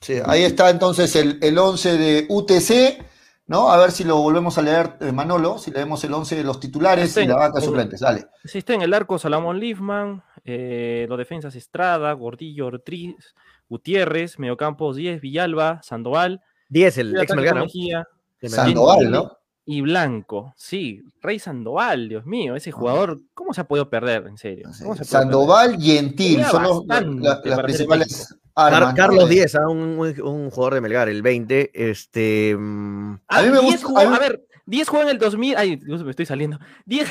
Sí, 0.00 0.18
ahí 0.26 0.42
está 0.42 0.68
entonces 0.68 1.16
el, 1.16 1.38
el 1.40 1.56
11 1.56 1.96
de 1.96 2.26
UTC 2.28 3.02
¿no? 3.46 3.70
A 3.70 3.78
ver 3.78 3.92
si 3.92 4.04
lo 4.04 4.16
volvemos 4.16 4.58
a 4.58 4.62
leer, 4.62 4.96
eh, 5.00 5.12
Manolo, 5.12 5.58
si 5.58 5.70
leemos 5.70 6.02
el 6.04 6.12
11 6.12 6.36
de 6.36 6.44
los 6.44 6.60
titulares 6.60 7.16
y 7.16 7.26
la 7.26 7.36
banca 7.36 7.60
de 7.60 7.66
suplentes. 7.66 8.00
Dale. 8.00 8.26
Sí, 8.44 8.58
está 8.58 8.74
en 8.74 8.82
el 8.82 8.94
arco 8.94 9.18
Salomón 9.18 9.60
Lifman, 9.60 10.22
eh, 10.44 11.06
los 11.08 11.18
defensas 11.18 11.54
Estrada, 11.54 12.12
Gordillo, 12.12 12.66
Ortiz, 12.66 13.34
Gutiérrez, 13.68 14.38
Mediocampos 14.38 14.96
10, 14.96 15.20
Villalba, 15.20 15.80
Sandoval. 15.82 16.42
10, 16.68 16.98
el 16.98 17.16
ex 17.16 17.32
Sandoval, 18.48 19.10
¿no? 19.10 19.32
y 19.68 19.80
blanco. 19.80 20.54
Sí, 20.56 21.02
Rey 21.20 21.40
Sandoval, 21.40 22.08
Dios 22.08 22.24
mío, 22.24 22.54
ese 22.54 22.70
jugador, 22.70 23.20
¿cómo 23.34 23.52
se 23.52 23.60
ha 23.60 23.64
podido 23.64 23.90
perder, 23.90 24.26
en 24.28 24.38
serio? 24.38 24.72
Sí, 24.72 24.84
Sandoval 25.02 25.76
y 25.82 25.98
Entil 25.98 26.44
son 26.44 26.62
los, 26.62 26.86
la, 26.86 27.40
las 27.44 27.60
principales 27.60 28.36
armas. 28.56 28.94
Carlos 28.94 29.24
¿no? 29.24 29.28
Díez, 29.28 29.54
¿ah? 29.54 29.68
un, 29.68 29.98
un, 29.98 30.50
jugador 30.50 30.74
de 30.74 30.80
Melgar, 30.80 31.08
el 31.08 31.22
20. 31.22 31.70
Este, 31.72 32.56
mm, 32.56 33.20
a 33.28 33.42
mí 33.42 33.50
me 33.50 33.58
gusta. 33.60 33.86
Jugó, 33.86 34.00
a, 34.00 34.06
mí... 34.06 34.16
a, 34.16 34.18
ver, 34.18 34.46
10 34.66 34.88
jugó 34.88 35.02
en 35.02 35.08
el 35.08 35.18
2000. 35.18 35.56
Ay, 35.56 35.76
Dios, 35.76 36.02
me 36.02 36.10
estoy 36.10 36.26
saliendo. 36.26 36.58
10, 36.86 37.08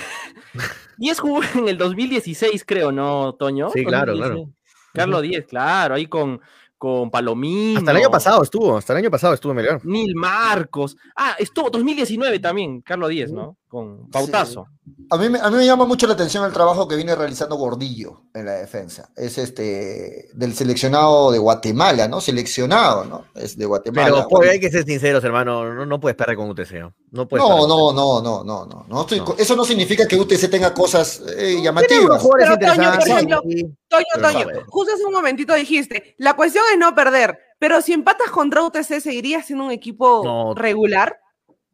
10 0.97 1.19
jugó 1.21 1.41
en 1.55 1.69
el 1.69 1.77
2016, 1.77 2.63
creo, 2.65 2.91
¿no, 2.91 3.35
Toño? 3.35 3.69
Sí, 3.69 3.85
claro, 3.85 4.13
claro. 4.13 4.49
Carlos 4.93 5.21
Díez, 5.21 5.45
claro, 5.45 5.95
ahí 5.95 6.07
con, 6.07 6.41
con 6.77 7.11
Palomino. 7.11 7.79
Hasta 7.79 7.91
el 7.91 7.97
año 7.97 8.09
pasado 8.09 8.43
estuvo, 8.43 8.77
hasta 8.77 8.93
el 8.93 8.99
año 8.99 9.11
pasado 9.11 9.33
estuvo 9.33 9.51
en 9.51 9.57
Melgar. 9.57 9.85
Nil 9.85 10.15
Marcos. 10.15 10.95
Ah, 11.15 11.35
estuvo 11.37 11.69
2019 11.69 12.39
también, 12.39 12.81
Carlos 12.81 13.09
Díez, 13.09 13.31
¿no? 13.31 13.57
Con 13.75 14.09
Pautazo. 14.09 14.67
Sí. 14.85 15.05
A, 15.09 15.17
mí, 15.17 15.25
a 15.25 15.49
mí 15.49 15.57
me 15.57 15.65
llama 15.65 15.83
mucho 15.85 16.07
la 16.07 16.13
atención 16.13 16.45
el 16.45 16.53
trabajo 16.53 16.87
que 16.87 16.95
viene 16.95 17.13
realizando 17.13 17.57
Gordillo 17.57 18.21
en 18.33 18.45
la 18.45 18.53
defensa. 18.53 19.09
Es 19.17 19.37
este 19.37 20.29
del 20.33 20.53
seleccionado 20.53 21.29
de 21.29 21.39
Guatemala, 21.39 22.07
¿no? 22.07 22.21
Seleccionado, 22.21 23.03
¿no? 23.03 23.25
Es 23.35 23.57
de 23.57 23.65
Guatemala. 23.65 24.07
Pero 24.15 24.27
pues, 24.29 24.49
hay 24.49 24.61
que 24.61 24.71
ser 24.71 24.85
sinceros, 24.85 25.21
hermano. 25.25 25.73
No, 25.73 25.85
no 25.85 25.99
puedes 25.99 26.15
perder 26.15 26.37
con 26.37 26.49
UTC. 26.51 26.89
No, 27.11 27.27
puedes 27.27 27.45
no, 27.45 27.67
no, 27.67 27.91
no, 27.91 28.21
no, 28.21 28.43
no, 28.45 28.65
no, 28.65 28.85
no, 28.87 29.01
estoy, 29.01 29.19
no. 29.19 29.35
Eso 29.37 29.57
no 29.57 29.65
significa 29.65 30.07
que 30.07 30.15
UTC 30.15 30.49
tenga 30.49 30.73
cosas 30.73 31.21
eh, 31.37 31.59
llamativas. 31.61 32.25
Pero, 32.37 32.57
Toño, 32.57 32.91
por 32.93 33.09
ejemplo, 33.09 33.41
Toño, 33.89 34.05
Toño, 34.21 34.47
justo 34.69 34.93
hace 34.93 35.03
un 35.03 35.13
momentito 35.13 35.53
dijiste, 35.53 36.15
la 36.17 36.37
cuestión 36.37 36.63
es 36.71 36.79
no 36.79 36.95
perder, 36.95 37.37
pero 37.59 37.81
si 37.81 37.91
empatas 37.91 38.29
contra 38.29 38.63
UTC, 38.63 39.01
¿seguirías 39.01 39.45
siendo 39.45 39.65
un 39.65 39.71
equipo 39.71 40.21
No. 40.23 40.53
regular? 40.55 41.19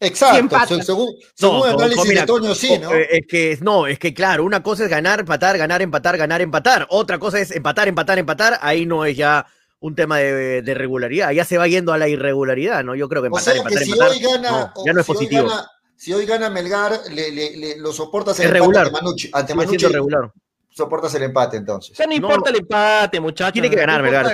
Exacto, 0.02 0.82
según, 0.84 1.16
según 1.36 1.60
No, 1.60 1.66
el 1.68 1.74
análisis 1.76 2.06
mira, 2.08 2.22
de 2.22 2.28
Toño, 2.28 2.56
sí, 2.56 2.78
¿no? 2.80 2.92
eh, 2.94 3.08
Es 3.12 3.28
que 3.28 3.58
no, 3.62 3.86
es 3.88 4.00
que 4.00 4.14
claro, 4.14 4.44
una 4.44 4.64
cosa 4.64 4.86
es 4.86 4.90
ganar, 4.90 5.20
empatar, 5.20 5.58
ganar, 5.58 5.82
empatar, 5.82 6.18
ganar, 6.18 6.42
empatar. 6.42 6.88
Otra 6.90 7.20
cosa 7.20 7.40
es 7.40 7.52
empatar, 7.52 7.88
empatar, 7.88 8.18
empatar. 8.18 8.58
Ahí 8.62 8.86
no 8.88 9.06
es 9.06 9.16
ya 9.16 9.46
un 9.80 9.96
tema 9.96 10.18
de, 10.18 10.62
de 10.64 10.74
regularidad, 10.74 11.32
ya 11.32 11.46
se 11.46 11.58
va 11.58 11.68
yendo 11.68 11.94
a 11.94 11.98
la 11.98 12.08
irregularidad, 12.08 12.84
¿no? 12.84 12.96
Yo 12.96 13.08
creo 13.10 13.22
que 13.22 13.28
O 13.30 13.38
empatar, 13.38 13.54
sea, 13.54 13.64
que 13.64 13.70
empatar, 13.70 13.84
si 13.84 13.92
empatar. 13.92 14.12
hoy 14.12 14.20
gana, 14.20 14.52
no, 14.76 14.86
ya 14.86 14.94
no 14.94 15.00
es 15.00 15.06
si 15.06 15.12
hoy 15.12 15.16
positivo. 15.18 15.48
gana- 15.48 15.68
si 15.96 16.14
hoy 16.14 16.26
gana 16.26 16.50
Melgar, 16.50 17.00
le, 17.12 17.32
le- 17.32 17.58
le- 17.58 17.78
lo 17.78 17.94
soportas 17.94 18.40
Es 18.40 18.46
el 18.46 18.52
regular. 18.52 18.88
ante 18.88 18.92
Manucci. 19.02 19.30
Ante 19.32 19.54
Manucci 19.54 19.86
regular. 19.86 20.32
Soportas 20.72 21.14
el 21.16 21.24
empate 21.24 21.58
entonces. 21.58 21.98
Ya 21.98 22.08
no 22.08 22.14
importa 22.14 22.50
el 22.50 22.56
empate, 22.58 23.20
muchachos. 23.20 23.54
Tiene 23.54 23.70
que 23.70 23.76
ganar, 23.76 23.98
no 23.98 24.04
Melgar, 24.04 24.28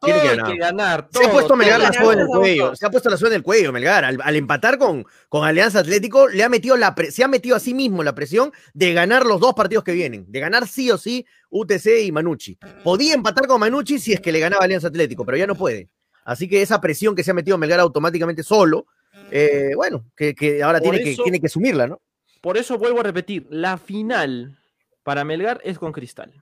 Tiene 0.00 0.20
que 0.20 0.28
hay 0.28 0.36
ganar. 0.36 0.52
que 0.52 0.58
ganar. 0.58 1.08
Se 1.12 1.24
ha 1.26 1.30
puesto 1.30 1.54
Melgar 1.56 1.80
la 1.80 1.92
soga 1.92 2.12
en 2.14 2.20
el 2.20 2.26
cuello. 2.26 2.74
Se 2.74 2.86
ha 2.86 2.90
puesto 2.90 3.10
la 3.10 3.16
soga 3.16 3.28
en 3.30 3.34
el 3.36 3.42
cuello, 3.42 3.72
Melgar. 3.72 4.04
Al, 4.04 4.18
al 4.22 4.36
empatar 4.36 4.78
con, 4.78 5.04
con 5.28 5.44
Alianza 5.44 5.80
Atlético, 5.80 6.28
le 6.28 6.42
ha 6.42 6.48
metido 6.48 6.76
la 6.76 6.94
pre- 6.94 7.10
se 7.10 7.22
ha 7.22 7.28
metido 7.28 7.54
a 7.54 7.60
sí 7.60 7.74
mismo 7.74 8.02
la 8.02 8.14
presión 8.14 8.52
de 8.72 8.92
ganar 8.94 9.26
los 9.26 9.38
dos 9.40 9.54
partidos 9.54 9.84
que 9.84 9.92
vienen. 9.92 10.24
De 10.28 10.40
ganar 10.40 10.66
sí 10.66 10.90
o 10.90 10.98
sí 10.98 11.26
UTC 11.50 12.02
y 12.04 12.10
Manucci. 12.12 12.58
Podía 12.82 13.14
empatar 13.14 13.46
con 13.46 13.60
Manucci 13.60 13.98
si 13.98 14.12
es 14.12 14.20
que 14.20 14.32
le 14.32 14.40
ganaba 14.40 14.64
Alianza 14.64 14.88
Atlético, 14.88 15.24
pero 15.24 15.36
ya 15.38 15.46
no 15.46 15.54
puede. 15.54 15.90
Así 16.24 16.48
que 16.48 16.62
esa 16.62 16.80
presión 16.80 17.14
que 17.14 17.22
se 17.22 17.30
ha 17.30 17.34
metido 17.34 17.58
Melgar 17.58 17.80
automáticamente 17.80 18.42
solo, 18.42 18.86
eh, 19.30 19.72
bueno, 19.76 20.06
que, 20.16 20.34
que 20.34 20.62
ahora 20.62 20.80
Por 20.80 20.90
tiene 20.96 21.04
que, 21.14 21.22
tiene 21.22 21.40
que 21.40 21.46
asumirla, 21.46 21.86
¿no? 21.86 22.00
Por 22.40 22.56
eso 22.56 22.78
vuelvo 22.78 23.00
a 23.00 23.02
repetir, 23.04 23.46
la 23.50 23.76
final 23.78 24.58
para 25.04 25.22
Melgar 25.24 25.60
es 25.62 25.78
con 25.78 25.92
Cristal. 25.92 26.32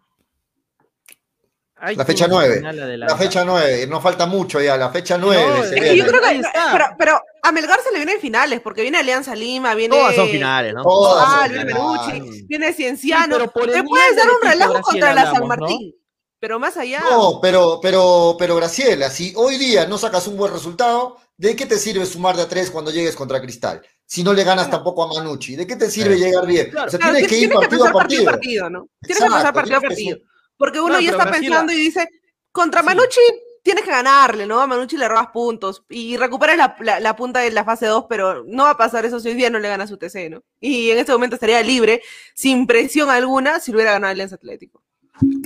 Hay 1.85 1.97
La 1.97 2.05
fecha 2.05 2.27
una 2.27 2.35
9. 2.37 2.57
final 2.59 3.01
La 3.01 3.17
fecha 3.17 3.45
9, 3.45 3.87
no 3.89 4.01
falta 4.01 4.25
mucho 4.27 4.61
ya, 4.61 4.77
la 4.77 4.91
fecha 4.91 5.19
9. 5.19 5.45
No, 5.49 5.65
se 5.65 5.75
es 5.75 5.81
que 5.83 5.97
yo 5.97 6.07
creo 6.07 6.21
que. 6.21 6.27
Ahí 6.29 6.39
está. 6.39 6.71
Pero, 6.73 6.85
pero 6.97 7.21
a 7.43 7.51
Melgar 7.51 7.81
se 7.83 7.91
le 7.91 7.99
vienen 7.99 8.21
finales, 8.21 8.61
porque 8.61 8.83
viene 8.83 8.99
Alianza 8.99 9.35
Lima, 9.35 9.75
viene. 9.75 9.97
Todas 9.97 10.15
son 10.15 10.29
finales, 10.29 10.75
¿no? 10.75 10.85
Todas 10.85 11.25
Ah, 11.27 11.41
son 11.47 11.53
viene 11.53 11.73
finales. 11.73 12.13
Menucci, 12.15 12.43
viene 12.47 12.73
Cienciano. 12.73 13.37
Sí, 13.37 13.51
pero 13.53 13.73
Te 13.73 13.83
puedes 13.83 14.17
dar 14.17 14.29
un 14.31 14.49
relajo 14.49 14.81
contra 14.81 15.13
la 15.13 15.33
San. 15.33 15.47
Martín. 15.49 15.95
Pero 16.39 16.59
más 16.61 16.77
allá. 16.77 17.01
No, 17.09 17.41
pero, 17.41 17.81
pero, 17.83 18.37
pero 18.39 18.57
Graciela, 18.57 19.11
si 19.11 19.33
hoy 19.37 19.59
día 19.59 19.87
no 19.87 19.99
sacas 19.99 20.27
un 20.29 20.37
buen 20.37 20.53
resultado, 20.53 21.17
¿de 21.37 21.55
qué 21.57 21.67
te 21.67 21.79
sirve 21.79 22.07
sumar 22.07 22.37
de 22.37 22.43
a 22.43 22.49
tres 22.49 22.71
cuando 22.71 22.91
llegues 22.93 23.15
contra 23.17 23.41
Cristal? 23.41 23.83
Si 24.07 24.23
no 24.23 24.33
le 24.35 24.45
ganas 24.45 24.71
tampoco 24.71 25.05
a 25.05 25.09
Manucci, 25.09 25.57
¿de 25.57 25.67
qué 25.67 25.77
te 25.77 25.91
sirve 25.91 26.17
llegar 26.19 26.47
bien? 26.47 26.71
Claro. 26.71 26.87
o 26.87 26.91
sea, 26.91 26.99
Claro, 26.99 27.15
tienes 27.15 27.31
que 27.31 27.37
ir 27.39 27.49
tienes 27.49 27.57
partido 27.59 27.85
a 27.85 27.87
pensar 27.87 27.93
partido 28.03 28.25
partido. 28.25 28.29
a 28.29 28.33
partido, 28.33 28.71
¿no? 28.71 28.89
Tienes 29.01 29.07
que 29.07 29.13
Exacto, 29.25 29.35
pasar 29.35 29.55
partido 29.55 29.77
a 29.77 29.81
tienes 29.81 29.99
que 29.99 30.05
partido. 30.05 30.29
Porque 30.59 30.79
uno 30.81 30.89
Claro, 30.89 31.03
ya 31.03 31.11
está 31.13 31.25
Graciela- 31.25 31.41
pensando 31.41 31.73
y 31.73 31.77
dice, 31.77 32.09
contra 32.53 32.81
Sí. 32.81 32.87
Manucci 32.87 33.21
tienes 33.63 33.85
que 33.85 33.91
ganarle, 33.91 34.47
¿no? 34.47 34.61
A 34.61 34.67
Manucci 34.67 34.97
le 34.99 35.09
robas 35.09 35.29
puntos 35.29 35.85
y 35.89 36.17
recuperas 36.19 36.57
la, 36.59 36.77
la- 36.81 37.01
la 37.01 37.17
punta 37.17 37.41
de 37.41 37.51
la 37.53 37.65
fase 37.65 37.87
2, 37.87 38.05
pero 38.09 38.45
no 38.47 38.65
va 38.65 38.71
a 38.71 38.77
pasar 38.77 39.07
eso 39.07 39.19
si 39.19 39.29
hoy 39.29 39.35
día 39.35 39.49
no 39.51 39.59
le 39.59 39.69
ganas 39.69 39.89
su 39.89 39.97
TC, 39.97 40.29
¿no? 40.31 40.43
Y 40.61 40.91
en 40.91 40.99
este 40.99 41.13
momento 41.13 41.37
estaría 41.37 41.63
libre, 41.63 42.03
sin 42.35 42.67
presión 42.67 43.09
alguna, 43.09 43.61
si 43.61 43.71
lo 43.73 43.77
hubiera 43.79 43.93
ganado 43.93 44.11
el 44.11 44.17
Alianza 44.17 44.35
Atlético. 44.35 44.83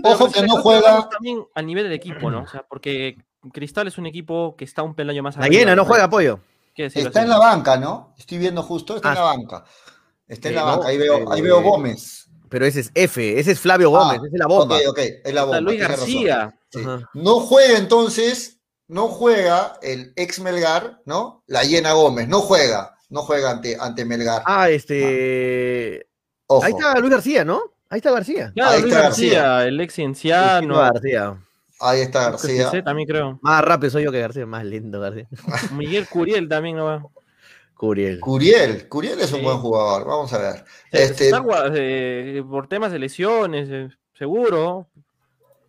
Ojo 0.02 0.26
que 0.28 0.40
Pero 0.40 0.46
no 0.54 0.62
juega. 0.62 1.08
También 1.10 1.44
al 1.54 1.66
nivel 1.66 1.84
del 1.84 1.92
equipo, 1.92 2.30
¿no? 2.30 2.42
O 2.42 2.46
sea, 2.48 2.62
porque 2.68 3.16
Cristal 3.52 3.86
es 3.86 3.98
un 3.98 4.06
equipo 4.06 4.56
que 4.56 4.64
está 4.64 4.82
un 4.82 4.94
peldaño 4.94 5.22
más 5.22 5.36
La 5.36 5.44
arriba, 5.44 5.60
llena, 5.60 5.76
no 5.76 5.84
juega 5.84 6.04
apoyo. 6.04 6.40
Está 6.84 7.08
así. 7.08 7.18
en 7.18 7.28
la 7.28 7.38
banca, 7.38 7.76
¿no? 7.76 8.14
Estoy 8.18 8.38
viendo 8.38 8.62
justo, 8.62 8.96
está 8.96 9.08
en 9.12 9.18
Ah, 9.18 9.20
la 9.20 9.26
banca. 9.26 9.64
Está 10.28 10.48
en 10.48 10.54
eh, 10.54 10.56
la 10.56 10.62
no, 10.62 10.66
banca, 10.72 10.88
ahí 10.88 10.98
veo, 10.98 11.32
ahí 11.32 11.40
eh, 11.40 11.42
veo 11.42 11.62
Gómez. 11.62 12.28
Pero 12.48 12.64
ese 12.66 12.80
es 12.80 12.90
F, 12.94 13.38
ese 13.40 13.50
es 13.52 13.60
Flavio 13.60 13.90
Gómez, 13.90 14.18
Ah, 14.20 14.24
ese 14.26 14.34
es 14.36 14.38
la 14.40 14.46
bomba. 14.46 14.76
Ok, 14.76 14.82
ok, 14.90 14.98
es 15.24 15.34
la 15.34 15.42
bomba. 15.44 15.60
Luis 15.60 15.78
tiene 15.78 15.88
razón. 15.88 16.06
García. 16.06 16.58
Sí. 16.70 16.80
No 17.14 17.40
juega 17.40 17.78
entonces, 17.78 18.60
no 18.88 19.08
juega 19.08 19.78
el 19.82 20.12
ex 20.16 20.38
Melgar, 20.40 21.00
¿no? 21.06 21.42
La 21.46 21.64
llena 21.64 21.92
Gómez, 21.92 22.28
no 22.28 22.40
juega, 22.40 22.94
no 23.08 23.22
juega 23.22 23.50
ante, 23.50 23.76
ante 23.80 24.04
Melgar. 24.04 24.42
Ah, 24.46 24.68
este. 24.70 26.08
Ojo. 26.46 26.64
Ahí 26.64 26.72
está 26.72 26.98
Luis 27.00 27.10
García, 27.12 27.44
¿no? 27.44 27.60
Ahí 27.88 27.98
está 27.98 28.10
García. 28.12 28.52
Claro, 28.54 28.70
Ahí 28.72 28.80
Luis 28.82 28.92
está 28.92 29.02
García, 29.08 29.42
García. 29.42 29.68
el 29.68 29.80
ex 29.80 29.94
cienciano. 29.94 30.76
García. 30.76 31.42
Ahí 31.80 32.00
está 32.00 32.30
García. 32.30 32.70
Sí, 32.70 32.82
también 32.82 33.06
creo. 33.08 33.38
Más 33.42 33.62
rápido 33.62 33.90
soy 33.90 34.04
yo 34.04 34.12
que 34.12 34.20
García, 34.20 34.46
más 34.46 34.64
lindo 34.64 35.00
García. 35.00 35.28
Miguel 35.72 36.08
Curiel 36.08 36.48
también 36.48 36.76
no 36.76 36.84
va. 36.86 37.04
Curiel. 37.74 38.20
Curiel, 38.20 38.88
Curiel 38.88 39.20
es 39.20 39.32
un 39.32 39.42
buen 39.42 39.58
jugador, 39.58 40.06
vamos 40.06 40.32
a 40.32 40.38
ver. 40.38 40.64
Se- 40.90 41.02
Este, 41.02 41.30
eh, 41.74 42.42
por 42.48 42.68
temas 42.68 42.90
de 42.92 42.98
lesiones, 42.98 43.68
eh, 43.70 43.88
seguro. 44.14 44.88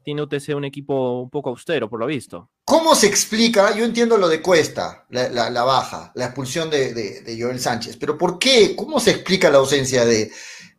Tiene 0.04 0.22
UTC 0.22 0.56
un 0.56 0.63
equipo 0.63 1.20
un 1.24 1.30
poco 1.30 1.50
austero, 1.50 1.89
por 1.89 2.00
lo 2.00 2.06
visto. 2.06 2.50
¿Cómo 2.63 2.96
se 2.96 3.08
explica? 3.08 3.76
Yo 3.76 3.84
entiendo 3.84 4.17
lo 4.17 4.30
de 4.30 4.41
Cuesta, 4.41 5.06
la, 5.10 5.28
la- 5.28 5.50
la 5.50 5.63
baja, 5.63 6.13
la 6.15 6.26
expulsión 6.28 6.70
de, 6.70 6.93
de- 6.93 7.22
de 7.24 7.41
Joel 7.41 7.60
Sánchez, 7.60 7.98
pero 7.98 8.17
¿por 8.17 8.39
qué? 8.39 8.74
¿Cómo 8.78 9.02
se 9.02 9.12
explica 9.12 9.50
la 9.50 9.58
ausencia 9.58 10.06
de, 10.06 10.32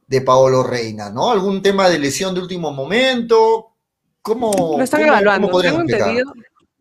de 0.07 0.21
Paolo 0.23 0.63
Reina? 0.63 1.11
¿No? 1.11 1.31
¿Algún 1.31 1.61
tema 1.61 1.91
de 1.91 1.99
lesión 1.99 2.35
de 2.35 2.41
último 2.41 2.73
momento? 2.73 3.68
¿Cómo, 4.29 4.75
Lo 4.79 4.85
están 4.85 5.01
cómo- 5.01 5.13
evaluando. 5.13 5.49
cómo 5.51 5.63
Tengo 5.63 5.81
entendido, 5.81 6.33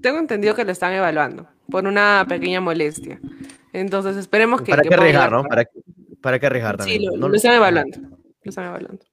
tengo 0.01 0.19
entendido 0.19 0.53
que 0.55 0.65
lo 0.65 0.71
están 0.71 0.93
evaluando 0.93 1.47
por 1.69 1.85
una 1.85 2.25
pequeña 2.27 2.61
molestia. 2.61 3.19
Entonces 3.73 4.15
esperemos 4.17 4.61
que. 4.61 4.71
¿Para 4.71 4.83
que 4.83 4.89
qué 4.89 4.95
arriesgar, 4.95 5.31
no? 5.31 5.43
¿Para, 5.43 5.67
para 6.21 6.39
qué 6.39 6.45
arriesgar 6.45 6.75
Sí, 6.75 6.77
también? 6.79 7.05
lo, 7.11 7.17
No- 7.17 7.29
lo 7.29 7.35
están 7.35 7.53
evaluando. 7.53 7.97
Lo 8.43 8.49
están 8.49 8.65
evaluando. 8.65 9.05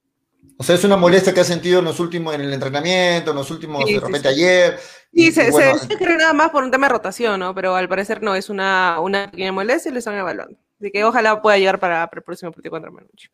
O 0.56 0.62
sea, 0.62 0.76
es 0.76 0.84
una 0.84 0.96
molestia 0.96 1.34
que 1.34 1.40
ha 1.40 1.44
sentido 1.44 1.80
en 1.80 1.84
los 1.84 1.98
últimos, 1.98 2.32
en 2.34 2.42
el 2.42 2.52
entrenamiento, 2.52 3.32
en 3.32 3.36
los 3.36 3.50
últimos, 3.50 3.82
Sí, 3.84 3.94
de 3.94 3.98
sí, 3.98 4.06
repente 4.06 4.28
sí. 4.28 4.34
ayer. 4.34 4.78
Sí, 4.78 5.26
y- 5.28 5.32
se, 5.32 5.50
bueno, 5.50 5.78
se, 5.78 5.86
se 5.88 5.96
cree 5.96 6.16
nada 6.16 6.32
más 6.32 6.50
por 6.50 6.62
un 6.62 6.70
tema 6.70 6.86
de 6.86 6.92
rotación, 6.92 7.40
¿no? 7.40 7.54
Pero 7.54 7.74
al 7.74 7.88
parecer 7.88 8.22
no, 8.22 8.34
es 8.36 8.48
una, 8.50 9.00
una 9.00 9.30
pequeña 9.30 9.50
molestia 9.52 9.90
y 9.90 9.92
lo 9.92 9.98
están 9.98 10.14
evaluando. 10.16 10.56
Así 10.84 10.90
que 10.92 11.02
ojalá 11.02 11.40
pueda 11.40 11.56
llegar 11.56 11.80
para, 11.80 12.06
para 12.08 12.18
el 12.20 12.24
próximo 12.24 12.52
partido 12.52 12.70
contra 12.72 12.90
Manucci. 12.90 13.28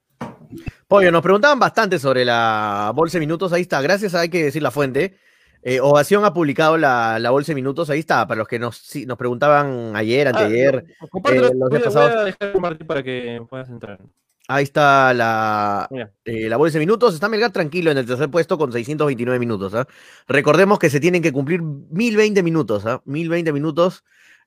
Pollo, 0.86 1.11
nos 1.11 1.20
preguntaban 1.20 1.59
bastante 1.59 1.98
sobre 1.98 2.24
la 2.24 2.92
bolsa 2.94 3.16
de 3.18 3.20
minutos. 3.26 3.53
Ahí 3.53 3.62
está, 3.62 3.80
gracias, 3.82 4.14
hay 4.14 4.28
que 4.28 4.44
decir 4.44 4.62
la 4.62 4.70
fuente. 4.70 5.16
Eh, 5.64 5.80
Ovación 5.80 6.24
ha 6.24 6.32
publicado 6.32 6.76
la, 6.78 7.18
la 7.18 7.30
bolsa 7.30 7.51
de 7.51 7.57
minutos. 7.57 7.90
Ahí 7.90 7.98
está, 7.98 8.24
para 8.28 8.38
los 8.38 8.46
que 8.46 8.61
nos, 8.61 8.76
sí, 8.76 9.05
nos 9.05 9.18
preguntaban 9.18 9.96
ayer, 9.96 10.28
anteayer. 10.28 10.84
Ah, 11.01 11.07
compártelo, 11.11 11.48
eh, 11.48 11.53
los 11.57 11.70
días 11.70 11.82
a- 11.82 11.88
voy 11.88 11.94
pasados. 11.94 12.16
a 12.16 12.24
dejar 12.24 12.53
compartir 12.53 12.86
para 12.86 13.03
que 13.03 13.42
puedas 13.51 13.68
entrar. 13.68 13.98
Ahí 14.46 14.62
está 14.62 15.12
la, 15.12 15.88
eh, 16.24 16.48
la 16.48 16.57
bolsa 16.57 16.74
de 16.78 16.86
minutos. 16.86 17.14
Está 17.14 17.28
Melgar 17.28 17.51
tranquilo 17.51 17.90
en 17.90 17.98
el 17.98 18.07
tercer 18.07 18.30
puesto 18.30 18.57
con 18.59 18.70
629 18.72 19.40
minutos. 19.40 19.74
¿ah? 19.74 19.88
Recordemos 20.28 20.78
que 20.78 20.88
se 20.88 21.01
tienen 21.01 21.20
que 21.20 21.32
cumplir 21.32 21.62
1020 21.62 22.44
minutos. 22.44 22.86
¿ah? 22.86 23.03
1020 23.07 23.53
minutos. 23.53 24.05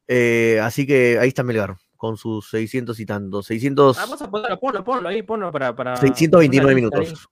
eh, 0.08 0.60
así 0.64 0.86
que 0.88 1.20
ahí 1.20 1.28
está 1.28 1.44
Melgar 1.44 1.76
con 2.04 2.18
sus 2.18 2.50
600 2.50 3.00
y 3.00 3.06
tantos. 3.06 3.46
600, 3.46 3.98
Ah, 3.98 4.02
vamos 4.02 4.22
a 4.22 4.30
ponerlo, 4.30 4.60
ponlo, 4.60 4.84
ponlo 4.84 5.08
ahí, 5.08 5.24
ponlo 5.24 5.50
para. 5.54 5.74
para 5.74 5.96
629 5.96 6.50
poner 6.52 6.92
la 6.92 7.00
lista 7.00 7.00
ahí. 7.00 7.06
minutos. 7.06 7.30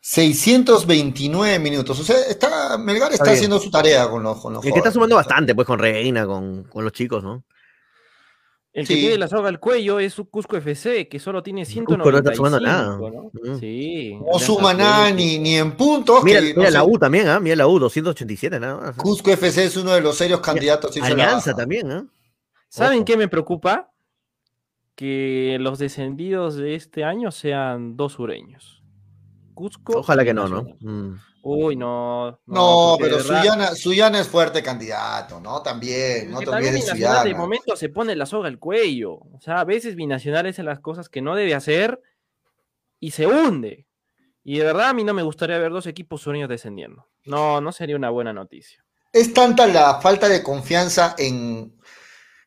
629 0.00 1.58
minutos. 1.58 2.00
O 2.00 2.02
sea, 2.02 2.16
está, 2.30 2.78
Melgar 2.78 3.12
está, 3.12 3.30
haciendo 3.32 3.58
su 3.58 3.70
tarea 3.70 4.08
con 4.08 4.22
los, 4.22 4.40
con 4.40 4.54
los 4.54 4.64
El 4.64 4.72
que 4.72 4.78
está 4.78 4.90
sumando 4.90 5.16
bastante, 5.16 5.54
pues, 5.54 5.66
con 5.66 5.78
Reina, 5.78 6.24
con, 6.26 6.64
con 6.64 6.82
los 6.82 6.94
chicos, 6.94 7.22
¿no? 7.22 7.44
El 8.72 8.86
que 8.86 8.94
Sí. 8.94 9.00
tiene 9.00 9.18
la 9.18 9.28
soga 9.28 9.50
al 9.50 9.60
cuello 9.60 9.98
es 10.00 10.14
su 10.14 10.30
Cusco 10.30 10.56
FC, 10.56 11.08
que 11.08 11.18
solo 11.18 11.42
tiene 11.42 11.66
Cusco 11.66 11.96
no 11.98 12.04
195. 12.04 12.18
está 12.18 12.34
sumando 12.34 12.60
nada. 12.60 12.96
¿no? 12.96 13.30
Mm. 13.34 13.60
Sí. 13.60 14.18
No 14.32 14.38
suma 14.38 14.72
nada 14.72 15.10
ni, 15.10 15.38
ni 15.38 15.56
en 15.56 15.72
puntos. 15.72 16.24
Mira, 16.24 16.40
que, 16.40 16.54
no 16.54 16.60
mira 16.60 16.70
la 16.70 16.84
U 16.84 16.98
también, 16.98 17.28
¿ah? 17.28 17.38
Mira 17.38 17.56
la 17.56 17.66
U, 17.66 17.78
287 17.78 18.58
nada 18.60 18.76
más. 18.76 18.94
¿ah? 18.98 19.02
Cusco 19.02 19.30
FC 19.30 19.64
es 19.64 19.76
uno 19.76 19.92
de 19.92 20.00
los 20.00 20.16
serios 20.16 20.40
candidatos. 20.40 20.96
la 20.96 21.06
Alianza 21.06 21.52
también, 21.54 21.90
¿ah? 21.92 22.06
¿Saben 22.68 22.98
Ojo. 22.98 23.04
qué 23.04 23.16
me 23.18 23.28
preocupa? 23.28 23.90
Que 24.96 25.58
los 25.60 25.78
descendidos 25.78 26.56
de 26.56 26.74
este 26.74 27.04
año 27.04 27.30
sean 27.30 27.96
dos 27.96 28.14
sureños. 28.14 28.82
Cusco. 29.54 29.98
Ojalá 29.98 30.24
que 30.24 30.34
no, 30.34 30.48
¿no? 30.48 30.64
Mm. 30.80 31.18
Uy, 31.42 31.76
no. 31.76 32.40
No, 32.46 32.96
pero 32.98 33.20
Suyana, 33.20 33.74
Suyana 33.76 34.18
es 34.18 34.26
fuerte 34.26 34.62
candidato, 34.62 35.38
¿no? 35.38 35.62
También, 35.62 36.30
no 36.30 36.40
te 36.40 36.46
también 36.46 36.74
olvides 36.74 36.86
de 36.86 36.94
Binacional 36.94 37.14
de 37.14 37.22
Suyana. 37.22 37.38
momento 37.38 37.76
se 37.76 37.88
pone 37.88 38.16
la 38.16 38.26
soga 38.26 38.48
al 38.48 38.58
cuello. 38.58 39.12
O 39.14 39.38
sea, 39.40 39.60
a 39.60 39.64
veces 39.64 39.94
Binacional 39.94 40.46
hace 40.46 40.64
las 40.64 40.80
cosas 40.80 41.08
que 41.08 41.22
no 41.22 41.36
debe 41.36 41.54
hacer 41.54 42.00
y 42.98 43.12
se 43.12 43.26
hunde. 43.26 43.86
Y 44.42 44.58
de 44.58 44.64
verdad 44.64 44.88
a 44.88 44.94
mí 44.94 45.04
no 45.04 45.14
me 45.14 45.22
gustaría 45.22 45.58
ver 45.58 45.72
dos 45.72 45.86
equipos 45.86 46.22
sureños 46.22 46.48
descendiendo. 46.48 47.06
No, 47.24 47.60
no 47.60 47.70
sería 47.70 47.96
una 47.96 48.10
buena 48.10 48.32
noticia. 48.32 48.84
Es 49.12 49.32
tanta 49.32 49.66
la 49.66 50.00
falta 50.00 50.28
de 50.28 50.42
confianza 50.42 51.14
en, 51.16 51.75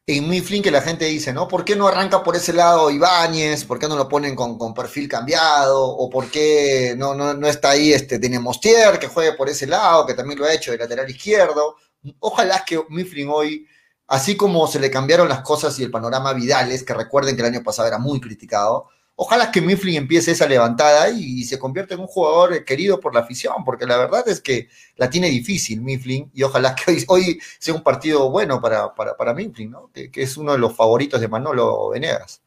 en 0.07 0.27
Mifflin 0.27 0.63
que 0.63 0.71
la 0.71 0.81
gente 0.81 1.05
dice, 1.05 1.31
¿no? 1.33 1.47
¿Por 1.47 1.63
qué 1.63 1.75
no 1.75 1.87
arranca 1.87 2.23
por 2.23 2.35
ese 2.35 2.51
lado 2.51 2.89
Ibáñez? 2.89 3.65
¿Por 3.65 3.77
qué 3.77 3.87
no 3.87 3.95
lo 3.95 4.09
ponen 4.09 4.35
con, 4.35 4.57
con 4.57 4.73
perfil 4.73 5.07
cambiado? 5.07 5.85
¿O 5.85 6.09
por 6.09 6.31
qué 6.31 6.95
no, 6.97 7.13
no, 7.13 7.33
no 7.35 7.47
está 7.47 7.71
ahí 7.71 7.93
este 7.93 8.17
Denemostier 8.17 8.97
que 8.97 9.07
juegue 9.07 9.33
por 9.33 9.49
ese 9.49 9.67
lado, 9.67 10.05
que 10.05 10.15
también 10.15 10.39
lo 10.39 10.45
ha 10.45 10.53
hecho 10.53 10.71
de 10.71 10.77
lateral 10.79 11.09
izquierdo? 11.09 11.75
Ojalá 12.19 12.63
que 12.65 12.81
Mifflin 12.89 13.29
hoy, 13.31 13.67
así 14.07 14.35
como 14.35 14.67
se 14.67 14.79
le 14.79 14.89
cambiaron 14.89 15.29
las 15.29 15.41
cosas 15.41 15.77
y 15.79 15.83
el 15.83 15.91
panorama 15.91 16.33
Vidales, 16.33 16.83
que 16.83 16.93
recuerden 16.93 17.35
que 17.35 17.41
el 17.43 17.53
año 17.53 17.63
pasado 17.63 17.87
era 17.87 17.99
muy 17.99 18.19
criticado, 18.19 18.87
ojalá 19.21 19.51
que 19.51 19.59
Mifflin 19.59 19.97
empiece 19.97 20.31
esa 20.31 20.47
levantada 20.47 21.09
y, 21.09 21.43
se 21.43 21.59
convierta 21.59 21.93
en 21.93 21.99
un 21.99 22.07
jugador 22.07 22.63
querido 22.63 23.01
por 23.01 23.13
la 23.13 23.19
afición, 23.19 23.65
porque 23.65 23.85
la 23.85 23.97
verdad 23.97 24.25
es 24.29 24.39
que 24.39 24.69
la 24.95 25.09
tiene 25.09 25.29
difícil 25.29 25.81
Mifflin 25.81 26.31
y 26.33 26.43
ojalá 26.43 26.73
que 26.73 27.03
hoy, 27.09 27.37
sea 27.59 27.73
un 27.73 27.83
partido 27.83 28.29
bueno 28.31 28.61
para, 28.61 28.95
para, 28.95 29.17
para 29.17 29.33
Mifflin, 29.33 29.71
¿no? 29.71 29.91
que, 29.93 30.09
es 30.13 30.37
uno 30.37 30.53
de 30.53 30.57
los 30.57 30.73
favoritos 30.73 31.19
de 31.19 31.27
Manolo 31.27 31.89
Venegas. 31.89 32.41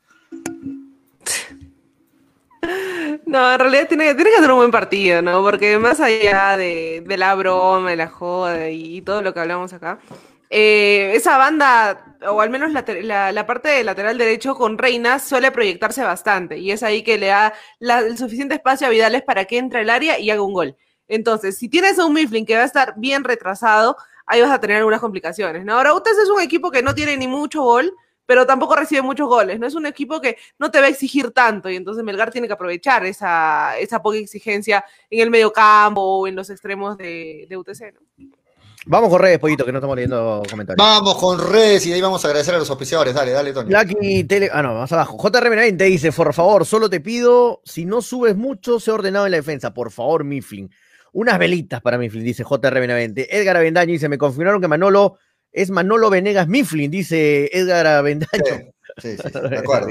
No, 3.26 3.52
en 3.52 3.58
realidad 3.58 3.88
tiene, 3.88 4.14
tiene 4.14 4.30
que 4.30 4.40
ser 4.40 4.50
un 4.50 4.56
buen 4.56 4.70
partido, 4.70 5.20
¿no? 5.20 5.42
Porque 5.42 5.78
más 5.78 6.00
allá 6.00 6.56
de, 6.56 7.02
de 7.06 7.16
la 7.18 7.34
broma, 7.34 7.90
de 7.90 7.96
la 7.96 8.08
joda 8.08 8.70
y 8.70 9.02
todo 9.02 9.20
lo 9.20 9.34
que 9.34 9.40
hablamos 9.40 9.74
acá, 9.74 9.98
eh, 10.54 11.12
esa 11.14 11.38
banda, 11.38 12.16
o 12.28 12.40
al 12.42 12.50
menos 12.50 12.72
la, 12.72 12.84
te- 12.84 13.02
la- 13.02 13.32
la 13.32 13.46
parte 13.46 13.68
de 13.70 13.84
lateral 13.84 14.18
derecho 14.18 14.54
con 14.54 14.76
Reina, 14.78 15.18
suele 15.18 15.50
proyectarse 15.50 16.02
bastante. 16.04 16.58
Y 16.58 16.70
es 16.72 16.82
ahí 16.82 17.02
que 17.02 17.16
le 17.18 17.28
da 17.28 17.54
el 17.80 18.18
suficiente 18.18 18.54
espacio 18.56 18.86
a 18.86 18.90
Vidales 18.90 19.22
para 19.22 19.44
que 19.46 19.58
entre 19.58 19.80
al 19.80 19.90
área 19.90 20.18
y 20.18 20.30
haga 20.30 20.42
un 20.42 20.52
gol. 20.52 20.76
Entonces, 21.08 21.56
si 21.58 21.68
tienes 21.68 21.98
a 21.98 22.04
un 22.06 22.12
Mifflin 22.14 22.44
que 22.46 22.54
va 22.56 22.62
a 22.62 22.64
estar 22.66 22.94
bien 22.96 23.24
retrasado, 23.24 23.96
ahí 24.26 24.40
vas 24.42 24.50
a 24.50 24.60
tener 24.60 24.76
algunas 24.78 25.00
complicaciones. 25.00 25.66
Ahora, 25.68 25.94
UTES 25.94 26.18
es 26.18 26.28
un 26.30 26.40
equipo 26.40 26.70
que 26.70 26.82
no 26.82 26.94
tiene 26.94 27.16
ni 27.16 27.28
mucho 27.28 27.62
gol, 27.62 27.92
pero 28.26 28.46
tampoco 28.46 28.76
recibe 28.76 29.02
muchos 29.02 29.28
goles, 29.28 29.58
¿no? 29.58 29.66
Es 29.66 29.74
un 29.74 29.86
equipo 29.86 30.20
que 30.20 30.36
no 30.58 30.70
te 30.70 30.80
va 30.80 30.86
a 30.86 30.88
exigir 30.90 31.32
tanto 31.32 31.68
y 31.70 31.76
entonces 31.76 32.04
Melgar 32.04 32.30
tiene 32.30 32.46
que 32.46 32.52
aprovechar 32.54 33.04
esa, 33.04 33.76
esa 33.78 34.00
poca 34.02 34.16
exigencia 34.18 34.84
en 35.10 35.20
el 35.20 35.30
medio 35.30 35.52
campo 35.52 36.00
o 36.02 36.26
en 36.26 36.36
los 36.36 36.48
extremos 36.50 36.96
de, 36.98 37.46
de 37.48 37.56
UTC. 37.56 37.94
Vamos 38.86 39.10
con 39.10 39.20
redes, 39.20 39.38
pollito, 39.38 39.64
que 39.64 39.70
no 39.70 39.78
estamos 39.78 39.94
leyendo 39.94 40.42
comentarios. 40.50 40.84
Vamos 40.84 41.16
con 41.16 41.38
redes 41.38 41.86
y 41.86 41.90
de 41.90 41.96
ahí 41.96 42.00
vamos 42.00 42.24
a 42.24 42.28
agradecer 42.28 42.54
a 42.54 42.58
los 42.58 42.68
auspiciadores. 42.68 43.14
Dale, 43.14 43.30
dale, 43.30 43.52
Tony. 43.52 43.70
Lucky 43.70 44.24
Tele. 44.24 44.50
Ah, 44.52 44.62
no, 44.62 44.74
más 44.74 44.92
abajo. 44.92 45.16
JRM20 45.18 45.76
dice: 45.76 46.10
Por 46.10 46.34
favor, 46.34 46.66
solo 46.66 46.90
te 46.90 47.00
pido, 47.00 47.60
si 47.64 47.84
no 47.84 48.02
subes 48.02 48.36
mucho, 48.36 48.80
sé 48.80 48.90
ordenado 48.90 49.26
en 49.26 49.32
la 49.32 49.36
defensa. 49.36 49.72
Por 49.72 49.92
favor, 49.92 50.24
Mifflin. 50.24 50.70
Unas 51.12 51.38
velitas 51.38 51.80
para 51.80 51.98
Mifflin, 51.98 52.24
dice 52.24 52.44
JRM20. 52.44 53.28
Edgar 53.30 53.56
Avendaño 53.56 53.92
dice: 53.92 54.08
Me 54.08 54.18
confirmaron 54.18 54.60
que 54.60 54.68
Manolo 54.68 55.18
es 55.52 55.70
Manolo 55.70 56.10
Venegas 56.10 56.48
Mifflin, 56.48 56.90
dice 56.90 57.50
Edgar 57.52 57.86
Avendaño. 57.86 58.72
Sí, 58.98 59.16
sí, 59.16 59.22
sí, 59.22 59.40
de 59.50 59.58
acuerdo. 59.58 59.88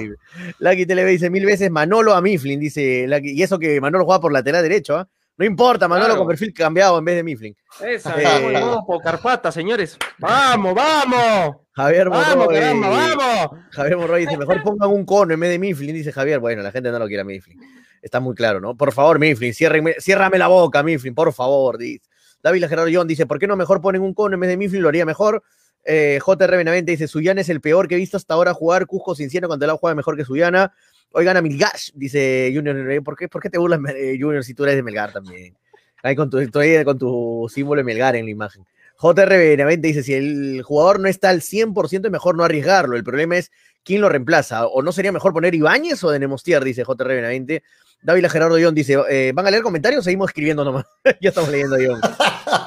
Lucky 0.60 0.86
Tele 0.86 1.06
dice 1.06 1.30
mil 1.30 1.46
veces 1.46 1.72
Manolo 1.72 2.14
a 2.14 2.22
Mifflin, 2.22 2.60
dice 2.60 3.06
Lucky. 3.08 3.32
Y 3.32 3.44
eso 3.44 3.58
que 3.58 3.80
Manolo 3.80 4.04
juega 4.04 4.20
por 4.20 4.34
lateral 4.34 4.64
derecho, 4.64 4.98
¿ah? 4.98 5.08
No 5.38 5.46
importa, 5.46 5.88
Manolo 5.88 6.08
Claro. 6.08 6.20
con 6.20 6.28
perfil 6.28 6.54
cambiado 6.54 6.98
en 7.00 7.06
vez 7.06 7.16
de 7.16 7.24
Mifflin. 7.24 7.56
Esa, 7.84 8.16
Eh, 8.20 8.24
estamos 8.24 8.54
en 8.54 8.60
modo 8.62 8.86
Pocarpata, 8.86 9.52
señores. 9.52 9.98
¡Vamos, 10.20 10.76
vamos! 10.76 11.56
Javier 11.72 12.10
¡Vamos, 12.10 12.36
Monroy. 12.38 12.60
caramba, 12.60 12.90
vamos! 12.90 13.60
Javier 13.72 13.98
Monroy 13.98 14.22
dice, 14.26 14.38
mejor 14.38 14.62
pongan 14.64 14.90
un 14.90 15.06
cono 15.06 15.34
en 15.34 15.40
vez 15.40 15.50
de 15.50 15.60
Mifflin, 15.60 15.96
dice 15.96 16.12
Javier. 16.12 16.40
Bueno, 16.40 16.62
la 16.62 16.72
gente 16.72 16.92
no 16.92 17.00
lo 17.00 17.08
quiere 17.08 17.22
a 17.22 17.26
Mifflin. 17.26 17.60
Está 18.02 18.20
muy 18.20 18.36
claro, 18.36 18.60
¿no? 18.60 18.76
Por 18.76 18.92
favor, 18.94 19.20
Mifflin, 19.20 19.54
ciérrame 19.54 20.38
la 20.38 20.48
boca, 20.48 20.84
Mifflin, 20.84 21.16
por 21.16 21.32
favor, 21.34 21.78
dice. 21.78 22.08
David 22.44 22.66
Gerardo 22.68 22.90
John 22.92 23.08
dice, 23.08 23.26
¿por 23.28 23.38
qué 23.40 23.48
no 23.48 23.56
mejor 23.56 23.82
ponen 23.82 24.02
un 24.02 24.14
cono 24.14 24.34
en 24.34 24.40
vez 24.40 24.50
de 24.50 24.58
Mifflin? 24.58 24.82
Lo 24.82 24.90
haría 24.90 25.06
mejor. 25.06 25.44
Eh, 25.84 26.20
JR 26.24 26.58
Benavente 26.58 26.92
dice, 26.92 27.08
Suyana 27.08 27.42
es 27.42 27.50
el 27.50 27.62
peor 27.62 27.88
que 27.88 27.96
he 27.96 27.98
visto 27.98 28.18
hasta 28.18 28.34
ahora 28.34 28.54
jugar. 28.54 28.86
Cusco 28.88 29.16
Cinciano 29.16 29.48
cuando 29.48 29.66
el 29.66 29.72
juega 29.74 29.96
mejor 29.96 30.18
que 30.18 30.26
Suyana. 30.26 30.74
Hoy 31.14 31.26
gana 31.26 31.41
Milgash, 31.41 31.91
dice 31.93 32.51
Junior. 32.53 33.03
¿Por 33.03 33.18
qué, 33.18 33.28
por 33.28 33.41
qué 33.41 33.49
te 33.49 33.57
burlas, 33.57 33.80
eh, 33.95 34.18
Junior, 34.20 34.43
si 34.43 34.53
tú 34.53 34.64
eres 34.64 34.76
de 34.76 34.84
Melgar 34.84 35.12
también? 35.12 35.55
Ahí 36.03 36.16
con 36.16 36.30
tu, 36.30 36.39
estoy 36.39 36.84
con 36.86 36.97
tu 36.97 37.49
símbolo 37.53 37.80
de 37.80 37.84
Melgar 37.84 38.16
en 38.16 38.26
la 38.26 38.32
imagen. 38.32 38.66
JR 39.01 39.30
Benavente 39.30 39.88
dice, 39.88 40.03
si 40.03 40.14
el 40.14 40.62
jugador 40.62 40.99
no 40.99 41.07
está 41.07 41.30
al 41.30 41.41
100% 41.41 42.05
es 42.05 42.12
mejor 42.12 42.38
no 42.38 42.43
arriesgarlo. 42.43 42.95
El 42.95 43.03
problema 43.03 43.36
es 43.36 43.51
quién 43.84 43.99
lo 43.99 44.09
reemplaza. 44.09 44.68
¿O 44.68 44.84
no 44.84 44.91
sería 44.91 45.12
mejor 45.12 45.34
poner 45.34 45.55
Ibáñez 45.55 46.03
o 46.03 46.12
de 46.12 46.20
Nemostier? 46.20 46.64
Dice 46.64 46.84
JR 46.86 47.07
Benavente. 47.07 47.64
Dávila 48.04 48.30
Gerardo 48.30 48.58
John 48.62 48.74
dice, 48.76 48.97
eh, 49.10 49.32
¿van 49.34 49.45
a 49.47 49.52
leer 49.52 49.64
comentarios 49.64 49.99
o 49.99 50.04
seguimos 50.04 50.30
escribiendo 50.30 50.64
nomás? 50.66 50.86
ya 51.22 51.30
estamos 51.30 51.49
leyendo, 51.49 51.78
John. 51.86 52.02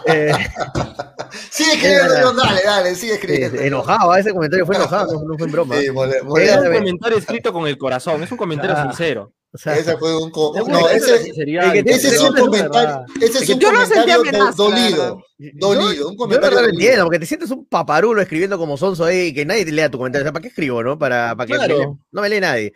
Eh, 0.06 0.32
Sigue 1.50 1.72
escribiendo, 1.74 2.14
Eh, 2.30 2.34
dale, 2.36 2.62
dale, 2.64 2.94
sigue 2.94 3.14
escribiendo. 3.14 3.60
eh, 3.60 3.66
enojado, 3.66 4.14
ese 4.16 4.32
comentario 4.32 4.64
fue 4.66 4.76
enojado, 4.76 5.12
no, 5.14 5.24
no 5.28 5.38
fue 5.38 5.46
en 5.46 5.52
broma. 5.52 5.76
Sí, 5.80 5.90
mole- 5.90 6.16
Es 6.42 6.56
un 6.56 6.72
comentario 6.74 7.18
escrito 7.18 7.52
con 7.52 7.66
el 7.66 7.76
corazón, 7.78 8.22
es 8.22 8.30
un 8.30 8.36
comentario 8.38 8.74
Ah. 8.76 8.82
sincero. 8.84 9.32
O 9.52 9.58
sea, 9.58 9.76
Ese 9.76 9.96
fue 9.98 10.16
un. 10.16 10.30
co- 10.30 10.52
No, 10.66 10.88
ese, 10.88 11.14
es 11.14 12.20
un 12.20 12.34
no 12.34 12.40
comentario. 12.44 13.04
Ese 13.20 13.44
es 13.44 13.48
un 13.50 13.60
Yo 13.60 13.70
no 13.72 13.78
comentario 13.80 14.14
do- 14.16 14.20
amenaza, 14.22 14.44
la 14.46 14.50
dolido. 14.52 15.22
Dolido, 15.54 16.08
un 16.08 16.14
Yo 16.14 16.16
comentario 16.18 16.40
verdad 16.50 16.50
lo 16.50 16.66
dolido. 16.66 16.80
entiendo, 16.80 17.04
porque 17.04 17.18
te 17.20 17.26
sientes 17.26 17.50
un 17.50 17.64
paparulo 17.66 18.20
escribiendo 18.20 18.58
como 18.58 18.76
sonso 18.76 19.04
ahí 19.04 19.26
y 19.28 19.34
que 19.34 19.46
nadie 19.46 19.64
te 19.64 19.72
lea 19.72 19.88
tu 19.90 19.98
comentario. 19.98 20.24
O 20.24 20.26
sea, 20.26 20.32
¿para 20.32 20.42
qué 20.42 20.48
escribo, 20.48 20.82
no? 20.82 20.98
Para, 20.98 21.36
para 21.36 21.46
que 21.46 21.54
Claro. 21.54 21.98
no 22.10 22.20
me 22.22 22.28
lee 22.28 22.40
nadie. 22.40 22.72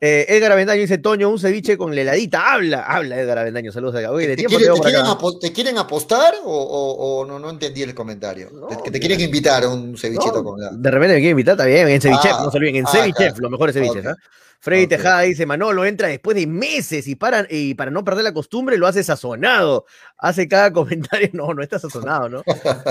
Eh, 0.00 0.26
Edgar 0.28 0.52
Avendaño 0.52 0.80
dice, 0.80 0.98
Toño, 0.98 1.28
un 1.28 1.40
ceviche 1.40 1.76
con 1.76 1.92
la 1.94 2.02
heladita. 2.02 2.52
Habla, 2.52 2.82
habla 2.84 3.18
Edgar 3.20 3.38
Avendaño, 3.38 3.72
saludos 3.72 3.96
acá. 3.96 4.12
Oye, 4.12 4.28
de 4.28 4.36
¿Te, 4.36 4.44
quieren, 4.44 4.80
te 4.80 4.88
acá. 4.96 5.16
te 5.40 5.52
quieren 5.52 5.76
apostar 5.76 6.34
o, 6.44 6.52
o- 6.52 7.20
o 7.22 7.26
no, 7.26 7.38
no 7.40 7.50
entendí 7.50 7.82
el 7.82 7.94
comentario? 7.94 8.48
No, 8.52 8.68
Te- 8.68 8.76
que 8.84 8.90
te 8.92 9.00
quieren 9.00 9.20
invitar 9.20 9.64
a 9.64 9.68
un 9.68 9.96
cevichito 9.98 10.34
No, 10.36 10.44
con 10.44 10.60
la. 10.60 10.70
De 10.70 10.90
repente 10.90 11.14
me 11.14 11.20
quieren 11.20 11.30
invitar, 11.32 11.54
está 11.54 11.64
bien, 11.64 11.88
en 11.88 12.00
Cevichef, 12.00 12.32
Ah, 12.32 12.42
no 12.44 12.50
se 12.52 12.58
olviden, 12.58 12.76
en 12.76 12.86
ah, 12.86 12.90
Cevichef, 12.92 13.16
claro. 13.16 13.36
los 13.40 13.50
mejores 13.50 13.74
ceviches. 13.74 14.06
Ok. 14.06 14.06
¿ah? 14.06 14.14
Freddy 14.60 14.84
Ok. 14.84 14.88
Tejada 14.90 15.20
dice, 15.22 15.46
Manolo 15.46 15.84
entra 15.84 16.08
después 16.08 16.36
de 16.36 16.46
meses 16.46 17.06
y 17.08 17.14
para, 17.16 17.46
y 17.50 17.74
para 17.74 17.90
no 17.92 18.04
perder 18.04 18.22
la 18.24 18.32
costumbre 18.34 18.76
lo 18.78 18.86
hace 18.86 19.02
sazonado. 19.02 19.84
Hace 20.16 20.46
cada 20.46 20.72
comentario, 20.72 21.30
no, 21.32 21.54
no 21.54 21.62
está 21.62 21.80
sazonado, 21.80 22.28
¿no? 22.28 22.42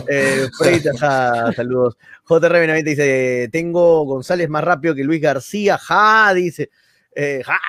Eh, 0.10 0.48
Freddy 0.58 0.82
Tejada, 0.82 1.54
saludos. 1.54 1.96
JR 2.26 2.52
Benavente 2.60 2.90
dice, 2.90 3.48
tengo 3.50 4.04
González 4.04 4.50
más 4.50 4.64
rápido 4.66 4.94
que 4.94 5.06
Luis 5.06 5.22
García, 5.22 5.78
ja, 5.78 6.34
dice, 6.34 6.70
eh, 7.18 7.42
ja. 7.46 7.60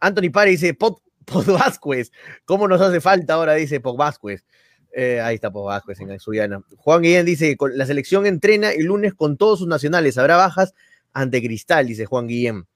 Anthony 0.00 0.30
Pare 0.32 0.50
dice, 0.50 0.74
Pod, 0.74 0.98
Pod 1.24 1.46
Vázquez, 1.46 2.10
¿cómo 2.44 2.68
nos 2.68 2.80
hace 2.80 3.00
falta 3.00 3.34
ahora? 3.34 3.54
Dice 3.54 3.80
Pod 3.80 3.96
Vázquez. 3.96 4.44
Eh, 4.92 5.20
ahí 5.20 5.36
está 5.36 5.50
Pod 5.50 5.66
Vázquez 5.66 6.00
en 6.00 6.18
Suyana. 6.20 6.62
Juan 6.78 7.02
Guillén 7.02 7.24
dice, 7.26 7.56
la 7.74 7.86
selección 7.86 8.26
entrena 8.26 8.70
el 8.72 8.86
lunes 8.86 9.14
con 9.14 9.36
todos 9.36 9.60
sus 9.60 9.68
nacionales, 9.68 10.18
habrá 10.18 10.36
bajas 10.36 10.74
ante 11.12 11.40
Cristal, 11.42 11.86
dice 11.86 12.06
Juan 12.06 12.26
Guillén. 12.26 12.66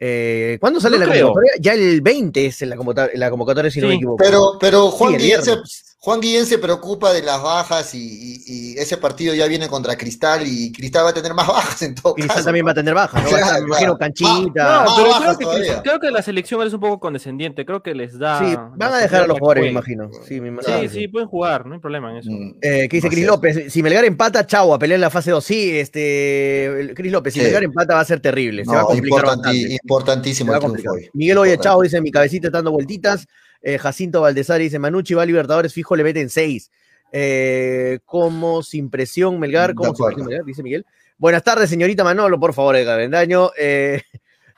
Eh, 0.00 0.58
¿Cuándo 0.60 0.80
sale 0.80 0.98
No 0.98 1.06
la 1.06 1.12
creo. 1.12 1.26
convocatoria? 1.28 1.52
Ya 1.60 1.72
el 1.74 2.00
20 2.00 2.46
es 2.46 2.60
la 2.62 2.76
convocatoria, 2.76 3.18
la 3.18 3.30
convocatoria 3.30 3.70
si 3.70 3.80
no 3.80 3.88
me 3.88 3.94
equivoco. 3.94 4.22
Pero, 4.22 4.56
pero 4.60 4.90
Juan, 4.90 5.12
Sí, 5.12 5.18
Guillén 5.18 5.42
se. 5.42 5.56
Juan 6.04 6.20
Guillén 6.20 6.44
se 6.44 6.58
preocupa 6.58 7.14
de 7.14 7.22
las 7.22 7.42
bajas 7.42 7.94
y, 7.94 7.98
y- 7.98 8.42
y 8.46 8.78
ese 8.78 8.98
partido 8.98 9.34
ya 9.34 9.46
viene 9.46 9.68
contra 9.68 9.96
Cristal 9.96 10.42
y 10.46 10.70
Cristal 10.70 11.06
va 11.06 11.08
a 11.08 11.14
tener 11.14 11.32
más 11.32 11.46
bajas 11.48 11.80
en 11.80 11.94
todo 11.94 12.12
Cristal 12.12 12.34
caso. 12.36 12.44
también 12.44 12.66
va 12.66 12.72
a 12.72 12.74
tener 12.74 12.92
bajas, 12.92 13.24
¿no? 13.24 13.30
Va 13.30 13.36
a 13.36 13.40
estar, 13.40 13.52
Claro, 13.52 13.62
me 13.64 13.68
imagino, 13.68 13.96
claro. 13.96 13.98
canchita. 13.98 14.84
No, 14.84 14.84
más 14.84 14.92
pero 14.98 15.12
creo 15.18 15.38
que, 15.38 15.44
todavía. 15.46 15.82
creo 15.82 16.00
que 16.00 16.10
la 16.10 16.20
selección 16.20 16.66
es 16.66 16.74
un 16.74 16.80
poco 16.80 17.00
condescendiente. 17.00 17.64
Creo 17.64 17.82
que 17.82 17.94
les 17.94 18.18
da. 18.18 18.38
sí, 18.38 18.54
van 18.76 18.92
a 18.92 18.98
dejar 18.98 19.22
a 19.22 19.26
los 19.26 19.38
jugadores, 19.38 19.64
me 19.64 19.70
imagino. 19.70 20.10
Sí, 20.28 20.42
me 20.42 20.48
imagino. 20.48 20.78
Sí, 20.80 20.88
sí, 20.90 21.08
pueden 21.08 21.26
jugar, 21.28 21.64
no 21.64 21.72
hay 21.74 21.80
problema 21.80 22.10
en 22.10 22.16
eso. 22.18 22.30
Mm. 22.30 22.56
Eh, 22.60 22.86
¿Qué 22.90 22.96
dice 22.98 23.08
Cris. 23.08 23.24
López? 23.26 23.72
Si 23.72 23.82
Melgar 23.82 24.04
empata, 24.04 24.46
chau, 24.46 24.74
a 24.74 24.78
pelear 24.78 24.96
en 24.96 25.00
la 25.00 25.08
fase 25.10 25.30
2. 25.30 25.42
Sí, 25.42 25.78
este, 25.78 26.92
Cris 26.94 27.12
López, 27.12 27.32
si 27.32 27.40
Sí. 27.40 27.46
Melgar 27.46 27.64
empata 27.64 27.94
va 27.94 28.00
a 28.00 28.04
ser 28.04 28.20
terrible. 28.20 28.64
Se 28.66 28.70
va 28.70 28.80
a 28.80 28.82
No, 28.82 28.88
complicar 28.88 29.20
importanti- 29.24 29.36
bastante. 29.38 29.66
Se 29.68 29.72
importantísimo 29.82 30.50
va 30.52 30.56
a 30.56 30.58
el 30.58 30.60
triunfo 30.64 30.82
complicar. 30.90 31.08
hoy. 31.08 31.10
Miguel 31.14 31.38
Oye, 31.38 31.58
chao, 31.58 31.80
dice 31.80 32.00
mi 32.02 32.10
cabecita 32.10 32.48
está 32.48 32.58
dando 32.58 32.72
vueltitas. 32.72 33.26
Eh, 33.66 33.78
Jacinto 33.78 34.20
Valdesari 34.20 34.64
dice 34.64 34.78
Manucci 34.78 35.14
va 35.14 35.22
a 35.22 35.26
Libertadores, 35.26 35.72
fijo, 35.72 35.96
le 35.96 36.04
meten 36.04 36.28
6. 36.28 36.70
Eh, 37.12 38.00
como 38.04 38.62
sin 38.62 38.90
presión, 38.90 39.38
Melgar, 39.40 39.74
como 39.74 39.94
sin 39.94 40.04
presión, 40.06 40.26
Melgar, 40.26 40.44
dice 40.44 40.62
Miguel. 40.62 40.84
Buenas 41.16 41.42
tardes, 41.42 41.70
señorita 41.70 42.04
Manolo, 42.04 42.38
por 42.38 42.52
favor, 42.52 42.76
Edgar 42.76 42.98
Bendaño. 42.98 43.50
Eh, 43.58 44.02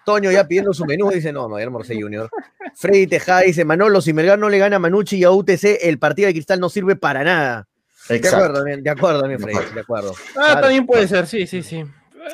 Toño 0.04 0.30
ya 0.30 0.46
pidiendo 0.46 0.72
su 0.72 0.84
menú, 0.84 1.10
dice, 1.10 1.32
no, 1.32 1.48
Mayer 1.48 1.70
Morse 1.70 2.00
Junior. 2.00 2.28
Freddy 2.74 3.06
Tejada 3.06 3.40
dice, 3.42 3.64
Manolo, 3.64 4.00
si 4.00 4.12
Melgar 4.12 4.38
no 4.38 4.48
le 4.48 4.58
gana 4.58 4.76
a 4.76 4.78
Manucci 4.80 5.16
y 5.18 5.24
a 5.24 5.30
UTC, 5.30 5.78
el 5.82 5.98
partido 5.98 6.26
de 6.28 6.32
cristal 6.34 6.58
no 6.60 6.68
sirve 6.68 6.96
para 6.96 7.22
nada. 7.24 7.68
De 8.08 8.16
acuerdo, 8.28 8.62
de 8.62 8.90
acuerdo, 8.90 9.22
De 9.26 9.38
Freddy, 9.38 9.52
acuerdo. 9.56 9.74
de 9.74 9.80
acuerdo. 9.80 10.12
Ah, 10.14 10.32
Claro. 10.34 10.60
también 10.62 10.86
puede 10.86 11.08
ser, 11.08 11.26
sí, 11.26 11.46
sí, 11.46 11.62
sí. 11.62 11.84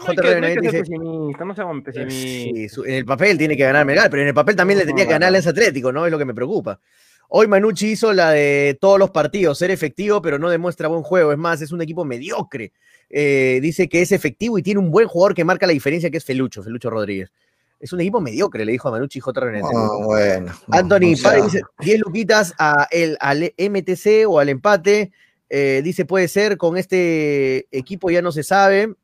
No 0.00 0.08
hay 0.08 0.16
que, 0.16 0.56
no 0.56 0.70
pesimista, 0.70 1.44
no 1.44 1.54
seamos 1.54 1.82
pesimistas. 1.82 2.14
Sí, 2.14 2.66
en 2.86 2.94
el 2.94 3.04
papel 3.04 3.38
tiene 3.38 3.56
que 3.56 3.64
ganar 3.64 3.84
Melgar, 3.84 4.10
pero 4.10 4.22
en 4.22 4.28
el 4.28 4.34
papel 4.34 4.56
también 4.56 4.78
le 4.78 4.86
tendría 4.86 5.06
que 5.06 5.12
ganar 5.12 5.28
Alianza 5.28 5.50
Atlético, 5.50 5.92
¿no? 5.92 6.06
Es 6.06 6.12
lo 6.12 6.18
que 6.18 6.24
me 6.24 6.34
preocupa. 6.34 6.80
Hoy 7.28 7.46
Manucci 7.46 7.92
hizo 7.92 8.12
la 8.12 8.30
de 8.30 8.76
todos 8.78 8.98
los 8.98 9.10
partidos, 9.10 9.56
ser 9.56 9.70
efectivo, 9.70 10.20
pero 10.20 10.38
no 10.38 10.50
demuestra 10.50 10.88
buen 10.88 11.02
juego. 11.02 11.32
Es 11.32 11.38
más, 11.38 11.62
es 11.62 11.72
un 11.72 11.80
equipo 11.80 12.04
mediocre. 12.04 12.72
Eh, 13.08 13.58
dice 13.62 13.88
que 13.88 14.02
es 14.02 14.12
efectivo 14.12 14.58
y 14.58 14.62
tiene 14.62 14.80
un 14.80 14.90
buen 14.90 15.08
jugador 15.08 15.34
que 15.34 15.44
marca 15.44 15.66
la 15.66 15.72
diferencia, 15.72 16.10
que 16.10 16.18
es 16.18 16.24
Felucho, 16.24 16.62
Felucho 16.62 16.90
Rodríguez. 16.90 17.30
Es 17.80 17.92
un 17.92 18.00
equipo 18.00 18.20
mediocre, 18.20 18.64
le 18.64 18.72
dijo 18.72 18.88
a 18.88 18.92
Manucci 18.92 19.18
J. 19.18 19.40
René. 19.40 19.62
Oh, 19.64 20.04
bueno. 20.04 20.52
Anthony 20.68 20.98
dice 21.00 21.62
10 21.80 22.00
luquitas 22.00 22.54
a 22.58 22.86
el, 22.90 23.16
al 23.18 23.52
MTC 23.58 24.28
o 24.28 24.38
al 24.38 24.50
empate. 24.50 25.10
Eh, 25.48 25.80
dice, 25.82 26.04
puede 26.04 26.28
ser, 26.28 26.56
con 26.56 26.76
este 26.76 27.66
equipo 27.70 28.10
ya 28.10 28.22
no 28.22 28.30
se 28.30 28.42
sabe. 28.42 28.94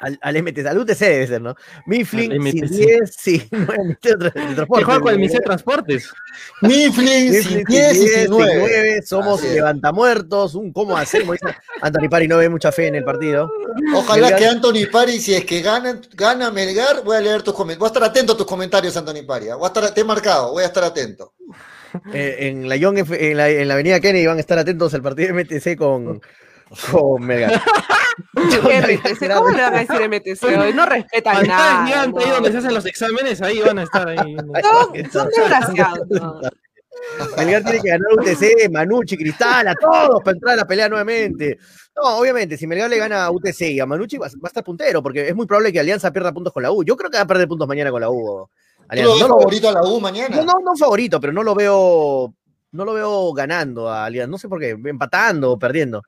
Al, 0.00 0.18
al 0.20 0.42
MTC, 0.42 0.66
al 0.66 0.78
UTC 0.78 0.98
debe 0.98 1.26
ser, 1.26 1.40
¿no? 1.40 1.54
Mifflin, 1.86 2.30
sin 2.52 2.66
10, 2.66 3.16
sí, 3.16 3.48
no, 3.50 3.72
el 3.72 3.98
de 4.00 4.30
transporte. 4.54 4.84
juega 4.84 5.00
con 5.00 5.12
el 5.12 5.16
Ministerio 5.16 5.40
de 5.40 5.46
Transportes? 5.46 6.12
Mifflin, 6.60 7.42
sin 7.42 7.64
10 7.64 7.96
y 7.96 8.08
sin 8.08 8.30
9. 8.30 9.02
Somos 9.02 9.42
levantamuertos, 9.42 10.54
un 10.54 10.72
cómo 10.72 10.96
hacemos. 10.96 11.38
Anthony 11.80 12.08
Pari 12.10 12.28
no 12.28 12.38
ve 12.38 12.48
mucha 12.48 12.72
fe 12.72 12.88
en 12.88 12.96
el 12.96 13.04
partido. 13.04 13.50
Ojalá 13.94 14.26
Melgar. 14.30 14.38
que 14.38 14.46
Anthony 14.46 14.90
Pari, 14.90 15.18
si 15.18 15.34
es 15.34 15.44
que 15.44 15.62
gana, 15.62 16.00
gana 16.14 16.50
Melgar, 16.50 17.02
voy 17.02 17.16
a 17.16 17.20
leer 17.20 17.42
tus 17.42 17.54
comentarios. 17.54 17.78
Voy 17.78 17.86
a 17.86 17.92
estar 17.92 18.04
atento 18.04 18.32
a 18.34 18.36
tus 18.36 18.46
comentarios, 18.46 18.96
Anthony 18.96 19.26
Pari. 19.26 19.48
¿eh? 19.48 19.54
Voy 19.54 19.64
a 19.64 19.68
estar, 19.68 19.94
te 19.94 20.00
he 20.00 20.04
marcado, 20.04 20.52
voy 20.52 20.62
a 20.62 20.66
estar 20.66 20.84
atento. 20.84 21.34
Eh, 22.12 22.48
en, 22.48 22.68
la 22.68 22.76
Young 22.76 22.98
F, 22.98 23.30
en, 23.30 23.36
la, 23.36 23.48
en 23.48 23.68
la 23.68 23.74
avenida 23.74 24.00
Kennedy 24.00 24.26
van 24.26 24.36
a 24.36 24.40
estar 24.40 24.58
atentos 24.58 24.92
al 24.92 25.02
partido 25.02 25.34
de 25.34 25.44
MTC 25.44 25.76
con, 25.76 26.20
Melgar. 27.20 27.62
MTC, 28.34 29.32
¿Cómo 29.34 29.50
le 29.50 29.62
van 29.62 29.74
a 29.74 29.78
decir 29.84 30.08
MTC 30.08 30.58
hoy? 30.58 30.72
No 30.72 30.86
respetan 30.86 31.36
Ahí 31.36 31.48
nada. 31.48 31.84
están, 31.86 32.18
ahí 32.18 32.30
donde 32.30 32.52
se 32.52 32.58
hacen 32.58 32.74
los 32.74 32.86
exámenes, 32.86 33.42
ahí 33.42 33.60
van 33.60 33.78
a 33.78 33.82
estar 33.84 34.08
ahí. 34.08 34.36
Son, 34.62 35.10
son 35.12 35.28
desgraciados. 35.28 36.06
¿no? 36.10 36.40
Melgar 37.36 37.62
tiene 37.62 37.80
que 37.82 37.88
ganar 37.90 38.08
UTC, 38.14 38.70
Manucci, 38.70 39.16
Cristal, 39.16 39.68
a 39.68 39.74
todos 39.74 40.22
para 40.24 40.34
entrar 40.34 40.54
a 40.54 40.56
la 40.56 40.66
pelea 40.66 40.88
nuevamente. 40.88 41.58
No, 41.94 42.16
obviamente, 42.18 42.56
si 42.56 42.66
Melgar 42.66 42.88
le 42.90 42.98
gana 42.98 43.24
a 43.26 43.30
UTC 43.30 43.60
y 43.72 43.80
a 43.80 43.86
Manucci 43.86 44.16
va, 44.16 44.26
va 44.28 44.40
a 44.44 44.48
estar 44.48 44.64
puntero, 44.64 45.02
porque 45.02 45.28
es 45.28 45.34
muy 45.34 45.46
probable 45.46 45.72
que 45.72 45.80
Alianza 45.80 46.10
pierda 46.10 46.32
puntos 46.32 46.52
con 46.52 46.62
la 46.62 46.72
U. 46.72 46.82
Yo 46.84 46.96
creo 46.96 47.10
que 47.10 47.18
va 47.18 47.24
a 47.24 47.26
perder 47.26 47.46
puntos 47.48 47.68
mañana 47.68 47.90
con 47.90 48.00
la 48.00 48.10
U. 48.10 48.48
¿Tú 48.88 49.02
lo 49.02 49.12
ves 49.12 49.20
No 49.20 49.28
lo- 49.28 49.38
favorito 49.38 49.68
a 49.68 49.72
la 49.72 49.82
U 49.82 50.00
mañana? 50.00 50.36
No, 50.36 50.44
no, 50.44 50.54
no 50.64 50.76
favorito, 50.76 51.20
pero 51.20 51.32
no 51.32 51.42
lo 51.42 51.54
veo, 51.54 52.34
no 52.72 52.84
lo 52.84 52.92
veo 52.94 53.32
ganando 53.34 53.88
a 53.90 54.06
Alianza. 54.06 54.30
No 54.30 54.38
sé 54.38 54.48
por 54.48 54.58
qué, 54.60 54.70
empatando 54.70 55.52
o 55.52 55.58
perdiendo. 55.58 56.02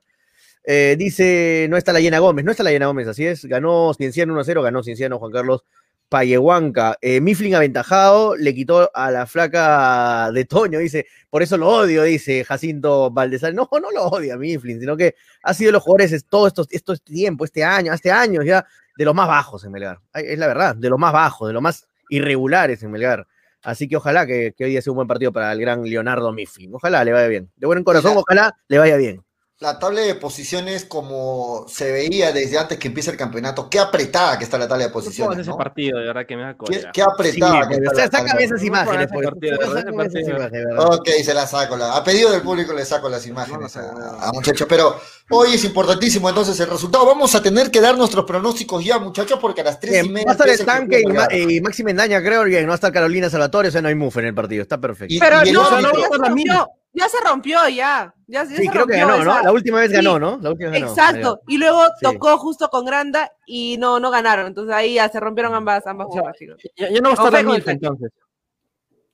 Eh, 0.63 0.95
dice, 0.99 1.67
no 1.69 1.77
está 1.77 1.93
la 1.93 1.99
Llena 1.99 2.19
Gómez, 2.19 2.45
no 2.45 2.51
está 2.51 2.63
la 2.63 2.71
Llena 2.71 2.87
Gómez, 2.87 3.07
así 3.07 3.25
es. 3.25 3.45
Ganó 3.45 3.93
Cienciano 3.93 4.33
1-0, 4.33 4.61
ganó 4.61 4.83
Cienciano 4.83 5.17
Juan 5.19 5.31
Carlos 5.31 5.63
Payehuanca. 6.09 6.97
Eh, 7.01 7.21
Mifflin 7.21 7.55
aventajado, 7.55 8.35
le 8.35 8.53
quitó 8.53 8.89
a 8.93 9.11
la 9.11 9.25
flaca 9.27 10.31
de 10.31 10.45
Toño, 10.45 10.79
dice, 10.79 11.05
por 11.29 11.43
eso 11.43 11.55
lo 11.57 11.67
odio, 11.69 12.03
dice 12.03 12.43
Jacinto 12.43 13.11
Valdezal. 13.11 13.53
No, 13.55 13.69
no 13.71 13.91
lo 13.91 14.05
odia 14.07 14.35
Mifflin, 14.37 14.79
sino 14.79 14.97
que 14.97 15.15
ha 15.43 15.53
sido 15.53 15.69
de 15.69 15.73
los 15.73 15.83
jugadores 15.83 16.11
es- 16.11 16.25
todo 16.25 16.47
esto, 16.47 16.65
esto 16.69 16.93
este 16.93 17.13
tiempo, 17.13 17.45
este 17.45 17.63
año, 17.63 17.93
este 17.93 18.11
año 18.11 18.41
ya, 18.43 18.65
de 18.97 19.05
los 19.05 19.15
más 19.15 19.27
bajos 19.27 19.63
en 19.63 19.71
Melgar. 19.71 19.99
Es 20.13 20.37
la 20.37 20.47
verdad, 20.47 20.75
de 20.75 20.89
los 20.89 20.99
más 20.99 21.13
bajos, 21.13 21.47
de 21.47 21.53
los 21.53 21.61
más 21.61 21.87
irregulares 22.09 22.81
en 22.83 22.91
Melgar. 22.91 23.25
Así 23.61 23.87
que 23.87 23.97
ojalá 23.97 24.25
que, 24.25 24.53
que 24.57 24.63
hoy 24.65 24.71
día 24.71 24.81
sea 24.81 24.91
un 24.91 24.95
buen 24.97 25.07
partido 25.07 25.31
para 25.31 25.51
el 25.51 25.59
gran 25.61 25.83
Leonardo 25.83 26.31
Mifflin. 26.33 26.73
Ojalá 26.73 27.03
le 27.03 27.11
vaya 27.11 27.27
bien. 27.27 27.51
De 27.55 27.67
buen 27.67 27.83
corazón, 27.83 28.13
ojalá 28.17 28.57
le 28.67 28.77
vaya 28.79 28.97
bien. 28.97 29.21
La 29.61 29.77
tabla 29.77 29.99
de 29.99 30.15
posiciones, 30.15 30.85
como 30.85 31.65
se 31.67 31.91
veía 31.91 32.31
desde 32.31 32.57
antes 32.57 32.77
que 32.77 32.87
empiece 32.87 33.11
el 33.11 33.17
campeonato, 33.17 33.69
qué 33.69 33.77
apretada 33.77 34.37
que 34.37 34.45
está 34.45 34.57
la 34.57 34.69
tabla 34.69 34.85
de 34.85 34.89
No 34.89 34.93
posiciones, 34.93 35.39
ese 35.39 35.49
¿no? 35.49 35.57
partido, 35.57 35.99
de 35.99 36.05
verdad 36.05 36.25
que 36.25 36.37
me 36.37 36.43
da 36.43 36.55
Qué, 36.65 36.85
qué 36.93 37.01
apretada 37.01 37.67
que 37.67 37.75
Sí, 37.75 37.81
está 37.83 37.91
o 37.91 37.95
sea, 37.95 38.05
sácame 38.09 38.43
esas 38.45 38.61
No 38.61 38.67
imágenes, 38.67 39.09
pues. 39.11 39.27
partido, 39.27 39.57
Sácame 39.57 40.05
esas 40.05 40.51
verdad. 40.51 40.93
Ok, 40.93 41.09
se 41.09 41.33
la 41.33 41.45
saco. 41.45 41.75
la- 41.75 41.97
a 41.97 42.01
pedido 42.05 42.31
del 42.31 42.41
público 42.41 42.71
le 42.71 42.85
saco 42.85 43.09
las 43.09 43.27
imágenes 43.27 43.75
No, 43.75 43.81
no, 43.81 43.99
no, 43.99 44.05
a, 44.05 44.29
a 44.29 44.31
muchachos. 44.31 44.65
Pero 44.69 44.95
hoy 45.29 45.55
es 45.55 45.63
importantísimo 45.65 46.29
entonces 46.29 46.57
el 46.57 46.69
resultado. 46.69 47.05
Vamos 47.05 47.35
a 47.35 47.43
tener 47.43 47.69
que 47.69 47.81
dar 47.81 47.97
nuestros 47.97 48.23
pronósticos 48.23 48.81
ya, 48.85 48.97
muchachos, 48.97 49.39
porque 49.41 49.59
a 49.59 49.65
las 49.65 49.77
tres 49.81 50.05
y 50.05 50.09
media 50.09 50.27
va 50.27 50.31
a 50.31 50.35
estar 50.35 50.47
el 50.47 50.65
tanque 50.65 51.03
y, 51.31 51.57
y 51.57 51.59
Maxi 51.59 51.83
Mendaña, 51.83 52.21
creo, 52.23 52.47
y 52.47 52.61
no 52.61 52.67
va 52.67 52.71
a 52.71 52.75
estar 52.75 52.93
Carolina 52.93 53.29
Salvatore, 53.29 53.67
o 53.67 53.71
sea, 53.71 53.81
no 53.81 53.89
hay 53.89 53.95
mufe 53.95 54.21
en 54.21 54.27
el 54.27 54.33
partido. 54.33 54.61
Está 54.61 54.79
perfecto. 54.79 55.13
Y- 55.13 55.19
Pero 55.19 55.43
y 55.43 55.49
el 55.49 55.53
no, 55.55 55.63
árbitro- 55.69 55.81
no, 55.81 56.67
ya 56.93 57.09
se 57.09 57.17
rompió. 57.21 57.59
Ya 57.69 57.69
ya. 57.69 58.13
Ya, 58.27 58.45
sí, 58.45 58.55
se 58.55 58.61
creo 58.69 58.85
que 58.85 58.99
rompió 59.01 59.07
ganó, 59.07 59.23
¿no? 59.23 59.41
La 59.43 59.51
última 59.51 59.79
vez 59.79 59.89
Sí, 59.89 59.95
ganó, 59.95 60.19
¿no? 60.19 60.37
La 60.41 60.51
última 60.51 60.69
vez 60.69 60.81
ganó. 60.81 60.91
Exacto. 60.91 61.41
Y 61.47 61.57
luego 61.57 61.83
Sí. 61.85 61.91
tocó 62.03 62.37
justo 62.37 62.69
con 62.69 62.85
Granda 62.85 63.31
y 63.47 63.77
no, 63.77 63.99
no 63.99 64.11
ganaron. 64.11 64.45
Entonces 64.47 64.73
ahí 64.75 64.93
ya 64.95 65.09
se 65.09 65.19
rompieron 65.19 65.53
ambas, 65.55 65.85
ambas 65.87 66.07
formas, 66.09 66.35
chicos. 66.37 66.57
Ya, 66.75 66.89
ya 66.89 66.99
no 67.01 67.09
va 67.09 67.09
a 67.09 67.13
estar 67.15 67.33
la 67.33 67.43
MILF 67.43 67.67
entonces. 67.67 68.11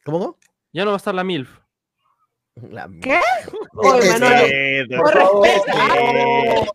¿Cómo? 0.03 0.37
Ya 0.73 0.83
no 0.83 0.91
va 0.91 0.95
a 0.95 0.97
estar 0.97 1.15
la 1.15 1.23
MILF. 1.23 1.49
La- 2.69 2.89
¿Qué? 3.01 3.19
Oye, 3.73 4.11
Manolo, 4.11 5.03
por 5.03 5.13
respeto. 5.13 6.73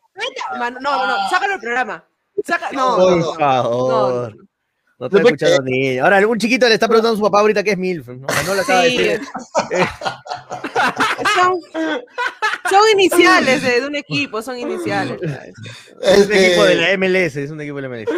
Man- 0.59 0.79
No, 0.81 1.07
no, 1.07 1.07
no, 1.07 1.29
sácalo 1.31 1.53
del 1.53 1.61
programa. 1.61 2.05
Saca, 2.45 2.71
no, 2.73 2.97
Por 2.97 3.11
no, 3.11 3.17
no. 3.17 3.35
favor. 3.35 4.37
No, 4.37 4.45
No 5.01 5.07
estoy 5.07 5.21
escuchando 5.23 5.63
ni. 5.63 5.99
Ahora, 5.99 6.19
algún 6.19 6.39
chiquito 6.39 6.69
le 6.69 6.75
está 6.75 6.87
preguntando 6.87 7.15
a 7.15 7.17
su 7.19 7.23
papá 7.25 7.41
ahorita 7.41 7.63
qué 7.65 7.71
es 7.73 7.79
MILF. 7.79 8.09
No, 8.09 8.27
no 8.47 8.55
lo 8.55 8.61
acaba 8.61 8.83
de 8.83 8.91
Sí. 8.91 8.99
decir. 8.99 9.21
Son, 11.35 11.61
son 12.71 12.81
iniciales 12.95 13.63
de, 13.63 13.81
de 13.81 13.87
un 13.87 13.95
equipo, 13.97 14.43
son 14.43 14.59
iniciales. 14.59 15.19
Es 15.23 16.17
un 16.19 16.23
Este, 16.23 16.47
equipo 16.49 16.65
de 16.65 16.75
la 16.77 16.97
MLS, 16.99 17.37
es 17.37 17.51
un 17.51 17.61
equipo 17.61 17.77
de 17.77 17.83
la 17.83 17.89
MLS. 17.89 18.09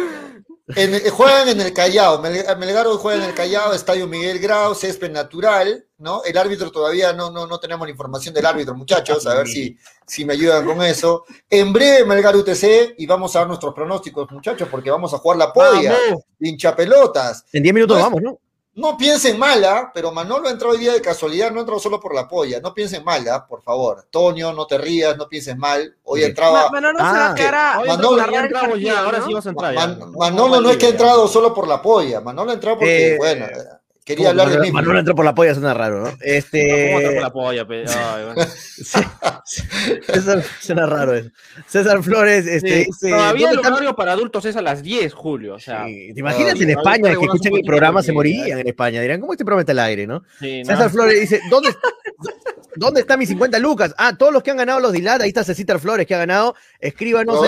En- 0.67 1.09
juegan 1.11 1.49
en 1.49 1.61
el 1.61 1.73
Callao. 1.73 2.19
Mel- 2.21 2.45
Melgar 2.57 2.87
hoy 2.87 2.97
juega 2.99 3.23
en 3.23 3.29
el 3.29 3.35
Callao, 3.35 3.73
Estadio 3.73 4.07
Miguel 4.07 4.39
Grau, 4.39 4.73
césped 4.73 5.11
natural, 5.11 5.85
¿no? 5.97 6.23
El 6.23 6.37
árbitro 6.37 6.71
todavía 6.71 7.13
no, 7.13 7.29
no, 7.31 7.45
no 7.47 7.59
tenemos 7.59 7.85
la 7.87 7.91
información 7.91 8.33
del 8.33 8.45
árbitro, 8.45 8.73
muchachos, 8.75 9.25
a 9.27 9.35
ver 9.35 9.47
si, 9.47 9.77
si 10.07 10.25
me 10.25 10.33
ayudan 10.33 10.65
con 10.65 10.81
eso. 10.81 11.25
En 11.49 11.73
breve 11.73 12.05
Melgar 12.05 12.35
UTC 12.35 12.95
y 12.97 13.05
vamos 13.05 13.35
a 13.35 13.39
dar 13.39 13.47
nuestros 13.47 13.73
pronósticos, 13.73 14.31
muchachos, 14.31 14.67
porque 14.71 14.89
vamos 14.91 15.13
a 15.13 15.17
jugar 15.17 15.37
la 15.37 15.51
podia, 15.53 15.91
Vamos. 16.07 16.23
hincha 16.39 16.75
pelotas. 16.75 17.45
En 17.51 17.63
10 17.63 17.73
minutos 17.75 17.95
Pues- 17.95 18.03
vamos, 18.03 18.21
¿no? 18.21 18.39
No 18.75 18.97
piensen 18.97 19.37
mala, 19.37 19.91
pero 19.93 20.11
Manolo 20.11 20.47
ha 20.47 20.51
entrado 20.51 20.73
hoy 20.73 20.79
día 20.79 20.93
de 20.93 21.01
casualidad, 21.01 21.51
no 21.51 21.57
ha 21.57 21.59
entrado 21.59 21.79
solo 21.79 21.99
por 21.99 22.15
la 22.15 22.27
polla. 22.27 22.59
No 22.59 22.73
piensen 22.73 23.03
mala, 23.03 23.45
por 23.45 23.61
favor. 23.61 24.07
Toño, 24.09 24.51
no 24.51 24.65
te 24.65 24.79
rías, 24.79 25.15
no 25.15 25.29
pienses 25.29 25.55
mal. 25.55 25.95
Hoy 26.03 26.23
entraba. 26.23 26.63
Ma- 26.63 26.69
Manolo 26.71 26.97
se 26.97 27.03
va 27.05 27.27
Ah, 27.27 27.31
a 27.31 27.35
quedar 27.35 27.55
a 27.55 27.79
Oye, 27.79 27.87
Manolo, 27.89 28.77
ya 28.77 28.99
ahora 28.99 29.19
¿no? 29.19 29.27
sí 29.27 29.33
vas 29.33 29.45
a 29.45 29.49
entrar 29.49 29.97
Manolo 30.17 30.59
no 30.61 30.69
es 30.71 30.77
que 30.77 30.87
ha 30.87 30.89
entrado 30.89 31.27
solo 31.27 31.53
por 31.53 31.67
la 31.67 31.81
polla. 31.83 32.19
Manolo 32.21 32.49
ha 32.49 32.53
entrado 32.55 32.77
porque, 32.79 33.13
Eh, 33.13 33.17
bueno, 33.17 33.45
quería 34.05 34.29
hablar 34.29 34.47
de 34.47 34.53
Manuel, 34.55 34.69
mí. 34.69 34.73
Manuel 34.73 34.97
entró 34.99 35.15
por 35.15 35.25
la 35.25 35.33
polla, 35.35 35.53
suena 35.53 35.73
raro, 35.73 35.99
¿no? 35.99 36.03
¿Cómo 36.11 36.17
Este. 36.21 36.93
atrapó 36.95 37.21
la 37.21 37.31
polla? 37.33 37.67
pe? 37.67 37.85
Ay, 37.87 38.25
bueno. 38.25 38.41
César, 39.45 40.43
suena 40.61 40.85
raro 40.85 41.13
eso. 41.13 41.29
César 41.67 42.01
Flores, 42.03 42.45
este, 42.47 42.83
Sí, 42.83 42.85
dice, 42.85 43.09
Todavía 43.09 43.49
el 43.49 43.55
¿dónde 43.55 43.61
está- 43.67 43.75
horario 43.75 43.95
para 43.95 44.11
adultos 44.13 44.45
es 44.45 44.55
a 44.55 44.61
las 44.61 44.81
10, 44.83 45.13
Julio. 45.13 45.55
O 45.55 45.59
sea, 45.59 45.85
Sí, 45.85 46.11
¿Te 46.13 46.19
imaginas 46.19 46.55
Ah, 46.59 46.63
en 46.63 46.69
España 46.69 47.09
que 47.17 47.25
escuchan 47.25 47.53
el 47.55 47.63
programa 47.65 48.03
se 48.03 48.11
morirían 48.13 48.59
en 48.59 48.67
España? 48.67 49.01
Dirán, 49.01 49.19
¿cómo 49.21 49.33
este 49.33 49.45
programa 49.45 49.61
está 49.61 49.71
al 49.73 49.79
aire, 49.79 50.07
no? 50.07 50.23
sí, 50.39 50.61
César 50.65 50.85
no. 50.85 50.89
Flores 50.89 51.19
dice, 51.19 51.41
¿dónde, 51.49 51.69
¿dónde 52.75 53.01
están 53.01 53.19
mis 53.19 53.29
50 53.29 53.59
lucas? 53.59 53.93
Ah, 53.97 54.15
todos 54.17 54.31
los 54.33 54.43
que 54.43 54.51
han 54.51 54.57
ganado 54.57 54.79
los 54.79 54.91
Dilat, 54.93 55.21
ahí 55.21 55.29
está 55.29 55.43
César 55.43 55.79
Flores 55.79 56.05
que 56.07 56.15
ha 56.15 56.19
ganado, 56.19 56.55
escríbanos. 56.79 57.39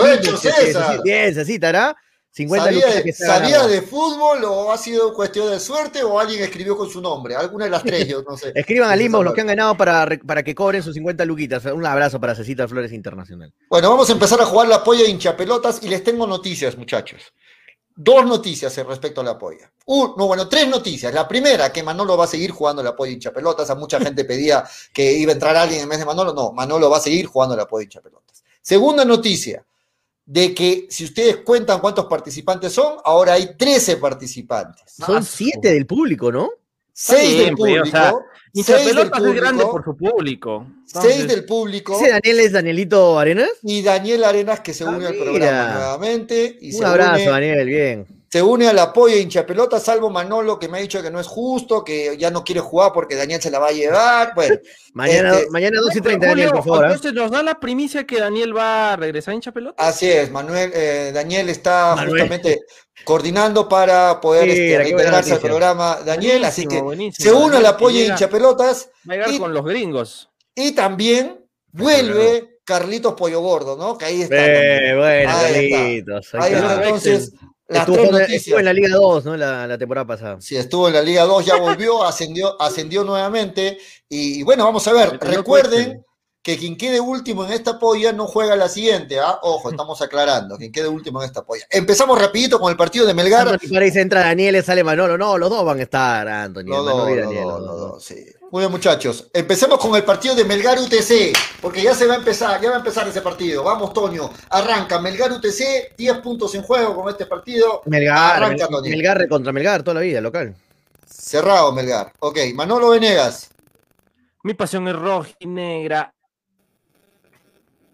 Bien, 1.04 1.34
Cecita, 1.34 1.68
¿hará? 1.70 1.96
50 2.36 2.64
¿Sabía, 2.66 2.86
de, 2.86 3.02
que 3.02 3.12
sabía 3.14 3.62
fútbol 3.80 4.44
o 4.44 4.70
ha 4.70 4.76
sido 4.76 5.14
cuestión 5.14 5.50
de 5.50 5.58
suerte 5.58 6.04
o 6.04 6.20
alguien 6.20 6.42
escribió 6.42 6.76
con 6.76 6.90
su 6.90 7.00
nombre? 7.00 7.34
Alguna 7.34 7.64
de 7.64 7.70
las 7.70 7.82
tres, 7.82 8.06
yo 8.06 8.22
no 8.22 8.36
sé. 8.36 8.52
Escriban 8.54 8.90
al 8.90 9.00
inbox 9.00 9.24
los 9.24 9.32
que 9.32 9.40
han 9.40 9.46
ganado 9.46 9.74
para, 9.74 10.06
para 10.26 10.42
que 10.42 10.54
cobren 10.54 10.82
sus 10.82 10.92
50 10.92 11.24
luquitas. 11.24 11.64
Un 11.64 11.86
abrazo 11.86 12.20
para 12.20 12.34
Cecita 12.34 12.68
Flores 12.68 12.92
Internacional. 12.92 13.54
Bueno, 13.70 13.88
vamos 13.88 14.10
a 14.10 14.12
empezar 14.12 14.38
a 14.42 14.44
jugar 14.44 14.68
la 14.68 14.84
polla 14.84 15.04
de 15.04 15.08
hinchapelotas 15.08 15.82
y 15.82 15.88
les 15.88 16.04
tengo 16.04 16.26
noticias, 16.26 16.76
muchachos. 16.76 17.32
Dos 17.94 18.26
noticias 18.26 18.76
respecto 18.84 19.22
a 19.22 19.24
la 19.24 19.38
polla. 19.38 19.72
No, 19.86 20.26
bueno, 20.26 20.46
tres 20.46 20.68
noticias. 20.68 21.14
La 21.14 21.26
primera, 21.26 21.72
que 21.72 21.82
Manolo 21.82 22.18
va 22.18 22.24
a 22.24 22.28
seguir 22.28 22.50
jugando 22.50 22.82
la 22.82 22.94
polla 22.94 23.08
de 23.08 23.14
hinchapelotas. 23.14 23.70
A 23.70 23.76
mucha 23.76 23.98
gente 23.98 24.26
pedía 24.26 24.62
que 24.92 25.10
iba 25.10 25.32
a 25.32 25.36
entrar 25.36 25.56
alguien 25.56 25.80
en 25.80 25.88
vez 25.88 26.00
de 26.00 26.04
Manolo. 26.04 26.34
No, 26.34 26.52
Manolo 26.52 26.90
va 26.90 26.98
a 26.98 27.00
seguir 27.00 27.24
jugando 27.24 27.56
la 27.56 27.66
polla 27.66 27.80
de 27.80 27.84
hinchapelotas. 27.84 28.44
Segunda 28.60 29.06
noticia, 29.06 29.64
de 30.26 30.52
que 30.54 30.86
si 30.90 31.04
ustedes 31.04 31.36
cuentan 31.38 31.80
cuántos 31.80 32.06
participantes 32.06 32.72
son, 32.72 32.96
ahora 33.04 33.34
hay 33.34 33.56
13 33.56 33.96
participantes. 33.96 34.82
Son 34.98 35.22
7 35.24 35.72
del 35.72 35.86
público, 35.86 36.30
¿no? 36.32 36.50
6 36.92 37.20
bien, 37.34 37.44
del 37.46 37.56
pues, 37.56 37.72
o 37.72 37.76
público. 37.76 37.96
sea, 37.96 38.12
seis 38.54 38.64
del 38.64 38.74
Hinchapelotas 39.04 39.22
es 39.26 39.34
grande 39.34 39.64
público, 39.64 39.70
por 39.70 39.84
su 39.84 39.96
público. 39.96 40.66
seis 40.86 40.94
Entonces, 41.04 41.28
del 41.28 41.44
público. 41.44 41.96
¿Ese 42.00 42.08
Daniel 42.10 42.40
es 42.40 42.52
Danielito 42.52 43.18
Arenas? 43.18 43.50
Y 43.62 43.82
Daniel 43.82 44.24
Arenas 44.24 44.60
que 44.60 44.72
se 44.72 44.84
Ah, 44.84 44.88
une 44.90 45.06
al 45.06 45.14
programa 45.14 45.74
nuevamente. 45.74 46.56
Y 46.60 46.72
Un 46.72 46.78
se 46.78 46.84
abrazo, 46.86 47.20
une- 47.22 47.30
Daniel, 47.30 47.66
bien. 47.66 48.06
Se 48.28 48.42
une 48.42 48.66
al 48.68 48.78
apoyo 48.78 49.14
de 49.14 49.20
hinchapelota, 49.22 49.78
salvo 49.80 50.10
Manolo, 50.10 50.58
que 50.58 50.68
me 50.68 50.78
ha 50.78 50.80
dicho 50.80 51.00
que 51.02 51.10
no 51.10 51.20
es 51.20 51.26
justo, 51.26 51.84
que 51.84 52.16
ya 52.18 52.30
no 52.30 52.42
quiere 52.44 52.60
jugar 52.60 52.92
porque 52.92 53.14
Daniel 53.14 53.40
se 53.40 53.50
la 53.50 53.58
va 53.60 53.68
a 53.68 53.72
llevar. 53.72 54.32
Bueno, 54.34 54.56
Mañana, 54.94 55.34
Este- 55.38 55.50
mañana 55.50 55.80
2 55.80 55.96
y 55.96 56.00
30, 56.00 56.28
Julio, 56.28 56.44
Daniel, 56.46 56.50
por 56.50 56.64
favor. 56.64 56.84
¿ah? 56.84 56.88
Entonces 56.88 57.12
nos 57.12 57.30
da 57.30 57.42
la 57.42 57.60
primicia 57.60 58.04
que 58.04 58.18
Daniel 58.18 58.56
va 58.56 58.92
a 58.92 58.96
regresar 58.96 59.34
hincha 59.34 59.52
pelota. 59.52 59.82
así 59.86 60.10
es, 60.10 60.30
Manuel, 60.30 60.72
eh, 60.74 61.10
Daniel 61.14 61.48
está 61.50 61.94
Manuel. 61.94 62.08
justamente 62.10 62.60
coordinando 63.04 63.68
para 63.68 64.20
poder 64.20 64.44
Sí, 64.44 64.72
este, 64.72 65.32
al 65.34 65.40
programa 65.40 65.98
Daniel, 66.04 66.44
así 66.46 66.66
que 66.66 66.80
buenísimo. 66.80 67.30
se 67.30 67.34
une 67.44 67.56
al 67.58 67.66
apoyo 67.66 67.96
de 67.96 68.02
llega- 68.04 68.14
hinchapelotas 68.14 68.90
Va 69.08 69.12
a 69.14 69.16
llegar 69.16 69.30
y- 69.32 69.38
con 69.38 69.52
los 69.54 69.64
gringos. 69.64 70.30
y 70.54 70.72
también 70.72 71.44
vuelve 71.72 72.58
Carlitos 72.64 73.14
Pollo 73.14 73.40
Gordo, 73.40 73.76
¿no? 73.76 73.96
Que 73.96 74.06
ahí 74.06 74.22
está. 74.22 74.36
Eh, 74.38 74.96
bueno, 74.96 75.30
Ahí. 75.30 75.70
Carlitos. 75.70 76.34
ahí 76.34 76.54
está, 76.54 76.74
entonces, 76.82 77.32
las 77.68 77.88
Estuvo, 77.88 78.16
tres 78.16 78.46
en 78.48 78.64
la 78.64 78.72
Liga 78.72 78.88
2, 78.90 79.24
¿no? 79.24 79.36
La, 79.36 79.66
la 79.66 79.76
temporada 79.76 80.06
pasada. 80.06 80.40
Sí, 80.40 80.56
estuvo 80.56 80.86
en 80.86 80.94
la 80.94 81.02
Liga 81.02 81.24
2, 81.24 81.44
ya 81.44 81.56
volvió, 81.56 82.04
ascendió, 82.06 82.60
ascendió 82.60 83.02
nuevamente. 83.02 83.78
Y 84.08 84.42
bueno, 84.44 84.64
vamos 84.64 84.86
a 84.86 84.92
ver, 84.92 85.18
recuerden. 85.20 86.05
Que 86.46 86.56
quien 86.56 86.76
quede 86.76 87.00
último 87.00 87.44
en 87.44 87.50
esta 87.50 87.76
polla 87.76 88.12
no 88.12 88.28
juega 88.28 88.54
la 88.54 88.68
siguiente, 88.68 89.18
¿ah? 89.18 89.40
Ojo, 89.42 89.68
estamos 89.72 90.00
aclarando, 90.00 90.56
quien 90.56 90.70
quede 90.70 90.86
último 90.86 91.20
en 91.20 91.26
esta 91.26 91.44
polla. 91.44 91.64
Empezamos 91.68 92.16
rapidito 92.22 92.60
con 92.60 92.70
el 92.70 92.76
partido 92.76 93.04
de 93.04 93.14
Melgar. 93.14 93.48
Anthony 93.48 93.74
París 93.74 93.96
entra 93.96 94.20
Daniel, 94.20 94.62
sale 94.62 94.84
Manolo. 94.84 95.18
No, 95.18 95.36
los 95.38 95.50
dos 95.50 95.64
van 95.64 95.80
a 95.80 95.82
estar, 95.82 96.28
Anthony. 96.28 96.62
Los 96.66 96.84
dos, 96.84 97.10
y 97.10 97.14
los 97.16 97.24
Daniel, 97.24 97.42
dos, 97.42 97.52
los 97.58 97.66
los 97.66 97.80
dos. 97.80 97.90
dos, 97.94 98.04
sí. 98.04 98.26
Muy 98.52 98.60
bien, 98.60 98.70
muchachos. 98.70 99.28
Empecemos 99.34 99.80
con 99.80 99.96
el 99.96 100.04
partido 100.04 100.36
de 100.36 100.44
Melgar 100.44 100.78
UTC, 100.78 101.36
porque 101.60 101.82
ya 101.82 101.96
se 101.96 102.06
va 102.06 102.14
a 102.14 102.18
empezar, 102.18 102.60
ya 102.60 102.68
va 102.68 102.76
a 102.76 102.78
empezar 102.78 103.08
ese 103.08 103.22
partido. 103.22 103.64
Vamos, 103.64 103.92
Toño. 103.92 104.30
Arranca 104.50 105.00
Melgar 105.00 105.32
UTC, 105.32 105.96
10 105.98 106.18
puntos 106.18 106.54
en 106.54 106.62
juego 106.62 106.94
con 106.94 107.08
este 107.10 107.26
partido. 107.26 107.82
Melgar, 107.86 108.40
Arranca, 108.40 108.66
Mel- 108.68 108.70
Tony. 108.70 108.90
Melgar 108.90 109.28
contra 109.28 109.52
Melgar 109.52 109.82
toda 109.82 109.94
la 109.94 110.00
vida, 110.02 110.20
local. 110.20 110.54
Cerrado, 111.04 111.72
Melgar. 111.72 112.12
Ok, 112.20 112.38
Manolo 112.54 112.90
Venegas. 112.90 113.50
Mi 114.44 114.54
pasión 114.54 114.86
es 114.86 114.94
roja 114.94 115.30
y 115.40 115.46
negra. 115.48 116.14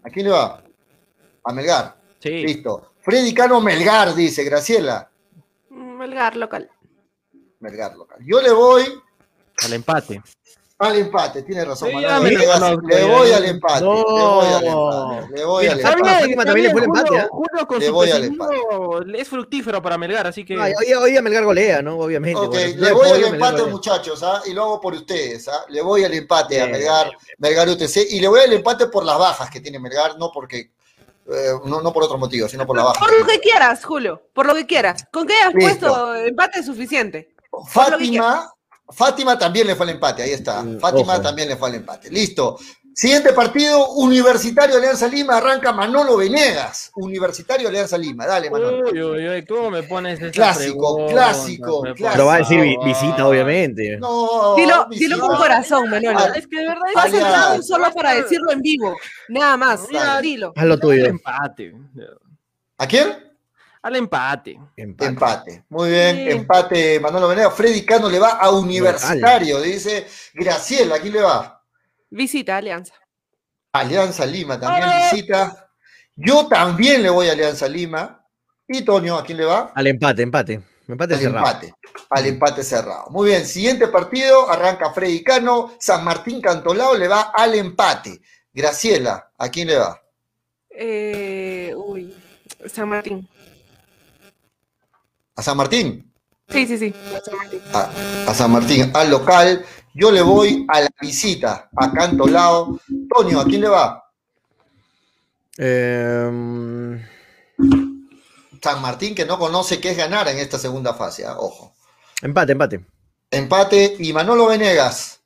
¿A 0.03 0.09
quién 0.09 0.25
le 0.25 0.31
va? 0.31 0.63
A 1.43 1.53
Melgar. 1.53 1.95
Sí. 2.19 2.29
Listo. 2.29 2.93
Freddy 3.01 3.33
Cano 3.33 3.59
Melgar, 3.59 4.13
dice 4.13 4.43
Graciela. 4.43 5.09
Melgar 5.69 6.35
local. 6.35 6.69
Melgar 7.59 7.95
local. 7.95 8.19
Yo 8.25 8.41
le 8.41 8.51
voy 8.51 8.83
Al 9.65 9.73
empate. 9.73 10.21
Al 10.87 10.97
empate, 10.97 11.43
tiene 11.43 11.65
razón. 11.65 11.89
Sí, 11.89 11.95
Manuel 11.95 12.33
le 12.87 13.05
voy 13.05 13.31
al 13.31 13.45
empate. 13.45 13.81
No. 13.81 13.95
Le 14.03 14.05
voy 14.25 14.47
al 14.47 14.65
empate. 14.65 15.35
Le 15.35 15.45
voy 15.45 15.65
al 15.67 15.79
empate. 16.29 16.45
También 16.45 16.67
le 16.67 16.71
fue 16.71 16.81
el 16.81 16.85
empate, 16.85 17.09
Julio. 17.09 17.27
Julio 17.31 17.67
con 17.67 17.79
Le 17.79 17.85
su 17.87 17.93
voy 17.93 18.11
al 18.11 18.21
pesimismo 18.21 18.99
es 19.15 19.27
fructífero 19.27 19.81
para 19.81 19.97
Melgar, 19.97 20.27
así 20.27 20.45
que. 20.45 20.59
Ay, 20.59 20.73
hoy, 20.79 20.93
hoy 20.93 21.11
día 21.11 21.21
Melgar 21.21 21.43
golea, 21.43 21.81
¿no? 21.81 21.97
Obviamente. 21.97 22.39
Ok, 22.39 22.49
bueno, 22.51 22.75
le 22.77 22.91
voy 22.91 23.09
al 23.09 23.23
empate, 23.23 23.57
golea. 23.57 23.73
muchachos, 23.73 24.23
¿ah? 24.23 24.41
y 24.45 24.53
lo 24.53 24.63
hago 24.63 24.81
por 24.81 24.93
ustedes. 24.93 25.47
¿ah? 25.47 25.65
Le 25.69 25.81
voy 25.81 26.03
al 26.03 26.13
empate 26.13 26.61
a 26.61 26.65
Bien, 26.65 26.77
Melgar, 26.77 27.11
Melgar 27.37 27.69
UTC, 27.69 27.97
y 28.11 28.19
le 28.19 28.27
voy 28.27 28.41
al 28.41 28.53
empate 28.53 28.87
por 28.87 29.05
las 29.05 29.17
bajas 29.17 29.49
que 29.49 29.59
tiene 29.59 29.79
Melgar, 29.79 30.17
no 30.17 30.31
porque 30.31 30.71
eh, 31.29 31.53
no, 31.65 31.81
no 31.81 31.93
por 31.93 32.03
otro 32.03 32.17
motivo, 32.17 32.47
sino 32.47 32.65
por 32.65 32.75
las 32.75 32.85
bajas. 32.85 32.99
Por 32.99 33.19
lo 33.19 33.25
que 33.25 33.39
quieras, 33.39 33.83
Julio. 33.83 34.21
Por 34.33 34.45
lo 34.45 34.53
que 34.55 34.65
quieras. 34.65 35.05
¿Con 35.11 35.27
qué 35.27 35.35
has 35.35 35.53
Listo. 35.53 35.87
puesto 35.87 36.15
empate 36.15 36.59
es 36.59 36.65
suficiente? 36.65 37.33
Fátima, 37.67 38.51
Fátima 38.93 39.37
también 39.37 39.67
le 39.67 39.75
fue 39.75 39.85
al 39.85 39.91
empate, 39.91 40.23
ahí 40.23 40.31
está. 40.31 40.61
Mm, 40.63 40.79
Fátima 40.79 41.13
ojo. 41.13 41.21
también 41.21 41.49
le 41.49 41.55
fue 41.57 41.69
al 41.69 41.75
empate. 41.75 42.09
Listo. 42.09 42.57
Siguiente 42.95 43.33
partido, 43.33 43.89
Universitario 43.93 44.77
Alianza 44.77 45.07
Lima, 45.07 45.37
arranca 45.37 45.71
Manolo 45.71 46.15
Venegas. 46.17 46.91
Universitario 46.95 47.67
Alianza 47.67 47.97
Lima, 47.97 48.27
dale 48.27 48.51
Manolo. 48.51 48.91
Uy, 48.91 49.01
uy, 49.01 49.29
uy, 49.29 49.45
¿cómo 49.47 49.71
me 49.71 49.81
pones 49.81 50.21
esa 50.21 50.29
Clásico, 50.31 50.95
pregunta? 50.97 51.11
clásico, 51.13 51.81
clásico. 51.95 52.17
Lo 52.17 52.25
va 52.27 52.35
a 52.35 52.37
decir 52.37 52.59
visita, 52.85 53.27
obviamente. 53.27 53.97
No, 53.97 54.55
Dilo, 54.55 54.85
dilo 54.91 55.19
con 55.19 55.35
corazón, 55.37 55.89
Manolo. 55.89 56.19
Ah, 56.19 56.33
Es 56.35 56.45
que 56.45 56.57
de 56.59 56.67
verdad. 56.67 56.83
Has 56.95 57.13
entrado 57.13 57.63
solo 57.63 57.91
para 57.93 58.13
decirlo 58.13 58.51
en 58.51 58.61
vivo. 58.61 58.95
Nada 59.29 59.57
más. 59.57 59.87
Dilo. 60.21 60.53
Haz 60.55 60.65
lo 60.65 60.77
tuyo. 60.77 61.05
empate. 61.07 61.73
¿A 62.77 62.87
quién? 62.87 63.32
Al 63.83 63.95
empate. 63.97 64.57
Empate. 64.77 65.05
Empate. 65.09 65.63
Muy 65.69 65.89
bien, 65.89 66.15
Sí. 66.15 66.29
empate 66.31 66.99
Manolo 67.01 67.27
Venegas. 67.27 67.53
Freddy 67.53 67.85
Cano 67.85 68.09
le 68.09 68.17
va 68.17 68.29
a 68.31 68.49
Universitario, 68.49 69.59
dice 69.61 70.07
Graciela, 70.33 70.95
¿a 70.95 70.99
quién 70.99 71.13
le 71.13 71.21
va? 71.21 71.61
Visita, 72.09 72.57
Alianza. 72.57 72.93
Alianza 73.73 74.25
Lima 74.25 74.59
también 74.59 74.87
visita. 75.11 75.69
Yo 76.15 76.47
también 76.47 77.03
le 77.03 77.09
voy 77.09 77.27
a 77.27 77.33
Alianza 77.33 77.67
Lima. 77.67 78.25
Y 78.67 78.83
Toño, 78.85 79.17
¿a 79.17 79.23
quién 79.25 79.39
le 79.39 79.45
va? 79.45 79.71
Al 79.75 79.87
empate, 79.87 80.21
empate. 80.21 80.61
Empate 80.87 81.15
Al 81.15 81.19
cerrado. 81.19 81.45
empate. 81.47 81.73
Al 82.09 82.25
empate 82.25 82.63
cerrado. 82.63 83.05
Muy 83.09 83.29
bien, 83.29 83.45
siguiente 83.45 83.87
partido, 83.89 84.49
arranca 84.49 84.91
Freddy 84.93 85.23
Cano, 85.23 85.73
San 85.79 86.03
Martín 86.05 86.39
Cantolao 86.41 86.95
le 86.95 87.07
va 87.09 87.31
al 87.33 87.55
empate. 87.55 88.21
Graciela, 88.53 89.31
¿a 89.37 89.49
quién 89.49 89.67
le 89.67 89.77
va? 89.77 90.01
Eh, 90.69 91.73
uy. 91.75 92.15
San 92.67 92.87
Martín. 92.89 93.27
¿A 95.35 95.41
San 95.41 95.57
Martín? 95.57 96.11
Sí, 96.49 96.67
sí, 96.67 96.77
sí. 96.77 96.93
San 97.23 97.37
Martín. 97.37 97.61
A, 97.73 97.89
a 98.29 98.33
San 98.33 98.51
Martín, 98.51 98.91
al 98.93 99.09
local. 99.09 99.65
Yo 99.95 100.11
le 100.11 100.21
voy 100.21 100.65
a 100.69 100.81
la 100.81 100.89
visita, 101.01 101.69
a 101.75 101.91
Cantolao. 101.91 102.79
Toño, 103.15 103.39
¿a 103.39 103.45
quién 103.45 103.61
le 103.61 103.69
va? 103.69 104.03
Eh, 105.57 107.05
San 108.61 108.81
Martín 108.81 109.13
que 109.13 109.25
no 109.25 109.37
conoce 109.37 109.79
qué 109.79 109.91
es 109.91 109.97
ganar 109.97 110.27
en 110.27 110.39
esta 110.39 110.57
segunda 110.57 110.93
fase, 110.93 111.25
¿ah? 111.25 111.37
ojo. 111.37 111.75
empate, 112.21 112.53
empate. 112.53 112.85
Empate 113.29 113.95
y 113.99 114.13
Manolo 114.13 114.47
Venegas. 114.47 115.21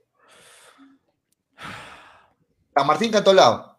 San 2.76 2.88
Martín 2.88 3.12
Cantolao. 3.12 3.78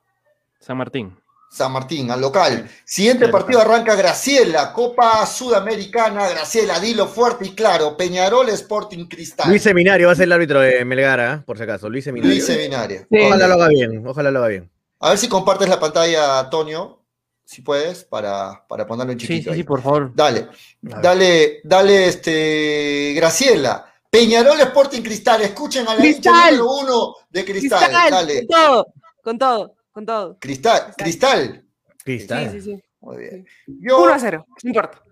San 0.58 0.76
Martín. 0.76 1.16
San 1.50 1.72
Martín, 1.72 2.10
al 2.10 2.20
local. 2.20 2.68
Siguiente 2.84 3.28
partido 3.28 3.60
arranca 3.60 3.94
Graciela, 3.94 4.72
Copa 4.72 5.24
Sudamericana. 5.26 6.28
Graciela, 6.28 6.78
dilo 6.78 7.06
fuerte 7.06 7.46
y 7.46 7.54
claro. 7.54 7.96
Peñarol 7.96 8.48
Sporting 8.50 9.06
Cristal. 9.06 9.48
Luis 9.48 9.62
Seminario 9.62 10.06
va 10.08 10.12
a 10.12 10.16
ser 10.16 10.24
el 10.24 10.32
árbitro 10.32 10.60
de 10.60 10.84
Melgar, 10.84 11.20
¿ah? 11.20 11.42
por 11.46 11.56
si 11.56 11.62
acaso. 11.64 11.88
Luis 11.88 12.04
Seminario. 12.04 12.34
Luis 12.34 12.46
Seminario. 12.46 13.06
Sí. 13.10 13.18
Ojalá 13.26 13.48
lo 13.48 13.54
haga 13.54 13.68
bien, 13.68 14.06
ojalá 14.06 14.30
lo 14.30 14.38
haga 14.40 14.48
bien. 14.48 14.70
A 15.00 15.10
ver 15.10 15.18
si 15.18 15.28
compartes 15.28 15.68
la 15.68 15.80
pantalla, 15.80 16.40
Antonio, 16.40 17.02
si 17.44 17.62
puedes, 17.62 18.04
para, 18.04 18.66
para 18.68 18.86
ponerlo 18.86 19.12
en 19.12 19.20
Sí, 19.20 19.26
chiquito. 19.26 19.52
sí, 19.52 19.58
sí, 19.58 19.64
por 19.64 19.80
favor. 19.82 20.12
Dale, 20.14 20.48
dale, 20.82 21.60
dale, 21.64 22.08
este, 22.08 23.12
Graciela. 23.16 23.86
Peñarol 24.10 24.60
Sporting 24.60 25.02
Cristal, 25.02 25.42
escuchen 25.42 25.86
a 25.86 25.94
la 25.94 26.02
número 26.04 26.66
uno 26.66 27.14
de 27.30 27.44
Cristal. 27.44 27.84
Cristal. 27.84 28.10
Dale, 28.10 28.46
Con 28.46 28.48
todo. 28.48 28.86
Con 29.22 29.38
todo. 29.38 29.77
Con 29.98 30.06
todo. 30.06 30.38
Cristal, 30.38 30.94
Cristal. 30.96 31.64
Cristal. 32.04 32.52
Sí, 32.52 32.60
sí, 32.60 32.70
sí. 32.76 32.82
Muy 33.00 33.16
bien. 33.16 33.46
Yo, 33.66 34.00
1 34.04 34.12
a 34.14 34.18
0. 34.20 34.46
No 34.62 34.68
importa. 34.68 35.02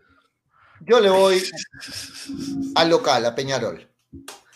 yo 0.83 1.01
le 1.01 1.11
voy 1.11 1.43
al 2.77 2.89
local, 2.89 3.27
a 3.27 3.35
Peñarol. 3.35 3.91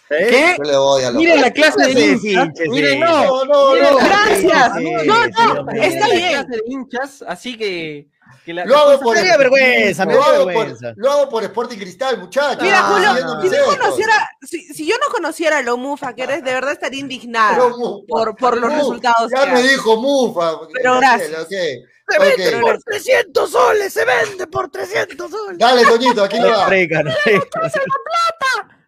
¿Eh? 0.09 0.55
Yo 0.57 0.62
le 0.62 0.76
voy 0.76 1.03
al 1.03 1.14
Miren 1.16 1.41
la 1.41 1.49
local. 1.49 1.72
clase 1.74 1.95
de 1.95 2.12
hinchas. 2.12 2.68
Miren, 2.68 3.01
no. 3.01 3.45
No, 3.45 3.74
no, 3.74 3.97
Gracias. 3.97 4.72
No, 5.05 5.26
no, 5.26 5.72
está 5.72 6.09
bien. 6.11 6.31
clase 6.31 6.49
de 6.49 6.62
hinchas, 6.68 7.24
así 7.26 7.57
que. 7.59 8.09
Que 8.45 8.55
la- 8.55 8.64
Lo 8.64 8.76
hago 8.76 9.01
por 9.01 9.16
Me 9.16 9.37
vergüenza, 9.37 10.07
me 10.07 10.14
lo 10.14 10.22
hago 10.22 10.47
vergüenza. 10.47 10.95
por, 10.95 10.99
lo 11.05 11.11
hago 11.12 11.28
por 11.28 11.43
Sporting 11.45 11.78
Cristal, 11.78 12.18
muchachos. 12.18 12.62
Mira, 12.62 12.81
No, 12.81 12.89
Julio, 12.95 13.24
no, 13.26 13.41
mis 13.43 13.51
si, 13.51 13.59
conociera, 13.78 14.28
si, 14.43 14.61
si 14.74 14.87
yo 14.87 14.95
no 14.97 15.12
conociera 15.12 15.62
lo 15.62 15.76
mufa 15.76 16.14
que 16.14 16.22
eres, 16.24 16.43
de 16.45 16.53
verdad 16.53 16.72
estaría 16.72 17.01
indignada 17.01 17.68
Mufa, 17.68 18.07
por, 18.09 18.37
por 18.37 18.57
los 18.57 18.70
Mufa, 18.70 18.78
resultados. 18.78 19.31
Ya 19.35 19.45
que 19.45 19.51
me 19.53 19.59
hay. 19.59 19.68
dijo 19.68 19.97
Mufa. 19.97 20.59
Pero 20.72 20.99
gracias. 20.99 21.49
Se 21.49 22.18
vende 22.18 22.61
por 22.61 22.83
300 22.83 23.51
soles, 23.51 23.93
se 23.93 24.05
vende 24.05 24.47
por 24.49 24.68
300 24.68 25.31
soles. 25.31 25.59
Dale, 25.59 25.85
Toñito, 25.85 26.24
aquí 26.24 26.39
le 26.41 26.51
va. 26.51 26.68
No. 26.68 27.11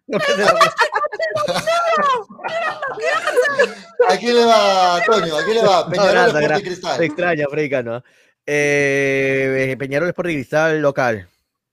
No 0.07 0.17
la 0.19 0.53
plata. 0.53 0.73
Aquí 4.09 4.27
le 4.31 4.45
va, 4.45 5.01
Toño, 5.05 5.37
aquí 5.37 5.53
le 5.53 5.61
va. 5.63 5.83
No, 5.83 5.89
Peñarol 5.89 6.15
Sporting 6.27 6.47
gracias. 6.47 6.67
Cristal. 6.69 6.97
Se 6.97 7.05
extraña, 7.05 7.45
¿no? 7.83 8.03
Eh, 8.45 9.75
Peñarol 9.79 10.09
Sporting 10.09 10.35
Cristal 10.35 10.81
local. 10.81 11.27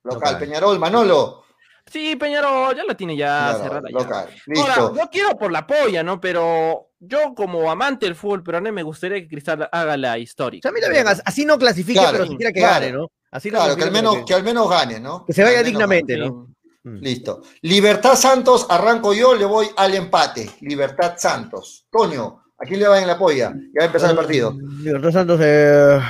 Local, 0.04 0.38
Peñarol, 0.38 0.78
Manolo. 0.78 1.44
Sí, 1.86 2.14
Peñarol, 2.16 2.74
ya 2.76 2.84
la 2.84 2.94
tiene 2.96 3.16
ya 3.16 3.58
cerrada. 3.60 3.88
ya. 3.90 3.98
local. 3.98 4.28
Ahora, 4.56 4.74
Listo. 4.76 4.94
yo 4.96 5.10
quiero 5.10 5.36
por 5.36 5.50
la 5.50 5.66
polla, 5.66 6.02
¿no? 6.04 6.20
Pero 6.20 6.90
yo, 7.00 7.34
como 7.34 7.68
amante 7.70 8.06
del 8.06 8.14
fútbol 8.14 8.42
peruano, 8.44 8.72
me 8.72 8.82
gustaría 8.84 9.20
que 9.20 9.28
Cristal 9.28 9.68
haga 9.72 9.96
la 9.96 10.12
O 10.14 10.16
histórica. 10.16 10.62
sea, 10.62 10.70
a 10.70 10.74
mí 10.74 10.80
también, 10.80 11.08
as- 11.08 11.22
así 11.24 11.44
no 11.44 11.58
clasifique, 11.58 11.98
Claro, 11.98 12.18
pero 12.18 12.26
siquiera 12.30 12.52
que 12.52 12.60
claro. 12.60 12.74
gane, 12.80 12.92
¿no? 12.92 13.08
Así 13.32 13.50
no 13.50 13.58
Claro, 13.58 13.76
que 13.76 13.82
al 13.84 13.90
menos, 13.92 14.14
pero 14.14 14.26
que 14.26 14.34
al 14.34 14.44
menos 14.44 14.70
gane, 14.70 15.00
¿no? 15.00 15.24
que 15.24 15.32
se 15.32 15.42
vaya 15.42 15.62
dignamente. 15.62 16.16
¿no? 16.16 16.48
Mm. 16.84 16.96
Listo. 17.00 17.42
Libertad 17.62 18.14
Santos, 18.14 18.66
arranco 18.70 19.12
yo, 19.12 19.34
le 19.34 19.44
voy 19.44 19.66
al 19.76 19.94
empate. 19.94 20.48
Libertad 20.60 21.14
Santos. 21.18 21.86
Toño, 21.90 22.42
¿a 22.56 22.64
quién 22.64 22.80
le 22.80 22.88
va 22.88 23.00
en 23.00 23.06
la 23.08 23.18
polla? 23.18 23.52
Ya 23.52 23.80
va 23.80 23.82
a 23.82 23.86
empezar 23.86 24.10
el 24.10 24.16
partido. 24.16 24.56
Libertad 24.80 25.10
Santos, 25.10 25.40
eh... 25.42 26.00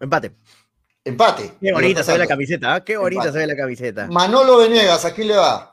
empate. 0.00 0.32
Empate. 1.04 1.54
Qué 1.60 1.72
bonita 1.72 2.02
se 2.02 2.12
ve 2.12 2.18
la 2.18 2.26
camiseta, 2.26 2.76
¿eh? 2.76 2.82
qué 2.84 2.96
bonita 2.96 3.22
Empate. 3.22 3.32
se 3.32 3.38
ve 3.38 3.46
la 3.46 3.56
camiseta. 3.56 4.06
Manolo 4.08 4.58
Venegas, 4.58 5.04
¿a 5.04 5.14
quién 5.14 5.28
le 5.28 5.36
va? 5.36 5.72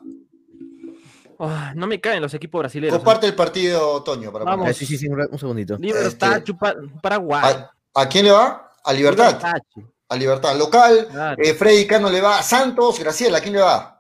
Ah, 1.40 1.74
no 1.76 1.88
me 1.88 2.00
caen 2.00 2.22
los 2.22 2.34
equipos 2.34 2.60
brasileños. 2.60 2.96
Comparte 2.96 3.28
el 3.28 3.36
partido, 3.36 4.02
Toño. 4.04 4.32
Para 4.32 4.46
Vamos. 4.46 4.70
Eh, 4.70 4.74
sí, 4.74 4.86
sí, 4.86 4.98
sí, 4.98 5.08
un, 5.10 5.20
un 5.30 5.38
segundito. 5.40 5.78
Libertad, 5.78 6.38
Este- 6.38 6.44
chupa- 6.54 6.76
Paraguay. 7.02 7.56
¿A, 7.94 8.02
a 8.02 8.08
quién 8.10 8.26
le 8.26 8.32
va? 8.32 8.72
A 8.84 8.94
Libertad. 8.94 9.28
Libertad, 9.34 9.62
A 10.08 10.16
Libertad. 10.16 10.56
Local. 10.58 11.08
claro. 11.12 11.42
Eh, 11.44 11.54
Freddy 11.54 11.86
Cano 11.86 12.10
le 12.10 12.22
va 12.22 12.40
a 12.40 12.44
Santos. 12.44 13.00
Graciela, 13.00 13.40
¿a 13.40 13.42
quién 13.42 13.54
le 13.56 13.60
va? 13.62 14.00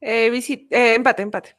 Eh, 0.00 0.28
visit- 0.30 0.66
eh, 0.70 0.94
empate, 0.94 1.22
empate. 1.22 1.56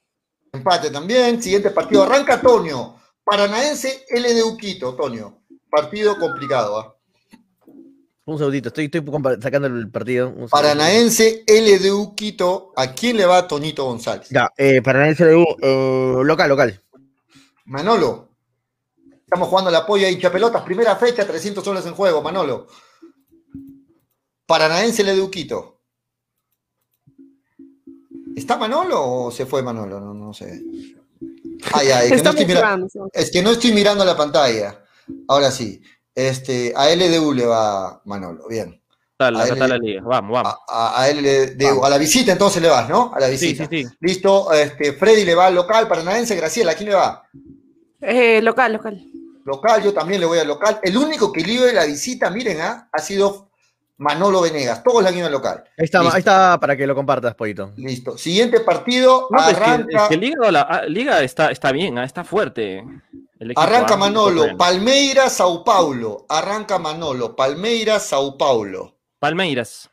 Empate 0.53 0.91
también. 0.91 1.41
Siguiente 1.41 1.71
partido. 1.71 2.03
Arranca 2.03 2.39
Tonio. 2.39 2.95
Paranaense 3.23 4.05
LDU 4.11 4.55
Quito, 4.57 4.93
Tonio. 4.93 5.41
Partido 5.71 6.19
complicado. 6.19 6.94
Un 8.27 8.39
segundito, 8.39 8.69
estoy, 8.69 8.85
estoy 8.85 9.03
sacando 9.39 9.67
el 9.67 9.89
partido. 9.91 10.33
Paranaense 10.49 11.43
LDU 11.47 12.15
Quito. 12.15 12.73
¿A 12.75 12.93
quién 12.93 13.17
le 13.17 13.25
va 13.25 13.47
Tonito 13.47 13.85
González? 13.85 14.29
Ya, 14.29 14.49
eh, 14.57 14.81
Paranaense 14.81 15.25
de 15.25 15.43
eh, 15.61 16.21
local, 16.23 16.49
local. 16.49 16.81
Manolo. 17.65 18.29
Estamos 19.23 19.47
jugando 19.47 19.69
la 19.69 19.85
polla 19.85 20.09
hincha 20.09 20.31
pelotas. 20.31 20.63
Primera 20.63 20.95
fecha, 20.95 21.25
300 21.25 21.63
soles 21.63 21.85
en 21.85 21.93
juego, 21.93 22.23
Manolo. 22.23 22.65
Paranaense 24.47 25.03
LDU 25.03 25.29
Quito. 25.29 25.81
¿Está 28.35 28.57
Manolo 28.57 29.03
o 29.03 29.31
se 29.31 29.45
fue 29.45 29.61
Manolo? 29.61 29.99
No, 29.99 30.13
no 30.15 30.33
sé. 30.33 30.63
Ay, 31.73 31.87
ay, 31.89 32.09
que 32.09 32.21
no 32.23 32.29
estoy 32.31 32.45
mira- 32.47 32.59
jugando. 32.59 33.09
Es 33.13 33.29
que 33.31 33.41
no 33.43 33.51
estoy 33.51 33.71
mirando 33.71 34.03
la 34.03 34.17
pantalla. 34.17 34.83
Ahora 35.27 35.51
sí. 35.51 35.81
Este, 36.15 36.71
a 36.75 36.89
LDU 36.89 37.33
le 37.33 37.45
va 37.45 38.01
Manolo. 38.05 38.47
Bien. 38.47 38.81
La, 39.19 39.27
a 39.27 39.31
la 39.67 39.77
liga. 39.77 40.01
Vamos, 40.03 40.31
vamos. 40.31 40.53
A, 40.67 40.87
a- 40.97 41.03
a 41.03 41.09
LDU. 41.09 41.83
A 41.85 41.89
la 41.89 41.97
visita 41.97 42.31
entonces 42.31 42.61
le 42.61 42.67
vas, 42.69 42.89
¿no? 42.89 43.11
A 43.13 43.19
la 43.19 43.27
sí, 43.27 43.31
visita. 43.33 43.67
sí, 43.69 43.83
sí. 43.83 43.89
Listo. 44.01 44.51
Este, 44.53 44.93
Freddy 44.93 45.23
le 45.25 45.35
va 45.35 45.47
al 45.47 45.55
local. 45.55 45.87
Paranaense. 45.87 46.35
Graciela, 46.35 46.71
¿a 46.71 46.75
quién 46.75 46.89
le 46.89 46.95
va? 46.95 47.23
Eh, 48.01 48.41
local, 48.41 48.73
local. 48.73 49.01
Local, 49.45 49.83
yo 49.83 49.93
también 49.93 50.19
le 50.19 50.25
voy 50.25 50.39
al 50.39 50.47
local. 50.47 50.79
El 50.81 50.97
único 50.97 51.31
que 51.31 51.41
libre 51.41 51.71
la 51.71 51.85
visita, 51.85 52.29
miren, 52.29 52.59
¿ah? 52.61 52.89
ha 52.91 52.99
sido 52.99 53.49
Manolo 53.97 54.41
Venegas. 54.41 54.83
Todos 54.83 55.03
le 55.03 55.09
han 55.09 55.17
ido 55.17 55.27
al 55.27 55.31
local. 55.31 55.63
Ahí 55.77 55.85
está, 55.85 55.99
Listo. 56.01 56.15
ahí 56.15 56.19
está 56.19 56.59
para 56.59 56.75
que 56.75 56.85
lo 56.87 56.95
compartas, 56.95 57.35
Pollito. 57.35 57.71
Listo. 57.77 58.17
Siguiente 58.17 58.59
partido. 58.61 59.27
No, 59.31 59.37
pues 59.37 59.49
es 59.51 59.57
que- 59.57 59.63
arranca 59.63 60.03
es 60.03 60.09
que 60.09 60.17
Liga, 60.17 60.51
la- 60.51 60.61
ah, 60.61 60.85
Liga 60.87 61.21
está, 61.23 61.51
está 61.51 61.71
bien, 61.71 61.97
ah, 61.99 62.03
está 62.05 62.23
fuerte. 62.23 62.83
Arranca 63.55 63.97
Manolo. 63.97 64.57
Palmeiras, 64.57 65.33
Sao 65.33 65.63
Paulo. 65.63 66.25
Arranca 66.29 66.79
Manolo. 66.79 67.35
Palmeiras, 67.35 68.05
Sao 68.07 68.37
Paulo. 68.37 68.95
Palmeiras. 69.19 69.89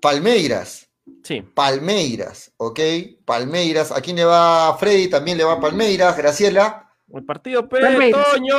Palmeiras. 0.00 0.88
Sí. 1.22 1.42
Palmeiras. 1.42 2.52
¿Ok? 2.56 2.80
Palmeiras. 3.24 3.92
¿A 3.92 4.00
quién 4.00 4.16
le 4.16 4.24
va 4.24 4.76
Freddy? 4.78 5.08
También 5.08 5.38
le 5.38 5.44
va 5.44 5.60
Palmeiras. 5.60 6.16
Graciela. 6.16 6.80
El 7.12 7.24
partido 7.24 7.68
P, 7.68 7.80
Palmeiras. 7.80 8.26
Toño. 8.32 8.56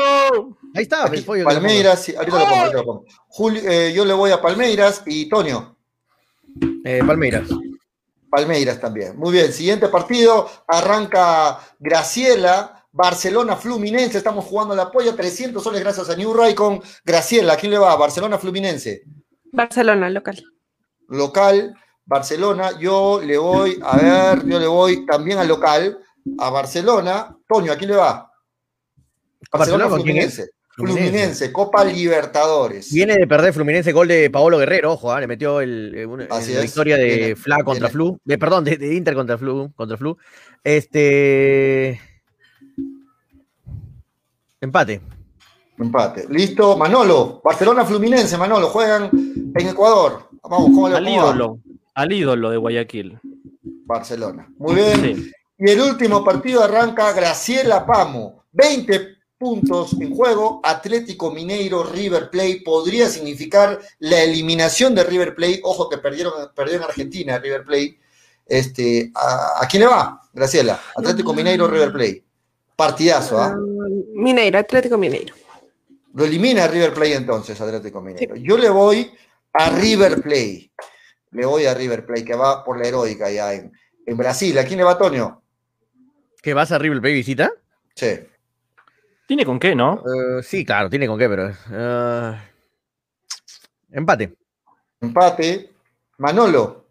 Ahí 0.74 0.84
está, 0.84 1.06
Aquí, 1.06 1.18
el 1.18 1.44
Palmeiras. 1.44 2.02
sí, 2.04 2.16
ahorita 2.16 2.38
lo 2.40 2.44
pongo. 2.46 2.56
ahorita 2.56 2.78
lo 2.78 2.86
pongo. 2.86 3.06
Julio- 3.28 3.62
eh, 3.70 3.92
yo 3.94 4.06
le 4.06 4.14
voy 4.14 4.32
a 4.32 4.42
Palmeiras 4.42 5.04
y 5.06 5.28
Tonio. 5.28 5.76
pongo. 6.60 6.82
Eh, 6.86 7.02
Palmeiras. 7.06 7.50
Palmeiras 8.30 8.80
también. 8.80 9.18
Muy 9.18 9.32
bien, 9.34 9.52
siguiente 9.52 9.88
partido. 9.90 10.50
Arranca 10.68 11.60
Graciela, 11.80 12.85
Barcelona 12.96 13.58
Fluminense. 13.58 14.18
Estamos 14.18 14.46
jugando 14.46 14.74
la 14.74 14.90
polla. 14.90 15.14
300 15.16 15.62
soles 15.62 15.82
gracias 15.82 16.10
a 16.10 16.16
New 16.16 16.34
Ray 16.34 16.56
con 16.56 16.82
Graciela. 17.04 17.54
¿A 17.54 17.58
quién 17.58 17.72
le 17.74 17.78
va? 17.78 17.94
Barcelona 17.98 18.38
Fluminense. 18.38 19.04
Barcelona, 19.52 20.10
local. 20.10 20.42
Local, 21.10 21.76
Barcelona. 22.06 22.80
Yo 22.80 23.20
le 23.22 23.38
voy, 23.38 23.78
a 23.84 23.98
ver, 23.98 24.46
yo 24.48 24.60
le 24.60 24.68
voy 24.68 25.06
también 25.06 25.40
al 25.40 25.48
local, 25.50 25.98
a 26.40 26.50
Barcelona. 26.50 27.36
Toño, 27.48 27.74
¿a 27.74 27.76
quién 27.76 27.90
le 27.92 27.98
va? 27.98 28.32
¿A 29.52 29.58
Barcelona 29.58 29.86
es? 29.88 29.92
Fluminense. 29.94 30.50
Fluminense. 30.70 31.04
Fluminense, 31.10 31.52
Copa 31.54 31.84
Libertadores. 31.84 32.92
Viene 32.94 33.16
de 33.18 33.28
perder 33.28 33.54
Fluminense 33.54 33.92
gol 33.94 34.08
de 34.08 34.30
Paolo 34.30 34.58
Guerrero, 34.58 34.94
ojo, 34.94 35.12
ah, 35.12 35.20
le 35.22 35.28
metió 35.28 35.60
el, 35.62 35.94
eh, 35.96 36.06
una- 36.06 36.28
Así 36.30 36.52
la 36.54 36.60
es. 36.60 36.66
victoria 36.66 36.96
de 36.98 37.06
Viene- 37.06 37.36
Fla 37.36 37.58
contra 37.64 37.88
viene- 37.88 37.92
Flu, 37.92 38.20
de, 38.24 38.38
perdón, 38.38 38.64
de, 38.66 38.76
de 38.78 38.94
Inter 38.94 39.14
contra 39.16 39.38
Flu, 39.38 39.72
contra 39.74 39.96
Flu. 39.98 40.18
Este 40.64 42.02
empate. 44.66 45.02
Empate. 45.78 46.26
Listo, 46.30 46.78
Manolo. 46.78 47.42
Barcelona 47.44 47.86
Fluminense, 47.86 48.38
Manolo. 48.38 48.68
Juegan 48.70 49.10
en 49.14 49.68
Ecuador. 49.68 50.30
Vamos, 50.44 50.68
¿cómo 50.74 50.90
le 50.90 50.96
Al 50.98 51.06
cómo 51.06 51.18
va? 51.18 51.24
ídolo. 51.32 51.60
Al 51.94 52.12
ídolo 52.12 52.50
de 52.50 52.58
Guayaquil. 52.58 53.20
Barcelona. 53.86 54.48
Muy 54.58 54.76
bien. 54.76 55.02
Sí. 55.02 55.32
Y 55.58 55.70
el 55.72 55.82
último 55.82 56.24
partido 56.24 56.64
arranca 56.64 57.12
Graciela 57.14 57.86
Pamo. 57.86 58.44
20 58.52 59.16
puntos 59.38 59.94
en 60.00 60.16
juego. 60.16 60.62
Atlético 60.64 61.32
Mineiro, 61.32 61.84
River 61.84 62.30
Plate. 62.30 62.62
Podría 62.64 63.10
significar 63.10 63.80
la 64.00 64.22
eliminación 64.22 64.96
de 64.96 65.04
River 65.04 65.36
Plate. 65.36 65.62
Ojo 65.64 65.90
que 65.90 65.98
perdieron, 65.98 66.34
perdió 66.56 66.76
en 66.78 66.84
Argentina 66.84 67.38
River 67.40 67.64
Plate. 67.64 68.00
Este, 68.46 69.12
¿a, 69.16 69.64
a 69.64 69.68
quién 69.68 69.82
le 69.84 69.88
va, 69.88 70.22
Graciela? 70.34 70.80
Atlético 70.96 71.34
Mineiro, 71.34 71.68
River 71.68 71.92
Plate. 71.92 72.24
Partidazo, 72.76 73.40
¿ah? 73.40 73.54
Ah, 73.54 73.58
Mineiro, 74.14 74.60
Atlético 74.60 74.98
Mineiro. 74.98 75.34
Lo 76.14 76.26
elimina 76.26 76.68
River 76.68 76.94
Plate 76.94 77.16
entonces, 77.16 77.60
Atlético 77.60 78.02
Mineiro. 78.02 78.36
Yo 78.36 78.58
le 78.58 78.70
voy 78.70 79.12
a 79.54 79.70
River 79.70 80.22
Plate. 80.22 80.72
Le 81.32 81.46
voy 81.46 81.66
a 81.66 81.74
River 81.74 82.06
Plate, 82.06 82.26
que 82.26 82.36
va 82.36 82.64
por 82.64 82.80
la 82.80 82.88
heroica 82.88 83.30
ya 83.30 83.54
en, 83.54 83.72
en 84.06 84.18
Brasil. 84.18 84.58
¿A 84.58 84.66
quién 84.66 84.78
le 84.78 84.86
va, 84.86 84.94
Antonio? 84.94 85.42
¿Qué 86.42 86.54
vas 86.54 86.72
a 86.72 86.78
River 86.78 87.02
Plate 87.02 87.14
visita? 87.14 87.52
Sí. 87.96 88.20
Tiene 89.28 89.46
con 89.46 89.60
qué, 89.60 89.76
¿no? 89.76 90.04
Eh, 90.06 90.44
sí, 90.44 90.64
claro, 90.64 90.90
tiene 90.90 91.08
con 91.08 91.18
qué, 91.18 91.28
pero 91.28 91.50
eh, 91.72 92.40
empate. 93.92 94.36
Empate. 95.02 95.72
Manolo. 96.18 96.86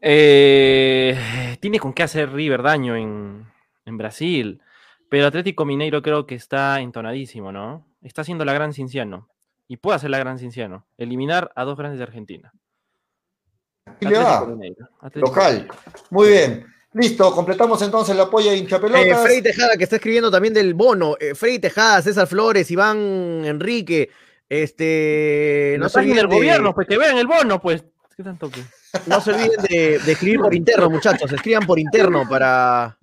Eh, 0.00 1.56
tiene 1.60 1.78
con 1.78 1.92
qué 1.92 2.02
hacer 2.02 2.32
River 2.32 2.62
daño 2.62 2.96
en, 2.96 3.46
en 3.90 3.98
Brasil. 3.98 4.62
Pero 5.10 5.26
Atlético 5.26 5.64
Mineiro 5.64 6.00
creo 6.00 6.26
que 6.26 6.34
está 6.34 6.80
entonadísimo, 6.80 7.52
¿no? 7.52 7.86
Está 8.00 8.22
haciendo 8.22 8.44
la 8.44 8.54
gran 8.54 8.72
Cinciano. 8.72 9.28
Y 9.68 9.76
puede 9.76 9.96
hacer 9.96 10.10
la 10.10 10.18
gran 10.18 10.38
Cinciano. 10.38 10.86
Eliminar 10.96 11.52
a 11.54 11.64
dos 11.64 11.76
grandes 11.76 11.98
de 11.98 12.04
Argentina. 12.04 12.52
¿Y 14.00 14.06
le 14.06 14.18
va? 14.18 14.46
Mineiro. 14.46 14.88
Atlético 15.00 15.28
Local. 15.28 15.52
Mineiro. 15.52 15.74
Muy 16.10 16.28
bien. 16.28 16.66
Listo, 16.92 17.32
completamos 17.32 17.80
entonces 17.82 18.16
la 18.16 18.28
polla 18.28 18.50
de 18.50 18.56
Eh, 18.56 18.60
hinchapelotas. 18.60 19.22
Freddy 19.22 19.42
Tejada, 19.42 19.76
que 19.76 19.84
está 19.84 19.96
escribiendo 19.96 20.30
también 20.30 20.54
del 20.54 20.74
bono. 20.74 21.16
Eh, 21.20 21.34
Freddy 21.34 21.60
Tejada, 21.60 22.02
César 22.02 22.26
Flores, 22.26 22.70
Iván 22.70 23.44
Enrique. 23.44 24.10
Este. 24.48 25.76
No 25.78 25.84
No 25.84 25.88
se 25.88 26.00
olviden 26.00 26.16
del 26.16 26.28
de, 26.28 26.34
gobierno, 26.34 26.74
pues 26.74 26.88
que 26.88 26.98
vean 26.98 27.16
el 27.16 27.28
bono, 27.28 27.60
pues. 27.60 27.84
¿Qué 28.16 28.24
tanto 28.24 28.50
que? 28.50 28.62
no 29.06 29.20
se 29.20 29.30
olviden 29.30 29.62
de, 29.68 29.98
de 30.00 30.12
escribir 30.12 30.40
por 30.40 30.52
interno, 30.52 30.90
muchachos. 30.90 31.30
Escriban 31.32 31.64
por 31.64 31.78
interno 31.78 32.28
para. 32.28 32.98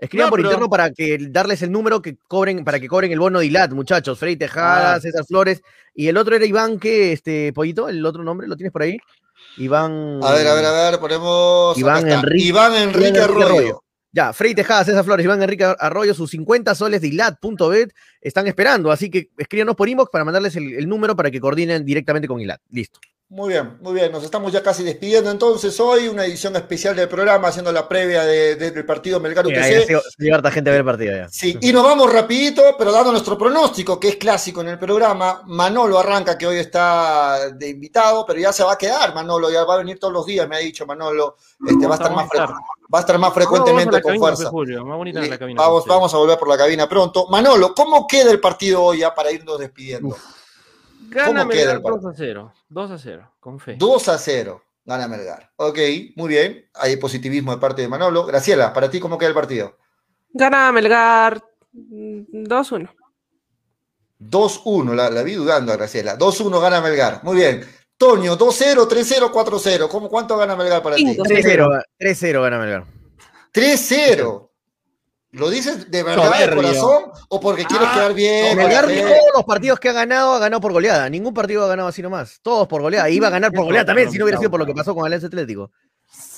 Escriban 0.00 0.26
No, 0.26 0.30
por 0.30 0.38
pero- 0.38 0.48
interno 0.48 0.68
para 0.70 0.90
que 0.92 1.18
darles 1.30 1.62
el 1.62 1.70
número 1.70 2.00
que 2.00 2.16
cobren, 2.26 2.64
para 2.64 2.80
que 2.80 2.88
cobren 2.88 3.12
el 3.12 3.18
bono 3.20 3.40
de 3.40 3.46
ILAT, 3.46 3.72
muchachos. 3.72 4.18
Freddy 4.18 4.36
Tejada, 4.36 4.94
Ah. 4.94 5.00
César 5.00 5.24
Flores. 5.26 5.62
Y 5.94 6.08
el 6.08 6.16
otro 6.16 6.34
era 6.36 6.46
Iván, 6.46 6.78
que 6.78 7.12
este, 7.12 7.52
Pollito, 7.52 7.88
el 7.88 8.04
otro 8.06 8.22
nombre, 8.24 8.48
¿lo 8.48 8.56
tienes 8.56 8.72
por 8.72 8.82
ahí? 8.82 8.98
Iván. 9.58 10.20
A 10.22 10.32
ver, 10.32 10.46
a 10.46 10.54
ver, 10.54 10.64
a 10.64 10.90
ver, 10.90 11.00
ponemos. 11.00 11.76
Iván. 11.76 12.08
Enrique- 12.10 12.44
Iván 12.46 12.74
Enrique 12.74 13.18
Arroyo. 13.20 13.46
Arroyo. 13.46 13.82
Ya, 14.12 14.32
Freddy 14.32 14.54
Tejada, 14.56 14.84
César 14.84 15.04
Flores, 15.04 15.24
Iván 15.24 15.40
Enrique 15.42 15.64
Arroyo, 15.78 16.14
sus 16.14 16.30
50 16.30 16.74
soles 16.74 17.00
de 17.00 17.08
ILAT.bet 17.08 17.92
están 18.20 18.46
esperando, 18.48 18.90
así 18.90 19.08
que 19.08 19.28
escríbanos 19.38 19.76
por 19.76 19.88
inbox 19.88 20.10
para 20.10 20.24
mandarles 20.24 20.56
el, 20.56 20.72
el 20.74 20.88
número 20.88 21.14
para 21.14 21.30
que 21.30 21.40
coordinen 21.40 21.84
directamente 21.84 22.26
con 22.26 22.40
ILAT. 22.40 22.60
Listo. 22.70 22.98
Muy 23.32 23.50
bien, 23.50 23.78
muy 23.80 23.92
bien. 23.94 24.10
Nos 24.10 24.24
estamos 24.24 24.50
ya 24.52 24.60
casi 24.60 24.82
despidiendo 24.82 25.30
entonces 25.30 25.78
hoy. 25.78 26.08
Una 26.08 26.24
edición 26.24 26.56
especial 26.56 26.96
del 26.96 27.08
programa 27.08 27.46
haciendo 27.46 27.70
la 27.70 27.86
previa 27.88 28.24
de- 28.24 28.56
de- 28.56 28.72
del 28.72 28.84
partido 28.84 29.20
Melgar 29.20 29.46
UTC. 29.46 29.86
lleva 30.18 30.36
harta 30.38 30.50
gente 30.50 30.68
a 30.68 30.72
ver 30.72 30.80
el 30.80 30.84
partido 30.84 31.16
ya. 31.16 31.28
Sí, 31.28 31.56
y 31.60 31.72
nos 31.72 31.84
vamos 31.84 32.12
rapidito, 32.12 32.60
pero 32.76 32.90
dando 32.90 33.12
nuestro 33.12 33.38
pronóstico, 33.38 34.00
que 34.00 34.08
es 34.08 34.16
clásico 34.16 34.62
en 34.62 34.68
el 34.70 34.80
programa. 34.80 35.42
Manolo 35.46 36.00
arranca, 36.00 36.36
que 36.36 36.44
hoy 36.44 36.58
está 36.58 37.50
de 37.54 37.68
invitado, 37.68 38.26
pero 38.26 38.40
ya 38.40 38.52
se 38.52 38.64
va 38.64 38.72
a 38.72 38.78
quedar, 38.78 39.14
Manolo, 39.14 39.48
ya 39.48 39.62
va 39.62 39.74
a 39.74 39.78
venir 39.78 40.00
todos 40.00 40.12
los 40.12 40.26
días, 40.26 40.48
me 40.48 40.56
ha 40.56 40.58
dicho 40.58 40.84
Manolo. 40.84 41.36
Este, 41.64 41.86
va, 41.86 41.94
a 41.94 41.98
estar 41.98 42.10
más 42.12 42.28
Vamos 42.28 42.50
a 42.50 42.52
fre- 42.52 42.60
va 42.92 42.98
a 42.98 43.00
estar 43.00 43.18
más 43.20 43.32
frecuentemente 43.32 44.02
con 44.02 44.10
cabina, 44.10 44.26
fuerza. 44.26 44.50
Julio, 44.50 44.84
más 44.84 44.96
bonita 44.96 45.20
en 45.22 45.30
la 45.30 45.38
cabina. 45.38 45.62
Vamos, 45.62 45.84
Sí. 45.84 45.88
vamos 45.88 46.12
a 46.12 46.16
volver 46.16 46.36
por 46.36 46.48
la 46.48 46.58
cabina 46.58 46.88
pronto. 46.88 47.28
Manolo, 47.28 47.74
¿cómo 47.76 48.08
queda 48.08 48.32
el 48.32 48.40
partido 48.40 48.82
hoy 48.82 48.98
ya 48.98 49.14
para 49.14 49.30
irnos 49.30 49.56
despidiendo? 49.60 50.16
Gana 51.10 51.40
¿Cómo 51.40 51.50
queda 51.50 51.72
el 51.72 51.82
Melgar 51.82 51.82
partido? 51.82 52.10
2 52.10 52.14
a 52.14 52.16
0. 52.16 52.52
2 52.68 52.90
a 52.92 52.98
0, 52.98 53.32
con 53.40 53.58
fe. 53.58 53.76
2 53.76 54.08
a 54.08 54.16
0, 54.18 54.62
gana 54.84 55.08
Melgar. 55.08 55.50
Ok, 55.56 55.78
muy 56.14 56.28
bien. 56.28 56.70
Hay 56.74 56.96
positivismo 56.96 57.52
de 57.52 57.58
parte 57.58 57.82
de 57.82 57.88
Manolo. 57.88 58.24
Graciela, 58.24 58.72
para 58.72 58.88
ti, 58.88 59.00
¿cómo 59.00 59.18
queda 59.18 59.30
el 59.30 59.34
partido? 59.34 59.76
Gana 60.32 60.70
Melgar 60.70 61.42
mm, 61.72 62.44
2-1. 62.44 62.90
2-1, 64.20 64.94
la, 64.94 65.10
la 65.10 65.22
vi 65.24 65.34
dudando 65.34 65.72
a 65.72 65.76
Graciela. 65.76 66.16
2-1 66.16 66.60
gana 66.60 66.80
Melgar. 66.80 67.24
Muy 67.24 67.36
bien. 67.36 67.64
Toño, 67.96 68.38
2-0, 68.38 68.86
3-0, 68.88 69.32
4-0. 69.32 69.88
¿Cómo, 69.88 70.08
¿Cuánto 70.08 70.36
gana 70.36 70.54
Melgar 70.54 70.80
para 70.82 70.94
ti? 70.94 71.04
3-0, 71.04 71.82
3-0 71.98 72.42
gana 72.42 72.58
Melgar. 72.58 72.84
3-0. 73.52 74.49
¿Lo 75.32 75.48
dices 75.48 75.90
de 75.90 76.02
verdad, 76.02 76.38
de 76.48 76.56
corazón? 76.56 77.04
¿O 77.28 77.40
porque 77.40 77.64
quieres 77.64 77.86
Ah, 77.90 77.94
quedar 77.94 78.14
bien? 78.14 78.56
Melgar, 78.56 78.86
todos 78.86 79.30
los 79.34 79.44
partidos 79.44 79.78
que 79.78 79.88
ha 79.88 79.92
ganado, 79.92 80.32
ha 80.34 80.38
ganado 80.40 80.60
por 80.60 80.72
goleada. 80.72 81.08
Ningún 81.08 81.32
partido 81.32 81.64
ha 81.64 81.68
ganado 81.68 81.88
así 81.88 82.02
nomás. 82.02 82.40
Todos 82.42 82.66
por 82.66 82.82
goleada. 82.82 83.08
Iba 83.08 83.28
a 83.28 83.30
ganar 83.30 83.52
por 83.52 83.64
goleada 83.64 83.86
también, 83.86 84.10
si 84.10 84.18
no 84.18 84.24
hubiera 84.24 84.38
sido 84.38 84.50
por 84.50 84.58
lo 84.58 84.66
que 84.66 84.74
pasó 84.74 84.94
con 84.94 85.04
Alianza 85.06 85.28
Atlético. 85.28 85.70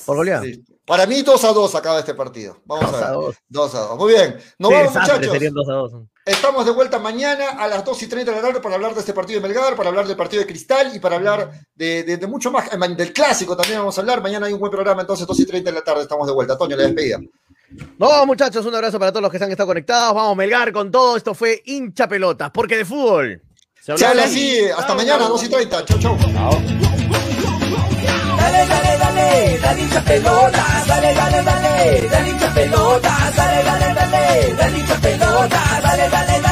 Por 0.05 0.17
goleada. 0.17 0.43
Sí. 0.43 0.63
Para 0.85 1.07
mí 1.07 1.23
2 1.23 1.45
a 1.45 1.53
2 1.53 1.75
acaba 1.77 2.01
este 2.01 2.13
partido. 2.13 2.61
Vamos 2.67 2.91
Dos 2.91 3.01
a 3.03 3.07
ver. 3.07 3.15
dos. 3.15 3.37
2 3.49 3.75
a 3.77 3.79
2. 3.81 3.99
Muy 3.99 4.13
bien. 4.13 4.37
Nos 4.59 4.71
Qué 4.71 4.77
vamos, 4.77 4.95
muchachos. 4.95 5.33
serían 5.33 5.55
2 5.55 5.69
a 5.69 5.73
2. 5.73 5.93
Estamos 6.27 6.67
de 6.67 6.73
vuelta 6.73 6.99
mañana 6.99 7.51
a 7.51 7.67
las 7.69 7.85
2 7.85 8.03
y 8.03 8.07
30 8.09 8.31
de 8.33 8.37
la 8.37 8.43
tarde 8.47 8.61
para 8.61 8.75
hablar 8.75 8.93
de 8.95 9.01
este 9.01 9.13
partido 9.15 9.41
de 9.41 9.49
Melgar, 9.49 9.75
para 9.77 9.89
hablar 9.89 10.07
del 10.07 10.17
partido 10.17 10.41
de 10.43 10.47
Cristal 10.49 10.95
y 10.95 10.99
para 11.01 11.17
hablar 11.17 11.51
de, 11.75 12.03
de- 12.03 12.17
de 12.17 12.27
mucho 12.27 12.51
más. 12.51 12.67
eh, 12.73 12.95
Del 12.97 13.13
clásico 13.13 13.57
también 13.57 13.79
vamos 13.79 13.97
a 13.97 14.01
hablar. 14.03 14.21
Mañana 14.23 14.47
hay 14.47 14.53
un 14.53 14.61
buen 14.61 14.71
programa, 14.73 15.01
entonces 15.01 15.27
2 15.27 15.41
y 15.41 15.47
30 15.47 15.71
de 15.71 15.77
la 15.77 15.83
tarde 15.85 16.03
estamos 16.03 16.27
de 16.27 16.33
vuelta. 16.35 16.59
Toño, 16.59 16.77
la 16.77 16.83
despedida. 16.85 17.19
No, 17.99 18.27
muchachos, 18.27 18.65
un 18.67 18.75
abrazo 18.75 18.99
para 18.99 19.13
todos 19.13 19.23
los 19.23 19.33
que 19.33 19.39
se 19.39 19.45
han 19.45 19.51
estado 19.51 19.69
conectados. 19.69 20.15
Vamos, 20.15 20.37
Melgar, 20.37 20.73
con 20.73 20.91
todo. 20.91 21.17
Esto 21.17 21.35
fue 21.35 21.63
hincha 21.65 22.09
pelotas, 22.09 22.51
porque 22.53 22.77
de 22.77 22.85
fútbol. 22.85 23.43
Se 23.81 23.97
Se 23.97 24.07
habla 24.07 24.25
así. 24.25 24.59
Hasta 24.77 24.95
mañana, 24.95 25.27
2 25.29 25.45
y 25.45 25.49
30. 25.49 25.85
Chau, 25.85 25.99
chau. 25.99 26.17
Dale, 28.37 28.67
dale, 28.67 28.99
dale, 28.99 29.59
dale 29.59 29.83
hincha 29.83 30.01
pelota, 30.05 30.65
dale, 30.87 31.15
dale, 31.15 31.43
dale, 31.43 32.09
dale 32.09 32.31
hincha 32.31 32.55
pelota, 32.55 33.33
dale, 33.37 33.63
dale, 33.65 33.95
dale, 33.95 34.55
dale 34.55 34.79
hincha 34.79 34.95
pelota, 35.01 35.81
dale, 35.83 36.09
dale, 36.09 36.41
dale. 36.41 36.52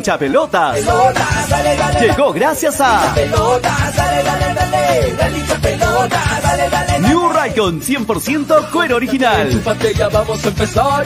Hincha 0.00 0.16
pelotas. 0.16 0.78
Llegó 2.00 2.32
gracias 2.32 2.80
a 2.80 3.12
pelota, 3.14 3.92
dale, 3.94 4.22
dale, 4.22 4.54
dale, 4.54 5.12
dale 5.12 5.38
hincha 5.38 5.54
pelota, 5.56 6.22
dale, 6.42 6.70
dale, 6.70 6.92
dale. 6.92 7.08
New 7.08 7.28
Raycon 7.30 7.82
100% 7.82 8.70
cuero 8.70 8.96
original. 8.96 9.62
Vamos 10.10 10.42
a 10.42 10.48
empezar. 10.48 11.04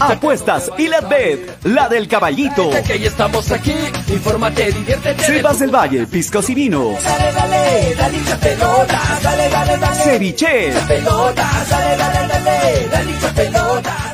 Apuestas 0.00 0.72
y 0.76 0.88
la 0.88 1.02
bet, 1.02 1.64
la 1.66 1.88
del 1.88 2.08
caballito. 2.08 2.68
Que 2.84 2.98
ya 2.98 3.06
estamos 3.06 3.52
aquí. 3.52 3.76
Infórmate, 4.08 4.72
diviértete. 4.72 5.22
Cepas 5.22 5.60
del 5.60 5.70
Valle, 5.70 6.08
piscos 6.08 6.50
y 6.50 6.54
vinos. 6.56 7.00
Dale, 7.00 7.32
dale, 7.32 7.94
dale 7.94 8.18
hincha 8.18 8.36
pelota, 8.40 9.00
dale, 9.22 9.48
dale, 9.50 9.78
dale. 9.78 10.02
Ceviche. 10.02 10.72
Pelota, 10.88 11.48
dale, 11.70 11.96
dale, 11.96 12.26
dale, 12.26 12.88
dale 12.90 14.13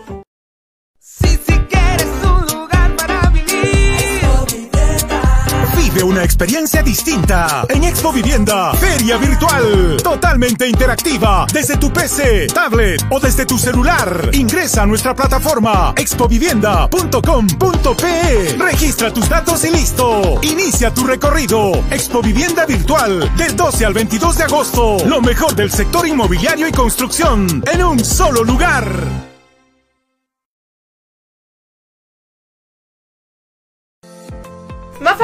Una 6.03 6.23
experiencia 6.23 6.81
distinta 6.81 7.63
en 7.69 7.83
Expo 7.83 8.11
Vivienda, 8.11 8.73
feria 8.73 9.17
virtual, 9.17 9.97
totalmente 10.01 10.67
interactiva, 10.67 11.45
desde 11.53 11.77
tu 11.77 11.93
PC, 11.93 12.47
tablet 12.47 13.05
o 13.11 13.19
desde 13.19 13.45
tu 13.45 13.59
celular. 13.59 14.31
Ingresa 14.33 14.81
a 14.81 14.87
nuestra 14.87 15.13
plataforma 15.13 15.93
expovivienda.com.pe. 15.95 18.55
Registra 18.57 19.13
tus 19.13 19.29
datos 19.29 19.63
y 19.63 19.69
listo. 19.69 20.39
Inicia 20.41 20.91
tu 20.91 21.05
recorrido. 21.05 21.71
Expo 21.91 22.23
Vivienda 22.23 22.65
virtual 22.65 23.31
del 23.37 23.55
12 23.55 23.85
al 23.85 23.93
22 23.93 24.37
de 24.37 24.43
agosto. 24.43 24.97
Lo 25.05 25.21
mejor 25.21 25.53
del 25.55 25.71
sector 25.71 26.07
inmobiliario 26.07 26.67
y 26.67 26.71
construcción 26.71 27.63
en 27.71 27.83
un 27.83 28.03
solo 28.03 28.43
lugar. 28.43 29.30